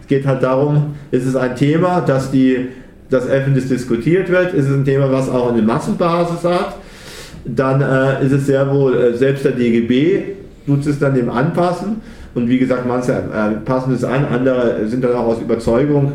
es 0.00 0.06
geht 0.06 0.26
halt 0.26 0.42
darum, 0.42 0.94
ist 1.10 1.26
es 1.26 1.36
ein 1.36 1.54
Thema, 1.54 2.00
dass 2.00 2.30
die 2.30 2.68
das 3.10 3.26
öffentlich 3.28 3.68
diskutiert 3.68 4.28
wird, 4.28 4.54
ist 4.54 4.66
es 4.66 4.74
ein 4.74 4.84
Thema, 4.84 5.10
was 5.10 5.28
auch 5.28 5.52
eine 5.52 5.62
Massenbasis 5.62 6.44
hat, 6.44 6.76
dann 7.44 7.80
äh, 7.80 8.24
ist 8.24 8.32
es 8.32 8.46
sehr 8.46 8.72
wohl, 8.72 8.96
äh, 8.96 9.16
selbst 9.16 9.44
der 9.44 9.52
DGB 9.52 10.39
tut 10.66 10.86
es 10.86 10.98
dann 10.98 11.14
dem 11.14 11.30
anpassen. 11.30 11.96
Und 12.32 12.48
wie 12.48 12.58
gesagt, 12.58 12.86
manche 12.86 13.12
äh, 13.12 13.56
passen 13.64 13.92
es 13.92 14.04
an, 14.04 14.24
andere 14.24 14.86
sind 14.86 15.02
dann 15.02 15.14
auch 15.14 15.26
aus 15.26 15.40
Überzeugung, 15.40 16.12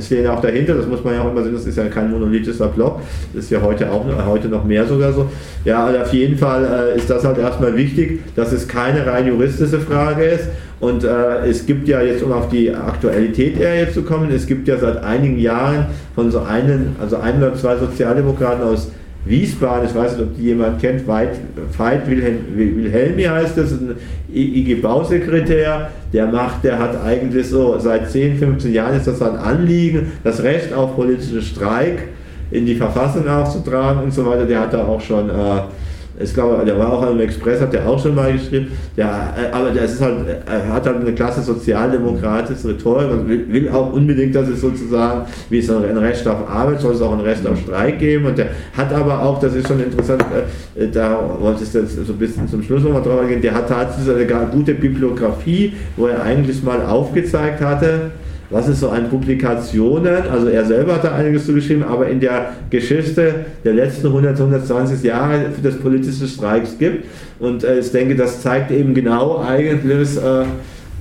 stehen 0.00 0.28
auch 0.28 0.40
dahinter, 0.40 0.74
das 0.74 0.86
muss 0.86 1.02
man 1.02 1.14
ja 1.14 1.22
auch 1.22 1.30
immer 1.32 1.42
sehen, 1.42 1.54
das 1.54 1.66
ist 1.66 1.76
ja 1.76 1.86
kein 1.86 2.08
monolithischer 2.08 2.68
Block, 2.68 3.00
das 3.34 3.44
ist 3.44 3.50
ja 3.50 3.60
heute 3.60 3.90
auch 3.90 4.04
heute 4.26 4.46
noch 4.46 4.64
mehr 4.64 4.86
sogar 4.86 5.12
so. 5.12 5.26
Ja, 5.64 5.86
auf 5.86 6.12
jeden 6.12 6.38
Fall 6.38 6.92
äh, 6.94 6.96
ist 6.96 7.10
das 7.10 7.24
halt 7.24 7.38
erstmal 7.38 7.76
wichtig, 7.76 8.20
dass 8.36 8.52
es 8.52 8.68
keine 8.68 9.04
rein 9.06 9.26
juristische 9.26 9.80
Frage 9.80 10.22
ist. 10.22 10.48
Und 10.78 11.02
äh, 11.02 11.46
es 11.48 11.66
gibt 11.66 11.88
ja 11.88 12.00
jetzt, 12.00 12.22
um 12.22 12.32
auf 12.32 12.48
die 12.48 12.72
Aktualität 12.72 13.58
eher 13.58 13.90
zu 13.92 14.02
kommen, 14.02 14.30
es 14.30 14.46
gibt 14.46 14.68
ja 14.68 14.78
seit 14.78 15.02
einigen 15.02 15.38
Jahren 15.38 15.86
von 16.14 16.30
so 16.30 16.40
einen, 16.40 16.94
also 17.00 17.16
ein 17.16 17.38
oder 17.38 17.54
zwei 17.54 17.76
Sozialdemokraten 17.76 18.62
aus 18.62 18.92
Wiesbaden, 19.26 19.88
ich 19.88 19.94
weiß 19.94 20.12
nicht, 20.12 20.22
ob 20.22 20.36
die 20.36 20.42
jemand 20.42 20.80
kennt, 20.80 21.06
Veit, 21.06 21.30
Veit 21.76 22.08
Wilhelm, 22.08 22.38
Wilhelmi 22.54 23.24
heißt 23.24 23.58
das, 23.58 23.72
ein 23.72 23.96
IG 24.32 24.76
Bausekretär, 24.76 25.90
der 26.12 26.26
macht, 26.26 26.62
der 26.62 26.78
hat 26.78 27.02
eigentlich 27.04 27.48
so 27.48 27.76
seit 27.78 28.10
10, 28.10 28.38
15 28.38 28.72
Jahren 28.72 28.96
ist 28.96 29.06
das 29.06 29.20
ein 29.20 29.36
Anliegen, 29.36 30.12
das 30.22 30.42
Recht 30.42 30.72
auf 30.72 30.94
politischen 30.94 31.42
Streik 31.42 32.04
in 32.50 32.66
die 32.66 32.76
Verfassung 32.76 33.28
aufzutragen 33.28 34.04
und 34.04 34.14
so 34.14 34.24
weiter, 34.24 34.46
der 34.46 34.60
hat 34.60 34.72
da 34.72 34.84
auch 34.84 35.00
schon 35.00 35.28
äh, 35.28 35.32
ich 36.18 36.32
glaube, 36.32 36.64
der 36.64 36.78
war 36.78 36.92
auch 36.92 37.10
im 37.10 37.20
Express, 37.20 37.60
hat 37.60 37.72
der 37.72 37.86
auch 37.86 38.02
schon 38.02 38.14
mal 38.14 38.32
geschrieben. 38.32 38.68
Der, 38.96 39.06
äh, 39.06 39.52
aber 39.52 39.70
der 39.70 39.84
ist 39.84 40.00
halt, 40.00 40.16
er 40.46 40.72
hat 40.72 40.86
halt 40.86 41.00
eine 41.00 41.14
klasse 41.14 41.42
sozialdemokratische 41.42 42.68
Rhetorik 42.68 43.10
und 43.10 43.28
will, 43.28 43.68
auch 43.68 43.92
unbedingt, 43.92 44.34
dass 44.34 44.48
es 44.48 44.60
sozusagen, 44.60 45.26
wie 45.50 45.58
es 45.58 45.70
ein 45.70 45.96
Recht 45.98 46.26
auf 46.26 46.48
Arbeit, 46.48 46.80
soll 46.80 46.94
es 46.94 47.02
auch 47.02 47.12
ein 47.12 47.20
Recht 47.20 47.46
auf 47.46 47.58
Streik 47.58 47.98
geben. 47.98 48.26
Und 48.26 48.38
der 48.38 48.48
hat 48.76 48.92
aber 48.92 49.22
auch, 49.22 49.40
das 49.40 49.54
ist 49.54 49.68
schon 49.68 49.80
interessant, 49.80 50.24
äh, 50.76 50.84
äh, 50.84 50.90
da 50.90 51.36
wollte 51.38 51.64
ich 51.64 51.72
jetzt 51.72 51.96
so 51.96 52.12
ein 52.12 52.18
bisschen 52.18 52.48
zum 52.48 52.62
Schluss 52.62 52.82
nochmal 52.82 53.02
drauf 53.02 53.26
gehen, 53.28 53.42
der 53.42 53.54
hat 53.54 53.68
tatsächlich 53.68 54.34
eine 54.34 54.46
gute 54.46 54.74
Bibliografie, 54.74 55.74
wo 55.96 56.06
er 56.06 56.22
eigentlich 56.22 56.62
mal 56.62 56.84
aufgezeigt 56.84 57.60
hatte, 57.60 58.10
was 58.50 58.68
ist 58.68 58.80
so 58.80 58.90
an 58.90 59.08
Publikationen, 59.08 60.28
also 60.30 60.48
er 60.48 60.64
selber 60.64 60.94
hat 60.94 61.04
da 61.04 61.12
einiges 61.14 61.46
zugeschrieben, 61.46 61.82
aber 61.82 62.08
in 62.08 62.20
der 62.20 62.52
Geschichte 62.70 63.46
der 63.64 63.74
letzten 63.74 64.06
100, 64.06 64.38
120 64.38 65.02
Jahre 65.02 65.46
des 65.62 65.78
politischen 65.78 66.28
Streiks 66.28 66.78
gibt. 66.78 67.06
Und 67.38 67.64
äh, 67.64 67.80
ich 67.80 67.90
denke, 67.90 68.14
das 68.14 68.42
zeigt 68.42 68.70
eben 68.70 68.94
genau 68.94 69.42
eigentlich 69.44 70.16
äh, 70.16 70.42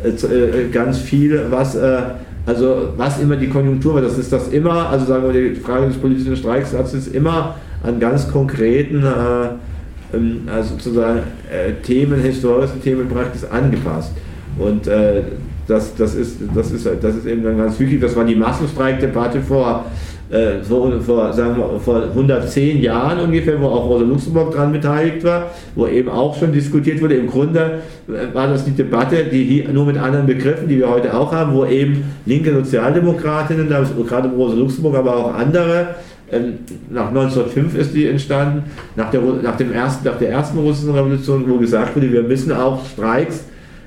äh, 0.03 0.69
ganz 0.71 0.97
viel, 0.97 1.39
was, 1.49 1.75
äh, 1.75 2.01
also 2.45 2.93
was 2.97 3.19
immer 3.19 3.35
die 3.35 3.49
Konjunktur 3.49 3.95
war. 3.95 4.01
Das 4.01 4.17
ist 4.17 4.31
das 4.33 4.47
immer, 4.47 4.89
also 4.89 5.05
sagen 5.05 5.31
wir, 5.31 5.49
die 5.49 5.59
Frage 5.59 5.87
des 5.87 5.97
politischen 5.97 6.35
Streiks 6.35 6.73
ist 6.73 7.13
immer 7.13 7.55
an 7.83 7.99
ganz 7.99 8.29
konkreten 8.31 9.03
äh, 9.03 9.49
ähm, 10.13 10.41
also 10.51 10.73
sozusagen 10.73 11.19
äh, 11.51 11.73
Themen, 11.83 12.21
historischen 12.21 12.81
Themen 12.81 13.07
praktisch 13.07 13.49
angepasst. 13.49 14.11
Und 14.57 14.87
äh, 14.87 15.23
das, 15.67 15.95
das, 15.95 16.15
ist, 16.15 16.37
das, 16.53 16.71
ist, 16.71 16.87
das 17.01 17.15
ist 17.15 17.25
eben 17.25 17.43
dann 17.43 17.57
ganz 17.57 17.79
wichtig. 17.79 18.01
Das 18.01 18.15
war 18.15 18.23
die 18.23 18.35
Massenstreikdebatte 18.35 19.41
vor, 19.41 19.85
äh, 20.29 20.61
vor, 20.63 20.91
vor, 21.01 21.33
sagen 21.33 21.57
wir, 21.57 21.79
vor 21.79 22.03
110 22.03 22.81
Jahren 22.81 23.19
ungefähr, 23.19 23.59
wo 23.59 23.67
auch 23.67 23.89
Rosa 23.89 24.05
Luxemburg 24.05 24.51
daran 24.51 24.71
beteiligt 24.71 25.23
war, 25.23 25.51
wo 25.75 25.87
eben 25.87 26.09
auch 26.09 26.37
schon 26.37 26.51
diskutiert 26.51 27.01
wurde. 27.01 27.15
Im 27.15 27.27
Grunde 27.27 27.79
äh, 28.07 28.33
war 28.33 28.47
das 28.47 28.65
die 28.65 28.71
Debatte, 28.71 29.23
die 29.25 29.67
nur 29.71 29.85
mit 29.85 29.97
anderen 29.97 30.27
Begriffen, 30.27 30.67
die 30.67 30.77
wir 30.79 30.89
heute 30.89 31.13
auch 31.13 31.31
haben, 31.31 31.53
wo 31.53 31.65
eben 31.65 32.03
linke 32.25 32.53
Sozialdemokratinnen, 32.53 33.67
gerade 33.67 34.29
Rosa 34.29 34.55
Luxemburg, 34.55 34.95
aber 34.95 35.15
auch 35.15 35.33
andere, 35.33 35.95
ähm, 36.31 36.59
nach 36.89 37.09
1905 37.09 37.75
ist 37.77 37.93
die 37.93 38.07
entstanden, 38.07 38.63
nach 38.95 39.11
der, 39.11 39.21
nach, 39.21 39.57
dem 39.57 39.71
ersten, 39.71 40.05
nach 40.05 40.17
der 40.17 40.29
ersten 40.29 40.57
russischen 40.57 40.93
Revolution, 40.93 41.45
wo 41.47 41.57
gesagt 41.57 41.95
wurde, 41.95 42.11
wir 42.11 42.23
müssen 42.23 42.51
auch 42.51 42.85
Streiks 42.85 43.45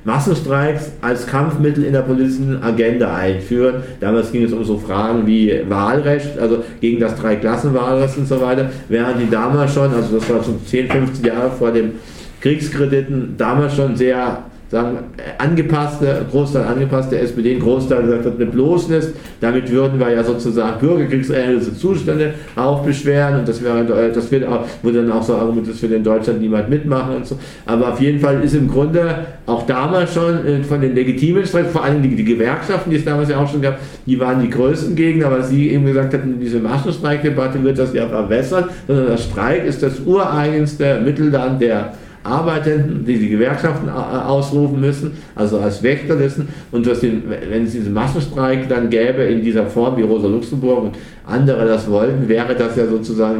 Massenstreiks 0.08 0.92
als 1.02 1.26
Kampfmittel 1.26 1.84
in 1.84 1.92
der 1.92 2.00
politischen 2.00 2.62
Agenda 2.62 3.14
einführen. 3.14 3.82
Damals 4.00 4.32
ging 4.32 4.42
es 4.42 4.54
um 4.54 4.64
so 4.64 4.78
Fragen 4.78 5.26
wie 5.26 5.60
Wahlrecht, 5.68 6.38
also 6.38 6.64
gegen 6.80 6.98
das 6.98 7.14
Dreiklassenwahlrecht 7.16 8.16
und 8.16 8.26
so 8.26 8.40
weiter, 8.40 8.70
während 8.88 9.20
die 9.20 9.28
damals 9.28 9.74
schon, 9.74 9.92
also 9.92 10.18
das 10.18 10.30
war 10.30 10.42
schon 10.42 10.64
10, 10.64 10.88
15 10.88 11.26
Jahre 11.26 11.50
vor 11.50 11.72
dem 11.72 11.92
Kriegskrediten, 12.40 13.34
damals 13.36 13.76
schon 13.76 13.96
sehr 13.96 14.44
sagen, 14.70 14.98
angepasste, 15.38 16.26
Großteil 16.30 16.64
angepasste 16.64 17.18
SPD, 17.18 17.54
ein 17.54 17.60
Großteil 17.60 18.02
gesagt 18.02 18.26
hat, 18.26 18.34
eine 18.36 18.46
Bloßnis. 18.46 19.12
Damit 19.40 19.70
würden 19.70 19.98
wir 19.98 20.10
ja 20.10 20.22
sozusagen 20.22 20.78
bürgerkriegsähnliche 20.78 21.74
Zustände 21.74 22.34
aufbeschweren 22.54 23.40
und 23.40 23.48
das, 23.48 23.62
wäre, 23.62 23.84
das 24.12 24.30
wird 24.30 24.46
auch, 24.46 24.66
wurde 24.82 25.02
dann 25.02 25.12
auch 25.12 25.22
so 25.22 25.34
argumentiert, 25.36 25.74
das 25.74 25.82
wird 25.82 25.92
in 25.92 26.04
Deutschland 26.04 26.40
niemand 26.40 26.68
mitmachen 26.68 27.16
und 27.16 27.26
so. 27.26 27.38
Aber 27.64 27.92
auf 27.92 28.00
jeden 28.00 28.20
Fall 28.20 28.42
ist 28.42 28.54
im 28.54 28.68
Grunde 28.68 29.26
auch 29.46 29.64
damals 29.64 30.12
schon 30.12 30.46
äh, 30.46 30.62
von 30.62 30.80
den 30.80 30.94
legitimen 30.94 31.46
Streiks, 31.46 31.72
vor 31.72 31.84
allem 31.84 32.02
die, 32.02 32.14
die 32.14 32.24
Gewerkschaften, 32.24 32.90
die 32.90 32.96
es 32.96 33.04
damals 33.04 33.30
ja 33.30 33.38
auch 33.38 33.50
schon 33.50 33.62
gab, 33.62 33.78
die 34.04 34.20
waren 34.20 34.42
die 34.42 34.50
größten 34.50 34.94
Gegner, 34.94 35.30
weil 35.30 35.44
sie 35.44 35.70
eben 35.70 35.86
gesagt 35.86 36.12
hatten, 36.12 36.38
diese 36.40 36.58
Massenstreikdebatte 36.58 37.62
wird 37.64 37.78
das 37.78 37.94
ja 37.94 38.06
verwässern, 38.06 38.64
sondern 38.86 39.06
der 39.06 39.16
Streik 39.16 39.64
ist 39.64 39.82
das 39.82 40.00
ureigenste 40.00 41.00
Mittel 41.02 41.30
dann 41.30 41.58
der 41.58 41.94
Arbeitenden, 42.28 43.04
die 43.04 43.18
die 43.18 43.30
Gewerkschaften 43.30 43.88
ausrufen 43.88 44.80
müssen, 44.80 45.12
also 45.34 45.58
als 45.58 45.82
Wächter 45.82 46.16
dessen. 46.16 46.48
Und 46.70 46.86
den, 46.86 47.22
wenn 47.50 47.64
es 47.64 47.72
diesen 47.72 47.92
Massenstreik 47.92 48.68
dann 48.68 48.90
gäbe 48.90 49.22
in 49.24 49.42
dieser 49.42 49.66
Form, 49.66 49.96
wie 49.96 50.02
Rosa 50.02 50.28
Luxemburg 50.28 50.84
und 50.84 50.96
andere 51.26 51.66
das 51.66 51.90
wollten, 51.90 52.28
wäre 52.28 52.54
das 52.54 52.76
ja 52.76 52.86
sozusagen 52.86 53.38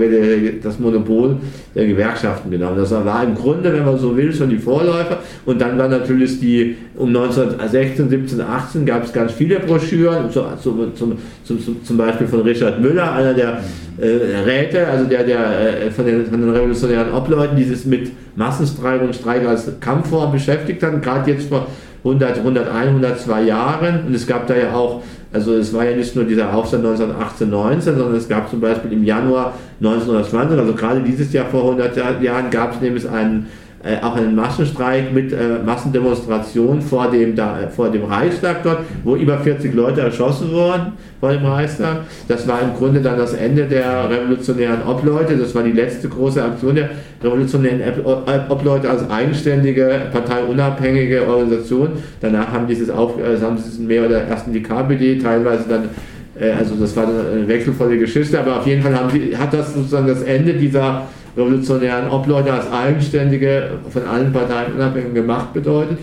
das 0.63 0.79
Monopol 0.79 1.37
der 1.75 1.87
Gewerkschaften 1.87 2.51
genommen. 2.51 2.77
Das 2.77 2.91
war 2.91 3.25
im 3.25 3.35
Grunde, 3.35 3.73
wenn 3.73 3.85
man 3.85 3.99
so 3.99 4.17
will, 4.17 4.33
schon 4.33 4.51
die 4.51 4.59
Vorläufer. 4.59 5.19
Und 5.47 5.61
dann 5.61 5.79
war 5.79 5.89
natürlich 5.89 6.39
die, 6.41 6.77
um 6.97 7.09
1916, 7.09 8.11
17, 8.11 8.41
18 8.41 8.87
gab 8.87 9.05
es 9.05 9.13
ganz 9.13 9.33
viele 9.33 9.61
Broschüren, 9.61 10.31
zum, 10.31 10.45
zum, 10.95 11.19
zum, 11.45 11.85
zum 11.85 11.97
Beispiel 11.97 12.27
von 12.27 12.41
Richard 12.43 12.81
Müller, 12.81 13.13
einer 13.13 13.35
der 13.35 13.61
Räte, 14.01 14.87
also 14.87 15.05
der, 15.05 15.25
der 15.25 15.87
äh, 15.87 15.91
von, 15.91 16.07
den, 16.07 16.27
von 16.27 16.41
den 16.41 16.51
revolutionären 16.51 17.13
Obleuten, 17.13 17.57
die 17.57 17.65
sich 17.65 17.85
mit 17.85 18.13
Massenstreik 18.37 19.03
und 19.03 19.15
Streik 19.15 19.47
als 19.47 19.71
Kampfform 19.81 20.33
beschäftigt 20.33 20.83
haben, 20.83 21.01
gerade 21.01 21.31
jetzt 21.31 21.49
vor 21.49 21.67
100, 22.05 22.39
101, 22.39 22.87
102 22.89 23.43
Jahren. 23.43 24.07
Und 24.07 24.15
es 24.15 24.27
gab 24.27 24.47
da 24.47 24.57
ja 24.57 24.73
auch, 24.73 25.03
also 25.33 25.55
es 25.55 25.73
war 25.75 25.85
ja 25.85 25.97
nicht 25.97 26.15
nur 26.15 26.25
dieser 26.25 26.55
Aufstand 26.55 26.85
1918, 26.85 27.51
19, 27.51 27.97
sondern 27.97 28.15
es 28.15 28.29
gab 28.29 28.49
zum 28.49 28.61
Beispiel 28.61 28.93
im 28.93 29.05
Januar 29.05 29.55
1920, 29.81 30.59
also 30.59 30.75
gerade 30.75 31.01
dieses 31.01 31.33
Jahr 31.33 31.47
vor 31.47 31.63
100 31.63 32.23
Jahren, 32.23 32.51
gab 32.51 32.75
es 32.75 32.81
nämlich 32.81 33.09
einen 33.09 33.49
äh, 33.85 33.97
auch 34.03 34.17
einen 34.17 34.35
Massenstreik 34.35 35.13
mit 35.13 35.33
äh, 35.33 35.61
Massendemonstrationen 35.65 36.83
vor 36.83 37.11
dem, 37.11 37.37
da, 37.37 37.61
äh, 37.61 37.69
vor 37.69 37.91
dem 37.91 38.05
Reichstag 38.05 38.65
dort, 38.65 38.81
wo 39.05 39.15
über 39.15 39.39
40 39.39 39.73
Leute 39.73 40.01
erschossen 40.01 40.51
wurden 40.51 40.95
vor 41.21 41.31
dem 41.31 41.45
Reichstag. 41.45 41.99
Das 42.27 42.49
war 42.49 42.61
im 42.61 42.75
Grunde 42.75 43.01
dann 43.01 43.17
das 43.17 43.35
Ende 43.35 43.67
der 43.67 44.11
revolutionären 44.11 44.83
Obleute. 44.87 45.37
Das 45.37 45.55
war 45.55 45.63
die 45.63 45.73
letzte 45.73 46.09
große 46.09 46.43
Aktion 46.43 46.75
der 46.75 46.91
revolutionären 47.23 47.81
Obleute 48.49 48.91
als 48.91 49.09
eigenständige, 49.09 50.03
parteiunabhängige 50.13 51.29
Organisation. 51.29 51.91
Danach 52.21 52.51
haben 52.53 52.67
dieses 52.67 52.91
auf, 52.91 53.19
äh, 53.19 53.41
haben 53.41 53.59
sie 53.59 53.83
mehr 53.83 54.07
oder 54.07 54.23
ersten 54.23 54.53
die 54.53 54.63
KPD, 54.63 55.19
teilweise 55.19 55.69
dann 55.69 55.89
äh, 56.41 56.51
also 56.51 56.75
das 56.75 56.97
war 56.97 57.07
eine 57.07 57.47
wechselvolle 57.47 57.99
Geschichte, 57.99 58.39
aber 58.39 58.59
auf 58.59 58.67
jeden 58.67 58.83
Fall 58.83 58.99
sie, 59.13 59.37
hat 59.37 59.53
das 59.53 59.75
sozusagen 59.75 60.07
das 60.07 60.23
Ende 60.23 60.55
dieser 60.55 61.03
revolutionären 61.39 62.11
Obleute 62.11 62.53
als 62.53 62.71
eigenständige, 62.71 63.71
von 63.91 64.07
allen 64.07 64.33
Parteien 64.33 64.75
unabhängige 64.75 65.23
Macht 65.23 65.53
bedeutet. 65.55 65.99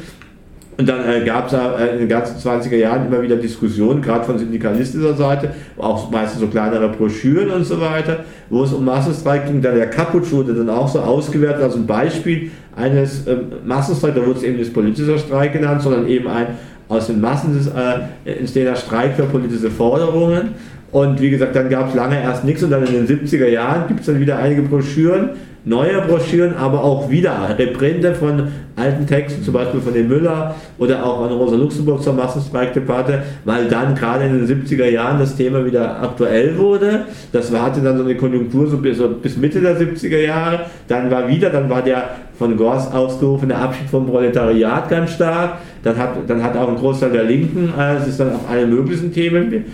Und 0.78 0.90
dann 0.90 1.08
äh, 1.08 1.24
gab 1.24 1.48
es 1.48 1.54
äh, 1.54 1.94
in 1.94 2.00
den 2.00 2.10
ganzen 2.10 2.38
20er 2.38 2.76
Jahren 2.76 3.08
immer 3.08 3.22
wieder 3.22 3.38
Diskussionen, 3.38 4.02
gerade 4.02 4.26
von 4.26 4.38
syndikalistischer 4.38 5.14
Seite, 5.14 5.52
auch 5.78 6.12
meistens 6.12 6.42
so 6.42 6.48
kleinere 6.48 6.90
Broschüren 6.90 7.50
und 7.52 7.64
so 7.64 7.80
weiter, 7.80 8.26
wo 8.50 8.64
es 8.64 8.74
um 8.74 8.84
Massenstreik 8.84 9.48
ging. 9.48 9.62
Dann 9.62 9.76
der 9.76 9.90
Kaputsch 9.90 10.32
wurde 10.32 10.54
dann 10.54 10.70
auch 10.70 10.88
so 10.88 11.00
ausgewertet 11.00 11.64
als 11.64 11.76
ein 11.76 11.88
Beispiel 11.88 12.52
eines 12.76 13.26
äh, 13.26 13.38
Massenstreiks, 13.66 14.16
da 14.16 14.26
wurde 14.26 14.40
es 14.40 14.44
eben 14.44 14.58
nicht 14.58 14.74
politischer 14.74 15.18
Streik 15.18 15.54
genannt, 15.54 15.82
sondern 15.82 16.08
eben 16.08 16.28
ein 16.28 16.48
aus 16.88 17.08
den 17.08 17.20
Massen 17.20 17.68
äh, 17.76 18.32
entstehender 18.32 18.76
Streik 18.76 19.16
für 19.16 19.24
politische 19.24 19.72
Forderungen. 19.72 20.50
Und 20.96 21.20
wie 21.20 21.30
gesagt, 21.30 21.54
dann 21.58 21.68
gab 21.68 21.90
es 21.90 21.94
lange 21.94 22.22
erst 22.22 22.46
nichts 22.46 22.64
und 22.64 22.70
dann 22.70 22.86
in 22.86 23.06
den 23.06 23.06
70er 23.06 23.48
Jahren 23.48 23.86
gibt 23.90 24.00
es 24.00 24.06
dann 24.06 24.18
wieder 24.18 24.38
einige 24.38 24.62
Broschüren, 24.62 25.32
neue 25.66 26.00
Broschüren, 26.00 26.56
aber 26.56 26.82
auch 26.86 27.10
wieder 27.10 27.54
Reprinte 27.60 28.16
von 28.16 28.48
alten 28.78 29.06
Texten, 29.06 29.44
zum 29.44 29.56
Beispiel 29.56 29.82
von 29.82 29.94
den 29.94 30.08
Müller 30.08 30.56
oder 30.78 31.06
auch 31.06 31.26
an 31.26 31.34
Rosa 31.34 31.58
Luxemburg 31.58 32.02
zur 32.02 32.14
Massenstreikdebatte, 32.14 33.24
weil 33.44 33.68
dann 33.68 33.94
gerade 33.94 34.24
in 34.24 34.46
den 34.46 34.48
70er 34.48 34.90
Jahren 34.90 35.20
das 35.20 35.36
Thema 35.36 35.66
wieder 35.66 36.02
aktuell 36.02 36.58
wurde. 36.58 37.02
Das 37.34 37.52
hatte 37.52 37.82
dann 37.82 37.98
so 37.98 38.06
eine 38.06 38.16
Konjunktur 38.16 38.66
so 38.66 38.78
bis, 38.78 38.98
so 38.98 39.10
bis 39.10 39.36
Mitte 39.36 39.60
der 39.60 39.78
70er 39.78 40.22
Jahre. 40.22 40.62
Dann 40.88 41.12
war 41.12 41.28
wieder, 41.28 41.50
dann 41.50 41.70
war 41.70 41.82
der 41.82 42.10
von 42.40 42.56
Gors 42.56 42.90
ausgerufene 42.94 43.56
Abschied 43.56 43.90
vom 43.90 44.06
Proletariat 44.06 44.90
ganz 44.90 45.12
stark. 45.12 45.58
Dann 45.86 46.00
hat, 46.00 46.18
dann 46.28 46.42
hat 46.42 46.58
auch 46.58 46.68
ein 46.68 46.78
Großteil 46.78 47.12
der 47.12 47.26
Linken, 47.26 47.72
äh, 47.78 47.98
es 47.98 48.08
ist 48.08 48.20
dann 48.20 48.34
auf 48.34 48.50
alle 48.50 48.66
möglichen 48.66 49.14
Themen, 49.14 49.66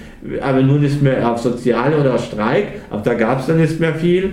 aber 0.42 0.62
nur 0.62 0.78
nicht 0.78 1.02
mehr 1.02 1.32
auf 1.32 1.40
Soziale 1.40 1.98
oder 1.98 2.18
Streik, 2.18 2.82
aber 2.90 3.02
da 3.02 3.14
gab 3.14 3.40
es 3.40 3.46
dann 3.46 3.62
nicht 3.62 3.80
mehr 3.80 3.96
viel. 3.96 4.32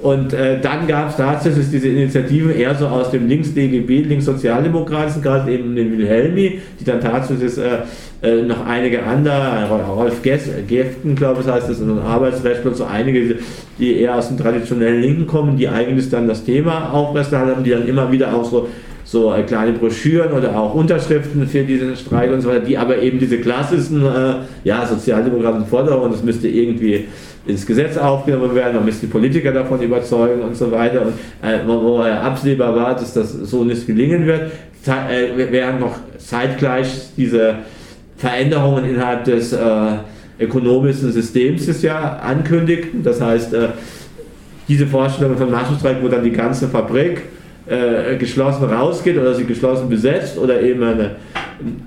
Und 0.00 0.32
äh, 0.34 0.60
dann 0.60 0.86
gab 0.86 1.08
es 1.08 1.16
tatsächlich 1.16 1.68
diese 1.68 1.88
Initiativen 1.88 2.54
eher 2.54 2.76
so 2.76 2.86
aus 2.86 3.10
dem 3.10 3.26
Links-DGB, 3.26 4.02
Links-Sozialdemokratischen, 4.02 5.20
gerade 5.20 5.50
eben 5.50 5.74
den 5.74 5.98
Wilhelmi, 5.98 6.60
die 6.78 6.84
dann 6.84 7.00
tatsächlich 7.00 7.58
äh, 7.58 7.78
äh, 8.22 8.42
noch 8.42 8.64
einige 8.64 9.02
andere, 9.02 9.68
Rolf 9.68 10.22
Geften, 10.22 11.16
glaube 11.16 11.40
ich, 11.40 11.48
heißt 11.48 11.68
das, 11.68 11.80
und 11.80 11.98
Arbeitsrechtler, 11.98 12.72
so 12.72 12.84
einige, 12.84 13.36
die 13.80 14.00
eher 14.00 14.14
aus 14.14 14.28
dem 14.28 14.38
traditionellen 14.38 15.00
Linken 15.00 15.26
kommen, 15.26 15.56
die 15.56 15.66
eigentlich 15.66 16.08
dann 16.08 16.28
das 16.28 16.44
Thema 16.44 16.92
aufrechterhalten 16.92 17.56
haben, 17.56 17.64
die 17.64 17.70
dann 17.70 17.88
immer 17.88 18.12
wieder 18.12 18.32
auch 18.32 18.44
so 18.44 18.68
so 19.06 19.32
äh, 19.32 19.42
kleine 19.44 19.72
Broschüren 19.72 20.32
oder 20.32 20.58
auch 20.58 20.74
Unterschriften 20.74 21.46
für 21.46 21.62
diesen 21.62 21.96
Streik 21.96 22.32
und 22.32 22.40
so 22.40 22.48
weiter, 22.48 22.66
die 22.66 22.76
aber 22.76 22.98
eben 22.98 23.20
diese 23.20 23.38
klassischen 23.38 24.04
äh, 24.04 24.34
ja, 24.64 24.84
sozialdemokratischen 24.84 25.68
Forderungen, 25.68 26.10
das 26.10 26.24
müsste 26.24 26.48
irgendwie 26.48 27.04
ins 27.46 27.64
Gesetz 27.64 27.96
aufgenommen 27.96 28.52
werden, 28.56 28.74
man 28.74 28.84
müsste 28.84 29.06
die 29.06 29.12
Politiker 29.12 29.52
davon 29.52 29.80
überzeugen 29.80 30.42
und 30.42 30.56
so 30.56 30.72
weiter. 30.72 31.02
Und 31.02 31.12
äh, 31.48 31.60
wo 31.64 32.02
er 32.02 32.20
absehbar 32.20 32.74
war, 32.74 32.94
dass 32.94 33.14
das 33.14 33.32
so 33.32 33.62
nicht 33.62 33.86
gelingen 33.86 34.26
wird, 34.26 34.50
äh, 34.86 35.50
während 35.52 35.78
noch 35.78 35.94
zeitgleich 36.18 36.88
diese 37.16 37.58
Veränderungen 38.16 38.86
innerhalb 38.86 39.24
des 39.24 39.52
äh, 39.52 39.58
ökonomischen 40.40 41.12
Systems 41.12 41.66
das 41.66 41.82
ja 41.82 42.16
ankündigten. 42.16 43.04
Das 43.04 43.20
heißt, 43.20 43.54
äh, 43.54 43.68
diese 44.66 44.88
Vorstellung 44.88 45.36
von 45.36 45.48
Massenstreik, 45.48 45.98
wo 46.02 46.08
dann 46.08 46.24
die 46.24 46.32
ganze 46.32 46.66
Fabrik 46.66 47.22
äh, 47.66 48.16
geschlossen 48.16 48.64
rausgeht 48.64 49.18
oder 49.18 49.34
sie 49.34 49.44
geschlossen 49.44 49.88
besetzt 49.88 50.38
oder 50.38 50.60
eben 50.60 50.82
eine 50.82 51.16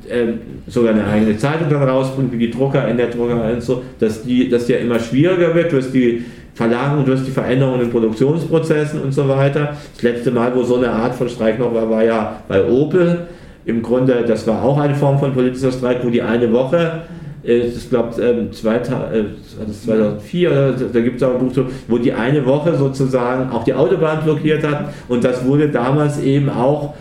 äh, 0.10 0.34
sogar 0.68 0.94
eine 0.94 1.06
eigene 1.06 1.38
Zeitung 1.38 1.70
dann 1.70 1.84
rausbringt, 1.84 2.32
wie 2.32 2.38
die 2.38 2.52
Drucker 2.52 2.88
in 2.88 2.98
der 2.98 3.08
Druckerei 3.08 3.54
und 3.54 3.62
so, 3.62 3.84
dass 4.00 4.24
die, 4.24 4.50
dass 4.50 4.68
ja 4.68 4.78
immer 4.78 5.00
schwieriger 5.00 5.54
wird 5.54 5.72
durch 5.72 5.92
die 5.92 6.26
Verlagerung, 6.56 7.06
durch 7.06 7.24
die 7.24 7.32
Veränderungen 7.32 7.82
in 7.82 7.90
Produktionsprozessen 7.90 9.02
und 9.02 9.14
so 9.14 9.28
weiter. 9.30 9.78
Das 9.94 10.04
letzte 10.04 10.32
Mal, 10.32 10.54
wo 10.56 10.64
so 10.64 10.78
eine 10.78 10.90
Art 10.90 11.16
von 11.16 11.30
Streik 11.30 11.60
noch 11.60 11.74
war, 11.74 11.90
war 11.90 12.04
ja 12.04 12.42
bei 12.48 12.64
Opel. 12.66 13.28
Im 13.66 13.82
Grunde, 13.82 14.26
das 14.28 14.48
war 14.48 14.64
auch 14.64 14.80
eine 14.80 14.96
Form 14.96 15.20
von 15.20 15.34
politischer 15.34 15.72
Streik, 15.72 16.04
wo 16.04 16.10
die 16.10 16.22
eine 16.22 16.52
Woche 16.52 17.04
ich 17.44 17.90
glaube, 17.90 18.22
ähm, 18.22 18.52
2004, 18.52 20.52
äh, 20.52 20.74
da 20.92 21.00
gibt 21.00 21.18
es 21.18 21.24
auch 21.24 21.40
ein 21.40 21.48
Buch, 21.48 21.64
wo 21.88 21.98
die 21.98 22.12
eine 22.12 22.46
Woche 22.46 22.76
sozusagen 22.76 23.50
auch 23.52 23.64
die 23.64 23.74
Autobahn 23.74 24.24
blockiert 24.24 24.68
hat. 24.68 24.94
Und 25.08 25.24
das 25.24 25.46
wurde 25.46 25.70
damals 25.70 26.22
eben 26.22 26.50
auch 26.50 26.96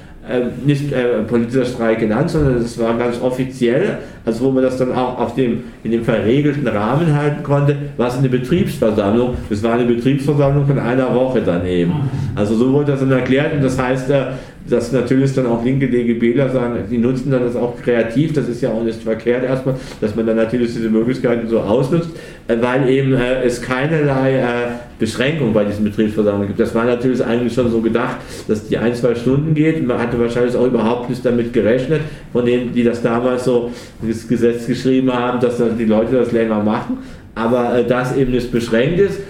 nicht 0.65 0.93
äh, 0.93 1.23
politischer 1.27 1.65
Streik 1.65 2.01
genannt, 2.01 2.31
sondern 2.31 2.57
es 2.57 2.79
war 2.79 2.97
ganz 2.99 3.21
offiziell, 3.21 3.99
also 4.25 4.45
wo 4.45 4.51
man 4.51 4.63
das 4.63 4.77
dann 4.77 4.93
auch 4.93 5.19
auf 5.19 5.35
dem, 5.35 5.65
in 5.85 5.91
dem 5.91 6.05
verregelten 6.05 6.67
Rahmen 6.69 7.15
halten 7.15 7.43
konnte, 7.43 7.77
war 7.97 8.09
es 8.09 8.19
eine 8.19 8.29
Betriebsversammlung. 8.29 9.37
Das 9.49 9.63
war 9.63 9.75
eine 9.75 9.85
Betriebsversammlung 9.85 10.67
von 10.67 10.79
einer 10.79 11.15
Woche 11.15 11.41
dann 11.41 11.67
eben. 11.67 11.93
Also 12.35 12.55
so 12.55 12.73
wurde 12.73 12.93
das 12.93 13.01
dann 13.01 13.11
erklärt 13.11 13.55
und 13.55 13.63
das 13.63 13.79
heißt, 13.79 14.11
äh, 14.11 14.25
dass 14.69 14.93
natürlich 14.93 15.35
dann 15.35 15.47
auch 15.47 15.65
linke 15.65 15.89
DGBler 15.89 16.51
sagen, 16.51 16.77
die 16.91 16.99
nutzen 16.99 17.31
dann 17.31 17.43
das 17.43 17.57
auch 17.57 17.81
kreativ, 17.81 18.35
das 18.35 18.49
ist 18.49 18.61
ja 18.61 18.71
auch 18.71 18.85
nicht 18.85 19.03
verkehrt 19.03 19.45
erstmal, 19.45 19.77
dass 20.01 20.15
man 20.15 20.27
dann 20.27 20.37
natürlich 20.37 20.75
diese 20.75 20.91
Möglichkeiten 20.91 21.49
so 21.49 21.61
ausnutzt, 21.61 22.11
äh, 22.49 22.57
weil 22.61 22.89
eben 22.89 23.15
äh, 23.15 23.43
es 23.45 23.63
keinerlei 23.63 24.37
äh, 24.37 24.45
Beschränkung 24.99 25.53
bei 25.53 25.65
diesen 25.65 25.85
Betriebsversammlungen 25.85 26.49
gibt. 26.49 26.61
Das 26.61 26.75
war 26.75 26.85
natürlich 26.85 27.25
eigentlich 27.25 27.53
schon 27.53 27.71
so 27.71 27.81
gedacht, 27.81 28.17
dass 28.47 28.67
die 28.67 28.77
ein, 28.79 28.95
zwei 28.95 29.15
Stunden 29.15 29.55
geht. 29.55 29.87
Man 29.87 29.99
hatte 29.99 30.19
wahrscheinlich 30.19 30.57
auch 30.57 30.67
überhaupt 30.67 31.09
nicht 31.11 31.25
damit 31.25 31.53
gerechnet, 31.53 32.01
von 32.33 32.45
denen, 32.45 32.73
die 32.73 32.85
das 32.85 33.03
damals 33.03 33.45
so 33.45 33.71
das 34.03 34.27
Gesetz 34.27 34.67
geschrieben 34.67 35.13
haben, 35.13 35.41
dass 35.41 35.63
die 35.79 35.85
Leute 35.85 36.17
das 36.17 36.33
länger 36.33 36.63
machen. 36.63 36.99
Aber 37.35 37.79
äh, 37.79 37.87
das 37.87 38.17
eben 38.17 38.33
nicht 38.33 38.51
beschränkt 38.51 38.99
ist, 38.99 39.21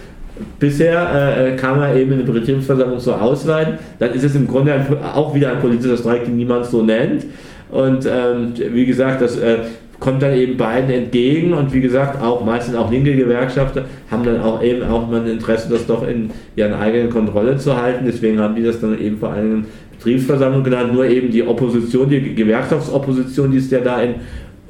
Bisher 0.59 1.37
äh, 1.37 1.57
kann 1.57 1.79
man 1.79 1.97
eben 1.97 2.13
eine 2.13 2.23
Betriebsversammlung 2.23 3.01
so 3.01 3.13
ausweiten. 3.13 3.75
Dann 3.99 4.13
ist 4.13 4.25
es 4.25 4.35
im 4.35 4.47
Grunde 4.47 4.87
auch 5.15 5.35
wieder 5.35 5.53
ein 5.53 5.61
politischer 5.61 5.97
Streik, 5.97 6.25
den 6.25 6.37
niemand 6.37 6.67
so 6.67 6.83
nennt. 6.83 7.27
Und 7.71 8.07
ähm, 8.07 8.53
wie 8.57 8.87
gesagt, 8.87 9.21
das 9.21 9.37
äh, 9.37 9.59
kommt 10.01 10.23
dann 10.23 10.35
eben 10.35 10.57
beiden 10.57 10.91
entgegen 10.91 11.53
und 11.53 11.73
wie 11.73 11.81
gesagt, 11.81 12.23
auch 12.23 12.45
meistens 12.45 12.77
auch 12.77 12.91
linke 12.91 13.17
Gewerkschafter 13.17 13.87
haben 14.11 14.23
dann 14.25 14.41
auch 14.41 14.63
eben 14.63 14.83
auch 14.85 15.09
mal 15.09 15.21
ein 15.21 15.27
Interesse, 15.27 15.69
das 15.69 15.87
doch 15.87 16.07
in 16.07 16.31
ihren 16.55 16.73
eigenen 16.75 17.11
Kontrolle 17.11 17.57
zu 17.57 17.77
halten. 17.77 18.05
Deswegen 18.07 18.39
haben 18.39 18.55
die 18.55 18.63
das 18.63 18.81
dann 18.81 18.99
eben 19.01 19.19
vor 19.19 19.31
allem 19.31 19.67
Betriebsversammlung 19.93 20.63
genannt, 20.63 20.93
nur 20.93 21.07
eben 21.07 21.31
die 21.31 21.43
Opposition, 21.43 22.09
die 22.09 22.35
Gewerkschaftsopposition, 22.35 23.51
die 23.51 23.59
es 23.59 23.71
ja 23.71 23.81
da 23.81 24.01
in 24.01 24.15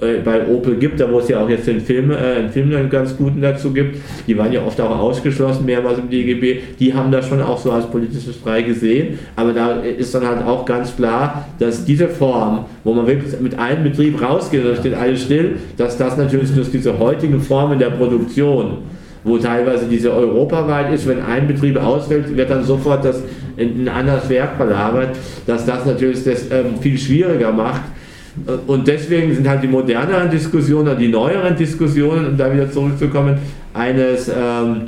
äh, 0.01 0.18
bei 0.24 0.46
Opel 0.46 0.76
gibt, 0.76 1.01
da 1.01 1.11
wo 1.11 1.18
es 1.18 1.28
ja 1.28 1.42
auch 1.42 1.49
jetzt 1.49 1.66
den 1.66 1.80
Film, 1.80 2.12
äh, 2.12 2.14
einen 2.14 2.51
Film 2.51 2.72
einen 2.72 2.88
ganz 2.88 3.16
guten 3.16 3.40
dazu 3.40 3.72
gibt, 3.72 3.96
die 4.28 4.38
waren 4.38 4.53
ja 4.53 4.64
oft 4.64 4.80
auch 4.80 4.96
ausgeschlossen, 4.96 5.66
mehrmals 5.66 5.99
im 5.99 6.09
DGB, 6.09 6.61
die 6.78 6.94
haben 6.94 7.11
das 7.11 7.26
schon 7.26 7.42
auch 7.42 7.59
so 7.59 7.72
als 7.72 7.86
politische 7.86 8.32
Streik 8.32 8.66
gesehen, 8.66 9.18
aber 9.34 9.53
da 9.53 9.80
ist 9.80 10.14
dann 10.14 10.24
halt 10.24 10.46
auch 10.46 10.64
ganz 10.64 10.94
klar, 10.94 11.49
dass 11.59 11.84
diese 11.84 12.07
Form, 12.09 12.66
wo 12.84 12.94
man 12.94 13.09
wirklich 13.09 13.40
mit 13.40 13.59
einem 13.59 13.82
Betrieb 13.82 14.22
rausgeht, 14.22 14.64
da 14.64 14.76
steht 14.76 14.94
alles 14.94 15.22
still, 15.22 15.57
dass 15.76 15.96
das 15.99 16.16
natürlich 16.16 16.55
durch 16.55 16.70
diese 16.70 16.96
heutigen 16.96 17.40
Formen 17.40 17.78
der 17.80 17.90
Produktion, 17.90 18.78
wo 19.24 19.36
teilweise 19.38 19.86
diese 19.86 20.12
europaweit 20.12 20.92
ist, 20.92 21.09
wenn 21.09 21.20
ein 21.20 21.49
Betrieb 21.49 21.76
ausfällt, 21.76 22.36
wird 22.36 22.51
dann 22.51 22.62
sofort 22.62 23.05
das 23.05 23.22
in 23.57 23.82
ein 23.82 23.88
anderes 23.88 24.28
Werk 24.28 24.57
verlagert, 24.57 25.16
dass 25.44 25.66
das 25.66 25.84
natürlich 25.84 26.22
das 26.22 26.51
ähm, 26.53 26.78
viel 26.80 26.96
schwieriger 26.96 27.51
macht, 27.51 27.82
und 28.66 28.86
deswegen 28.86 29.34
sind 29.34 29.49
halt 29.49 29.62
die 29.62 29.68
moderneren 29.68 30.30
Diskussionen, 30.30 30.99
die 30.99 31.09
neueren 31.09 31.57
Diskussionen, 31.57 32.26
um 32.26 32.36
da 32.36 32.53
wieder 32.53 32.70
zurückzukommen, 32.70 33.39
eines 33.74 34.28
ähm, 34.28 34.82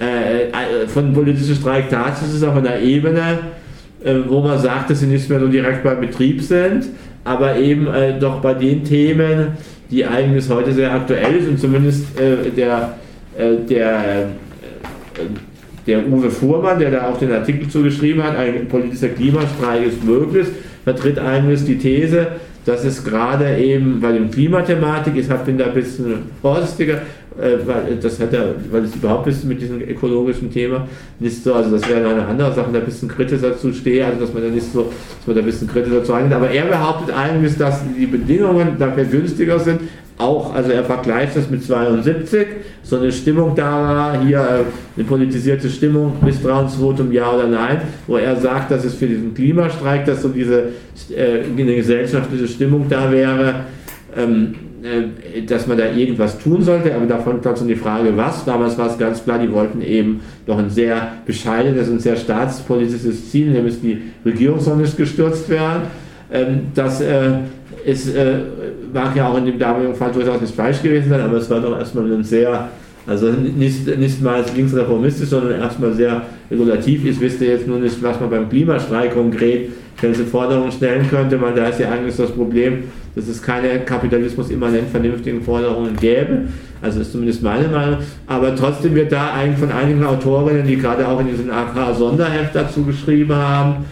äh, 0.00 0.44
äh, 0.44 0.86
von 0.86 1.12
politischen 1.12 1.54
Streik 1.54 1.90
tatsächlich 1.90 2.46
auf 2.46 2.56
einer 2.56 2.78
Ebene, 2.78 3.38
äh, 4.04 4.14
wo 4.26 4.40
man 4.40 4.58
sagt, 4.58 4.90
dass 4.90 5.00
sie 5.00 5.06
nicht 5.06 5.28
mehr 5.28 5.40
so 5.40 5.48
direkt 5.48 5.82
beim 5.82 6.00
Betrieb 6.00 6.42
sind, 6.42 6.86
aber 7.24 7.56
eben 7.56 7.86
äh, 7.88 8.18
doch 8.18 8.40
bei 8.40 8.54
den 8.54 8.84
Themen, 8.84 9.48
die 9.90 10.04
eigentlich 10.04 10.48
heute 10.48 10.72
sehr 10.72 10.92
aktuell 10.92 11.40
sind 11.40 11.50
und 11.50 11.58
zumindest 11.58 12.18
äh, 12.18 12.50
der, 12.50 12.94
äh, 13.36 13.56
der 13.68 14.28
der 15.88 16.06
Uwe 16.06 16.30
Fuhrmann, 16.30 16.78
der 16.78 16.90
da 16.90 17.08
auch 17.08 17.18
den 17.18 17.32
Artikel 17.32 17.66
zugeschrieben 17.68 18.22
hat, 18.22 18.36
ein 18.36 18.68
politischer 18.68 19.08
Klimastreik 19.08 19.86
ist 19.86 20.04
möglich, 20.04 20.46
vertritt 20.84 21.18
eigentlich 21.18 21.64
die 21.64 21.78
These, 21.78 22.26
dass 22.64 22.84
es 22.84 23.04
gerade 23.04 23.56
eben 23.56 24.00
bei 24.00 24.12
dem 24.12 24.30
Klimathematik, 24.30 25.16
ich 25.16 25.28
bin 25.28 25.58
da 25.58 25.66
ein 25.66 25.74
bisschen 25.74 26.18
vorsichtiger, 26.42 27.02
äh, 27.40 27.56
weil 27.64 27.96
das 28.00 28.18
hat 28.20 28.32
ja, 28.32 28.40
weil 28.70 28.84
es 28.84 28.94
überhaupt 28.94 29.26
ist 29.28 29.44
mit 29.44 29.60
diesem 29.60 29.80
ökologischen 29.80 30.50
Thema 30.52 30.86
nicht 31.20 31.42
so, 31.42 31.54
also 31.54 31.70
das 31.70 31.88
wäre 31.88 32.08
eine 32.08 32.26
andere 32.26 32.52
Sache, 32.52 32.70
da 32.72 32.78
ein 32.80 32.84
bisschen 32.84 33.08
kritischer 33.08 33.56
zu 33.56 33.72
stehen, 33.72 34.04
also 34.06 34.20
dass 34.20 34.34
man 34.34 34.42
da 34.42 34.48
nicht 34.48 34.72
so, 34.72 34.90
dass 35.18 35.26
man 35.26 35.36
da 35.36 35.42
ein 35.42 35.46
bisschen 35.46 35.68
kritischer 35.68 36.02
zu 36.02 36.14
handelt. 36.14 36.34
Aber 36.34 36.50
er 36.50 36.64
behauptet 36.64 37.14
eigentlich, 37.14 37.56
dass 37.56 37.80
die 37.98 38.06
Bedingungen 38.06 38.76
dafür 38.78 39.04
günstiger 39.04 39.58
sind, 39.58 39.80
auch, 40.18 40.54
also 40.54 40.70
er 40.70 40.84
vergleicht 40.84 41.36
das 41.36 41.48
mit 41.48 41.64
72, 41.64 42.46
so 42.82 42.96
eine 42.96 43.12
Stimmung 43.12 43.54
da 43.54 43.70
war, 43.70 44.24
hier 44.24 44.38
äh, 44.38 44.96
eine 44.96 45.06
politisierte 45.06 45.68
Stimmung, 45.70 46.14
Misstrauensvotum, 46.22 47.12
ja 47.12 47.32
oder 47.32 47.46
nein, 47.46 47.82
wo 48.06 48.16
er 48.16 48.36
sagt, 48.36 48.70
dass 48.70 48.84
es 48.84 48.94
für 48.94 49.06
diesen 49.06 49.32
Klimastreik, 49.32 50.04
dass 50.04 50.22
so 50.22 50.28
diese 50.28 50.70
äh, 51.14 51.44
eine 51.56 51.76
gesellschaftliche 51.76 52.48
Stimmung 52.48 52.86
da 52.88 53.10
wäre, 53.12 53.54
ähm, 54.16 54.54
äh, 54.82 55.42
dass 55.42 55.66
man 55.66 55.78
da 55.78 55.90
irgendwas 55.90 56.38
tun 56.38 56.62
sollte, 56.62 56.94
aber 56.94 57.06
davon 57.06 57.40
kommt 57.40 57.58
so 57.58 57.66
die 57.66 57.76
Frage, 57.76 58.16
was. 58.16 58.44
Damals 58.44 58.76
war 58.76 58.90
es 58.90 58.98
ganz 58.98 59.22
klar, 59.22 59.38
die 59.38 59.52
wollten 59.52 59.82
eben 59.82 60.20
doch 60.46 60.58
ein 60.58 60.70
sehr 60.70 61.12
bescheidenes 61.26 61.88
und 61.88 62.00
sehr 62.00 62.16
staatspolitisches 62.16 63.30
Ziel, 63.30 63.50
nämlich 63.50 63.80
die 63.80 64.02
Regierung 64.24 64.58
soll 64.58 64.76
nicht 64.78 64.96
gestürzt 64.96 65.48
werden. 65.48 65.82
Ähm, 66.30 66.60
das 66.74 67.00
äh, 67.00 67.30
ist, 67.88 68.14
äh, 68.14 68.38
mag 68.92 69.16
ja 69.16 69.28
auch 69.28 69.38
in 69.38 69.46
dem 69.46 69.58
damaligen 69.58 69.94
Fall 69.94 70.12
durchaus 70.12 70.40
nicht 70.40 70.54
falsch 70.54 70.82
gewesen 70.82 71.08
sein, 71.08 71.20
aber 71.20 71.38
es 71.38 71.48
war 71.48 71.60
doch 71.60 71.78
erstmal 71.78 72.10
ein 72.12 72.22
sehr, 72.22 72.68
also 73.06 73.30
nicht, 73.30 73.98
nicht 73.98 74.22
mal 74.22 74.44
linksreformistisch, 74.54 75.28
sondern 75.28 75.60
erstmal 75.60 75.94
sehr 75.94 76.22
regulativ. 76.50 77.04
Ich 77.06 77.20
wüsste 77.20 77.46
jetzt 77.46 77.66
nur 77.66 77.78
nicht, 77.78 78.02
was 78.02 78.20
man 78.20 78.30
beim 78.30 78.48
Klimastreik 78.48 79.14
konkret 79.14 79.70
welche 80.00 80.24
Forderungen 80.24 80.70
stellen 80.70 81.08
könnte, 81.08 81.40
weil 81.40 81.54
da 81.54 81.66
ist 81.68 81.80
ja 81.80 81.90
eigentlich 81.90 82.16
das 82.16 82.30
Problem, 82.30 82.84
dass 83.16 83.26
es 83.26 83.42
keine 83.42 83.80
kapitalismus-immanent 83.80 84.90
vernünftigen 84.90 85.42
Forderungen 85.42 85.96
gäbe. 85.96 86.42
Also 86.80 87.00
ist 87.00 87.10
zumindest 87.10 87.42
meine 87.42 87.66
Meinung. 87.66 87.98
Aber 88.28 88.54
trotzdem 88.54 88.94
wird 88.94 89.10
da 89.10 89.32
eigentlich 89.32 89.58
von 89.58 89.72
einigen 89.72 90.04
Autorinnen, 90.04 90.64
die 90.64 90.76
gerade 90.76 91.08
auch 91.08 91.18
in 91.18 91.26
diesem 91.26 91.50
AK-Sonderheft 91.50 92.54
dazu 92.54 92.84
geschrieben 92.84 93.34
haben, 93.34 93.86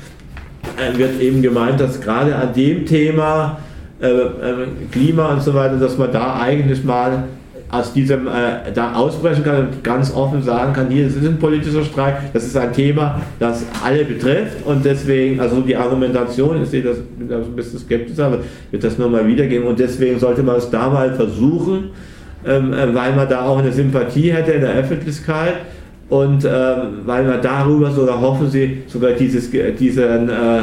äh, 0.76 0.96
wird 0.96 1.20
eben 1.20 1.42
gemeint, 1.42 1.80
dass 1.80 2.00
gerade 2.00 2.36
an 2.36 2.52
dem 2.54 2.86
Thema 2.86 3.58
äh, 4.00 4.06
äh, 4.06 4.66
Klima 4.92 5.32
und 5.32 5.42
so 5.42 5.54
weiter, 5.54 5.76
dass 5.76 5.96
man 5.96 6.12
da 6.12 6.38
eigentlich 6.40 6.84
mal 6.84 7.24
aus 7.70 7.92
diesem 7.92 8.26
äh, 8.28 8.72
da 8.72 8.92
ausbrechen 8.92 9.42
kann 9.42 9.68
und 9.68 9.82
ganz 9.82 10.14
offen 10.14 10.42
sagen 10.42 10.72
kann, 10.72 10.88
hier 10.88 11.06
ist 11.06 11.16
ein 11.16 11.38
politischer 11.38 11.84
Streik, 11.84 12.32
das 12.32 12.44
ist 12.44 12.56
ein 12.56 12.72
Thema, 12.72 13.20
das 13.40 13.64
alle 13.84 14.04
betrifft 14.04 14.64
und 14.64 14.84
deswegen, 14.84 15.40
also 15.40 15.60
die 15.62 15.74
Argumentation, 15.74 16.62
ich 16.62 16.68
sehe 16.68 16.82
das 16.82 16.98
bin 16.98 17.28
da 17.28 17.38
ein 17.38 17.56
bisschen 17.56 17.78
skeptisch, 17.78 18.18
aber 18.18 18.38
wird 18.70 18.84
das 18.84 18.98
nur 18.98 19.08
mal 19.08 19.26
wiedergeben 19.26 19.66
und 19.66 19.78
deswegen 19.78 20.18
sollte 20.18 20.42
man 20.42 20.56
es 20.56 20.70
da 20.70 20.88
mal 20.88 21.12
versuchen, 21.14 21.90
ähm, 22.46 22.72
äh, 22.72 22.94
weil 22.94 23.16
man 23.16 23.28
da 23.28 23.42
auch 23.46 23.58
eine 23.58 23.72
Sympathie 23.72 24.32
hätte 24.32 24.52
in 24.52 24.60
der 24.60 24.74
Öffentlichkeit 24.74 25.54
und 26.08 26.44
ähm, 26.44 27.00
weil 27.04 27.24
man 27.24 27.42
darüber 27.42 27.90
sogar 27.90 28.20
hoffen 28.20 28.48
sie 28.48 28.82
sogar 28.86 29.12
dieses, 29.12 29.50
diesen 29.50 30.28
äh, 30.28 30.62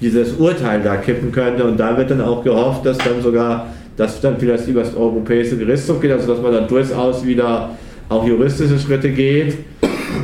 dieses 0.00 0.34
Urteil 0.34 0.82
da 0.82 0.96
kippen 0.96 1.32
könnte. 1.32 1.64
Und 1.64 1.78
da 1.78 1.96
wird 1.96 2.10
dann 2.10 2.20
auch 2.20 2.44
gehofft, 2.44 2.84
dass 2.84 2.98
dann 2.98 3.22
sogar, 3.22 3.66
dass 3.96 4.20
dann 4.20 4.36
vielleicht 4.38 4.68
über 4.68 4.80
das 4.80 4.94
Europäische 4.94 5.56
Gerichtshof 5.56 6.00
geht, 6.00 6.12
also 6.12 6.32
dass 6.32 6.42
man 6.42 6.52
dann 6.52 6.68
durchaus 6.68 7.24
wieder 7.24 7.70
auch 8.08 8.26
juristische 8.26 8.78
Schritte 8.78 9.10
geht. 9.10 9.58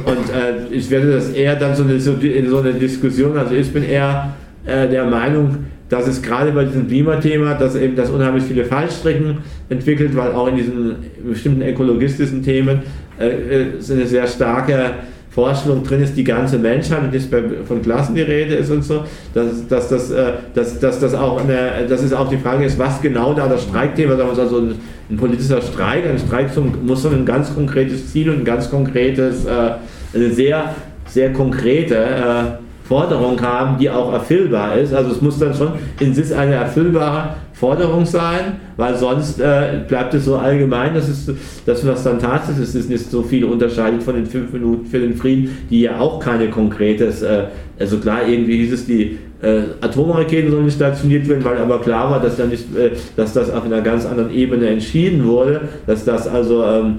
Und 0.04 0.30
äh, 0.30 0.74
ich 0.74 0.90
werde 0.90 1.12
das 1.12 1.30
eher 1.30 1.56
dann 1.56 1.74
so 1.74 1.84
in 1.84 2.48
so 2.48 2.58
eine 2.58 2.72
Diskussion, 2.72 3.36
also 3.36 3.54
ich 3.54 3.72
bin 3.72 3.84
eher 3.84 4.34
äh, 4.64 4.88
der 4.88 5.04
Meinung, 5.04 5.66
dass 5.88 6.06
es 6.06 6.22
gerade 6.22 6.52
bei 6.52 6.64
diesem 6.64 6.88
Klimathema, 6.88 7.54
dass 7.54 7.76
eben 7.76 7.94
das 7.94 8.08
unheimlich 8.08 8.44
viele 8.44 8.64
Fallstrecken 8.64 9.38
entwickelt, 9.68 10.16
weil 10.16 10.32
auch 10.32 10.48
in 10.48 10.56
diesen 10.56 10.96
bestimmten 11.28 11.62
ökologistischen 11.62 12.42
Themen 12.42 12.80
äh, 13.20 13.26
äh 13.26 13.66
eine 13.90 14.06
sehr 14.06 14.26
starke 14.26 14.92
Vorstellung 15.34 15.82
drin 15.82 16.02
ist, 16.02 16.14
die 16.14 16.24
ganze 16.24 16.58
Menschheit 16.58 17.02
und 17.04 17.14
ist 17.14 17.32
von 17.66 17.80
Klassen 17.80 18.14
die 18.14 18.20
Rede 18.20 18.54
ist 18.54 18.70
und 18.70 18.84
so, 18.84 19.02
dass, 19.32 19.66
dass, 19.66 19.88
das, 19.88 20.10
äh, 20.10 20.32
dass, 20.54 20.78
dass 20.78 21.00
das 21.00 21.14
auch 21.14 21.40
eine, 21.40 21.86
dass 21.88 22.02
es 22.02 22.12
auch 22.12 22.28
die 22.28 22.36
Frage 22.36 22.66
ist, 22.66 22.78
was 22.78 23.00
genau 23.00 23.32
da 23.32 23.48
das 23.48 23.62
Streikthema, 23.62 24.18
wir 24.18 24.24
also 24.26 24.58
ein, 24.58 24.74
ein 25.10 25.16
politischer 25.16 25.62
Streik, 25.62 26.04
ein 26.06 26.18
Streik 26.18 26.50
muss 26.84 27.02
so 27.02 27.08
ein 27.08 27.24
ganz 27.24 27.54
konkretes 27.54 28.12
Ziel 28.12 28.28
und 28.28 28.40
ein 28.40 28.44
ganz 28.44 28.70
konkretes, 28.70 29.46
äh, 29.46 29.70
eine 30.14 30.30
sehr, 30.30 30.74
sehr 31.06 31.32
konkrete 31.32 31.96
äh, 31.96 32.86
Forderung 32.86 33.40
haben, 33.40 33.78
die 33.78 33.88
auch 33.88 34.12
erfüllbar 34.12 34.76
ist. 34.76 34.92
Also 34.92 35.12
es 35.12 35.22
muss 35.22 35.38
dann 35.38 35.54
schon 35.54 35.72
in 35.98 36.12
sich 36.12 36.34
eine 36.34 36.56
erfüllbare 36.56 37.36
Forderung 37.62 38.04
sein, 38.04 38.56
weil 38.76 38.96
sonst 38.96 39.38
äh, 39.40 39.82
bleibt 39.86 40.12
es 40.14 40.24
so 40.24 40.34
allgemein, 40.34 40.94
dass, 40.94 41.08
es, 41.08 41.30
dass 41.64 41.86
was 41.86 42.02
dann 42.02 42.18
tatsächlich 42.18 42.64
ist, 42.64 42.74
ist 42.74 42.90
nicht 42.90 43.08
so 43.08 43.22
viel 43.22 43.44
unterscheidet 43.44 44.02
von 44.02 44.16
den 44.16 44.26
fünf 44.26 44.52
Minuten 44.52 44.84
für 44.84 44.98
den 44.98 45.14
Frieden, 45.14 45.56
die 45.70 45.82
ja 45.82 46.00
auch 46.00 46.18
keine 46.18 46.50
konkretes, 46.50 47.22
äh, 47.22 47.44
also 47.78 47.98
klar, 47.98 48.26
irgendwie 48.26 48.56
hieß 48.56 48.72
es, 48.72 48.86
die 48.86 49.16
äh, 49.42 49.60
Atomraketen 49.80 50.50
sollen 50.50 50.64
nicht 50.64 50.74
stationiert 50.74 51.28
werden, 51.28 51.44
weil 51.44 51.58
aber 51.58 51.80
klar 51.80 52.10
war, 52.10 52.20
dass, 52.20 52.36
dann 52.36 52.48
nicht, 52.48 52.64
äh, 52.76 52.90
dass 53.14 53.32
das 53.32 53.48
auf 53.48 53.64
einer 53.64 53.80
ganz 53.80 54.06
anderen 54.06 54.34
Ebene 54.34 54.66
entschieden 54.66 55.24
wurde, 55.24 55.60
dass 55.86 56.04
das 56.04 56.26
also 56.26 56.64
ähm, 56.64 56.96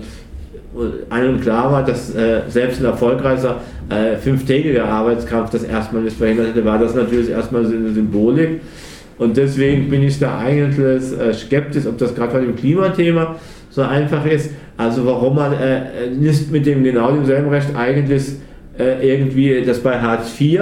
allen 1.10 1.42
klar 1.42 1.74
war, 1.74 1.84
dass 1.84 2.16
äh, 2.16 2.44
selbst 2.48 2.80
ein 2.80 2.86
erfolgreicher 2.86 3.58
äh, 3.90 4.16
fünftägiger 4.16 4.86
Arbeitskampf 4.86 5.50
das 5.50 5.64
erstmal 5.64 6.04
nicht 6.04 6.16
verhindert 6.16 6.48
hätte, 6.48 6.64
war 6.64 6.80
das 6.80 6.96
natürlich 6.96 7.30
erstmal 7.30 7.66
eine 7.66 7.92
Symbolik. 7.92 8.62
Und 9.24 9.38
deswegen 9.38 9.90
bin 9.90 10.04
ich 10.04 10.20
da 10.20 10.38
eigentlich 10.38 10.74
äh, 11.18 11.34
skeptisch, 11.34 11.86
ob 11.88 11.98
das 11.98 12.14
gerade 12.14 12.34
bei 12.34 12.40
dem 12.42 12.56
Klimathema 12.58 13.36
so 13.70 13.82
einfach 13.82 14.26
ist. 14.26 14.52
Also 14.76 15.06
warum 15.06 15.36
man 15.36 15.54
äh, 15.54 16.10
nicht 16.12 16.52
mit 16.52 16.66
dem 16.66 16.84
genau 16.84 17.12
demselben 17.12 17.50
Recht 17.50 17.70
eigentlich 17.74 18.24
äh, 18.78 19.08
irgendwie 19.08 19.64
das 19.66 19.80
bei 19.80 19.98
Hartz 20.00 20.40
IV 20.40 20.62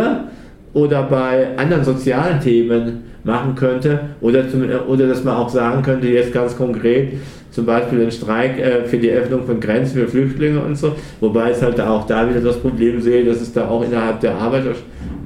oder 0.73 1.03
bei 1.03 1.57
anderen 1.57 1.83
sozialen 1.83 2.39
Themen 2.39 3.03
machen 3.23 3.55
könnte 3.55 3.99
oder, 4.21 4.47
zum, 4.47 4.63
oder 4.87 5.07
dass 5.07 5.23
man 5.23 5.35
auch 5.35 5.49
sagen 5.49 5.81
könnte, 5.81 6.07
jetzt 6.07 6.31
ganz 6.31 6.55
konkret, 6.55 7.13
zum 7.49 7.65
Beispiel 7.65 7.99
den 7.99 8.11
Streik 8.11 8.59
äh, 8.59 8.85
für 8.85 8.97
die 8.97 9.09
Öffnung 9.09 9.43
von 9.43 9.59
Grenzen 9.59 10.01
für 10.01 10.07
Flüchtlinge 10.07 10.59
und 10.59 10.75
so, 10.75 10.95
wobei 11.19 11.49
es 11.49 11.61
halt 11.61 11.81
auch 11.81 12.05
da 12.05 12.29
wieder 12.29 12.41
das 12.41 12.57
Problem 12.57 13.01
sehe, 13.01 13.25
dass 13.25 13.41
es 13.41 13.51
da 13.53 13.67
auch 13.67 13.83
innerhalb 13.83 14.19
der 14.21 14.35
Arbeit 14.35 14.65
äh, 14.65 14.73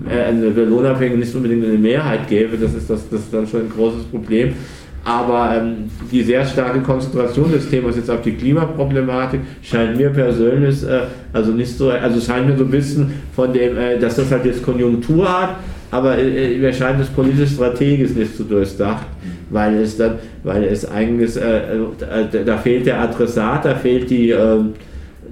eine 0.09 0.49
Lohnabhängige 0.49 1.19
nicht 1.19 1.35
unbedingt 1.35 1.65
eine 1.65 1.77
Mehrheit 1.77 2.27
gäbe, 2.27 2.57
das 2.57 2.73
ist, 2.73 2.89
das, 2.89 3.09
das 3.09 3.21
ist 3.21 3.33
dann 3.33 3.47
schon 3.47 3.61
ein 3.61 3.69
großes 3.69 4.03
Problem. 4.05 4.53
Aber 5.05 5.55
ähm, 5.55 5.89
die 6.11 6.23
sehr 6.23 6.43
starke 6.43 6.79
Konzentration 6.79 7.51
des 7.51 7.69
Themas 7.69 7.95
jetzt 7.95 8.09
auf 8.09 8.23
die 8.23 8.31
Klimaproblematik 8.31 9.39
scheint 9.61 9.97
mir 9.97 10.09
persönlich, 10.09 10.81
äh, 10.83 11.01
also 11.31 11.51
nicht 11.51 11.77
so, 11.77 11.91
also 11.91 12.19
scheint 12.19 12.47
mir 12.47 12.57
so 12.57 12.63
ein 12.63 12.71
bisschen 12.71 13.13
von 13.35 13.53
dem, 13.53 13.77
äh, 13.77 13.99
dass 13.99 14.15
das 14.15 14.31
halt 14.31 14.45
jetzt 14.45 14.63
Konjunktur 14.63 15.31
hat, 15.31 15.57
aber 15.91 16.17
äh, 16.17 16.57
mir 16.57 16.73
scheint 16.73 16.99
es 16.99 17.07
politisch 17.09 17.51
strategisch 17.51 18.15
nicht 18.15 18.35
so 18.35 18.45
durchdacht, 18.45 19.05
weil 19.51 19.75
es 19.75 19.95
dann, 19.95 20.15
weil 20.43 20.63
es 20.63 20.89
eigentlich, 20.89 21.37
äh, 21.37 21.75
äh, 21.75 22.43
da 22.43 22.57
fehlt 22.57 22.87
der 22.87 22.99
Adressat, 23.01 23.63
da 23.63 23.75
fehlt 23.75 24.09
die, 24.09 24.33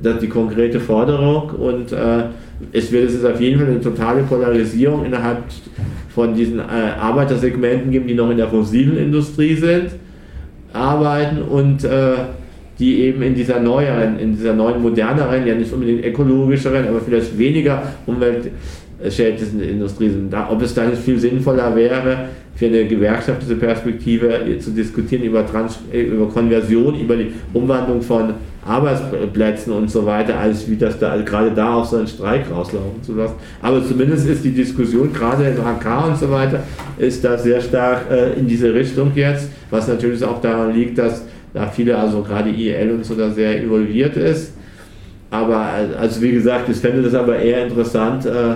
äh, 0.05 0.19
die 0.19 0.27
konkrete 0.27 0.79
Forderung 0.79 1.49
und 1.51 1.91
äh, 1.91 2.23
es 2.71 2.91
wird 2.91 3.09
es 3.09 3.23
auf 3.25 3.39
jeden 3.41 3.59
Fall 3.59 3.69
eine 3.69 3.81
totale 3.81 4.23
Polarisierung 4.23 5.05
innerhalb 5.05 5.43
von 6.13 6.33
diesen 6.33 6.59
äh, 6.59 6.63
Arbeitersegmenten 6.99 7.91
geben, 7.91 8.07
die 8.07 8.13
noch 8.13 8.29
in 8.29 8.37
der 8.37 8.47
fossilen 8.47 8.97
Industrie 8.97 9.55
sind, 9.55 9.91
arbeiten 10.71 11.41
und 11.41 11.83
äh, 11.83 12.13
die 12.79 13.01
eben 13.01 13.21
in 13.21 13.35
dieser 13.35 13.59
neueren, 13.59 14.19
in 14.19 14.35
dieser 14.35 14.53
neuen 14.53 14.81
moderneren, 14.81 15.45
ja 15.45 15.55
nicht 15.55 15.71
unbedingt 15.71 16.05
ökologischeren, 16.05 16.87
aber 16.87 17.01
vielleicht 17.01 17.37
weniger 17.37 17.83
umweltschädlichen 18.05 19.61
Industrie 19.61 20.09
sind. 20.09 20.31
Da, 20.31 20.49
ob 20.49 20.61
es 20.61 20.73
da 20.73 20.85
nicht 20.85 21.01
viel 21.01 21.19
sinnvoller 21.19 21.75
wäre, 21.75 22.29
für 22.55 22.67
eine 22.67 22.85
gewerkschaftliche 22.85 23.55
Perspektive 23.55 24.57
zu 24.59 24.71
diskutieren 24.71 25.23
über, 25.23 25.45
Trans 25.45 25.79
über 25.91 26.27
Konversion, 26.29 26.99
über 26.99 27.15
die 27.15 27.33
Umwandlung 27.53 28.01
von 28.01 28.35
Arbeitsplätzen 28.65 29.73
und 29.73 29.89
so 29.89 30.05
weiter, 30.05 30.37
als 30.37 30.69
wie 30.69 30.77
das 30.77 30.97
da 30.97 31.17
gerade 31.17 31.51
da 31.51 31.75
auf 31.75 31.87
so 31.87 31.97
einen 31.97 32.07
Streik 32.07 32.45
rauslaufen 32.49 33.01
zu 33.01 33.13
lassen. 33.15 33.35
Aber 33.61 33.85
zumindest 33.85 34.27
ist 34.27 34.43
die 34.43 34.51
Diskussion 34.51 35.11
gerade 35.11 35.49
in 35.49 35.59
AK 35.59 36.07
und 36.07 36.17
so 36.17 36.31
weiter, 36.31 36.63
ist 36.97 37.23
da 37.23 37.37
sehr 37.37 37.59
stark 37.59 38.09
äh, 38.09 38.33
in 38.33 38.47
diese 38.47 38.73
Richtung 38.73 39.11
jetzt, 39.15 39.49
was 39.69 39.87
natürlich 39.87 40.23
auch 40.23 40.39
daran 40.39 40.73
liegt, 40.73 40.97
dass 40.97 41.25
da 41.53 41.67
viele, 41.67 41.97
also 41.97 42.21
gerade 42.21 42.49
IEL 42.49 42.91
und 42.91 43.05
so, 43.05 43.15
da 43.15 43.29
sehr 43.29 43.61
involviert 43.61 44.15
ist. 44.15 44.53
Aber 45.29 45.67
also 45.99 46.21
wie 46.21 46.31
gesagt, 46.31 46.69
ich 46.69 46.77
fände 46.77 47.01
das 47.01 47.15
aber 47.15 47.37
eher 47.39 47.65
interessant 47.65 48.25
äh, 48.25 48.55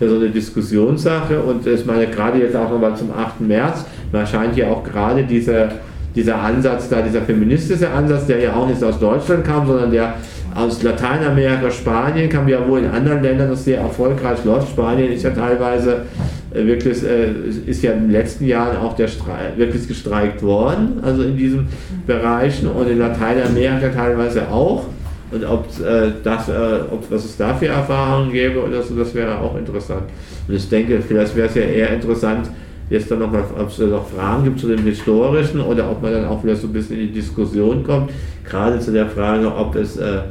für 0.00 0.08
so 0.08 0.16
eine 0.16 0.30
Diskussionssache 0.30 1.42
und 1.42 1.66
ich 1.66 1.84
meine 1.84 2.06
gerade 2.06 2.38
jetzt 2.38 2.56
auch 2.56 2.70
nochmal 2.70 2.96
zum 2.96 3.12
8. 3.12 3.42
März, 3.42 3.84
man 4.10 4.26
scheint 4.26 4.56
ja 4.56 4.68
auch 4.68 4.82
gerade 4.82 5.24
diese, 5.24 5.68
dieser 6.16 6.40
Ansatz 6.40 6.88
da, 6.88 7.02
dieser 7.02 7.20
feministische 7.20 7.90
Ansatz, 7.90 8.26
der 8.26 8.40
ja 8.40 8.54
auch 8.54 8.66
nicht 8.66 8.82
aus 8.82 8.98
Deutschland 8.98 9.44
kam, 9.44 9.66
sondern 9.66 9.90
der 9.90 10.14
aus 10.54 10.82
Lateinamerika, 10.82 11.70
Spanien 11.70 12.30
kam 12.30 12.48
ja 12.48 12.66
wohl 12.66 12.78
in 12.78 12.86
anderen 12.86 13.22
Ländern 13.22 13.50
das 13.50 13.66
sehr 13.66 13.80
erfolgreich 13.80 14.42
läuft. 14.42 14.70
Spanien 14.70 15.12
ist 15.12 15.22
ja 15.22 15.30
teilweise 15.30 16.06
äh, 16.54 16.64
wirklich, 16.64 17.04
äh, 17.04 17.32
ist 17.66 17.82
ja 17.82 17.92
in 17.92 18.04
den 18.04 18.10
letzten 18.10 18.46
Jahren 18.46 18.78
auch 18.78 18.96
der 18.96 19.06
Streik, 19.06 19.58
wirklich 19.58 19.86
gestreikt 19.86 20.42
worden, 20.42 21.00
also 21.02 21.24
in 21.24 21.36
diesen 21.36 21.68
Bereichen 22.06 22.68
und 22.68 22.88
in 22.88 22.98
Lateinamerika 22.98 23.90
teilweise 23.90 24.48
auch. 24.48 24.86
Und 25.30 25.44
ob 25.44 25.66
äh, 25.80 26.10
das, 26.24 26.48
äh, 26.48 26.80
ob 26.90 27.08
was 27.10 27.24
es 27.24 27.36
da 27.36 27.54
für 27.54 27.66
Erfahrungen 27.66 28.32
gäbe 28.32 28.64
oder 28.64 28.82
so, 28.82 28.96
das 28.96 29.14
wäre 29.14 29.38
auch 29.38 29.56
interessant. 29.56 30.04
Und 30.48 30.54
ich 30.54 30.68
denke, 30.68 31.00
vielleicht 31.00 31.36
wäre 31.36 31.48
es 31.48 31.54
ja 31.54 31.62
eher 31.62 31.90
interessant, 31.90 32.50
jetzt 32.88 33.10
dann 33.10 33.20
nochmal, 33.20 33.44
ob 33.56 33.68
es 33.68 33.78
noch 33.78 34.08
Fragen 34.08 34.44
gibt 34.44 34.58
zu 34.58 34.68
dem 34.68 34.82
Historischen 34.82 35.60
oder 35.60 35.88
ob 35.88 36.02
man 36.02 36.12
dann 36.12 36.26
auch 36.26 36.42
wieder 36.42 36.56
so 36.56 36.66
ein 36.66 36.72
bisschen 36.72 36.98
in 36.98 37.06
die 37.08 37.12
Diskussion 37.12 37.84
kommt, 37.84 38.10
gerade 38.44 38.80
zu 38.80 38.92
der 38.92 39.06
Frage, 39.06 39.54
ob 39.54 39.76
es 39.76 39.96
äh, 39.96 40.22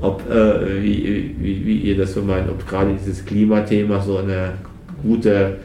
ob, 0.00 0.22
äh, 0.30 0.82
wie, 0.82 1.34
wie, 1.38 1.66
wie, 1.66 1.76
ihr 1.78 1.96
das 1.96 2.14
so 2.14 2.22
meint, 2.22 2.48
ob 2.48 2.66
gerade 2.66 2.94
dieses 2.94 3.24
Klimathema 3.24 4.00
so 4.00 4.18
eine 4.18 4.52
gute 5.02 5.56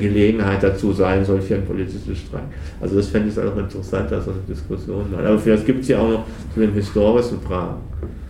Gelegenheit 0.00 0.62
dazu 0.62 0.92
sein 0.92 1.24
soll 1.24 1.40
für 1.40 1.56
einen 1.56 1.66
politischen 1.66 2.16
Streik. 2.16 2.44
Also 2.80 2.96
das 2.96 3.08
fände 3.08 3.28
ich 3.28 3.38
auch 3.38 3.56
interessant, 3.58 4.10
dass 4.10 4.24
so 4.24 4.30
eine 4.30 4.40
Diskussion 4.48 5.04
hat. 5.14 5.26
Aber 5.26 5.38
vielleicht 5.38 5.66
gibt 5.66 5.82
es 5.82 5.88
ja 5.88 5.98
auch 5.98 6.08
noch 6.08 6.24
zu 6.54 6.60
den 6.60 6.72
historischen 6.72 7.40
Fragen. 7.42 7.76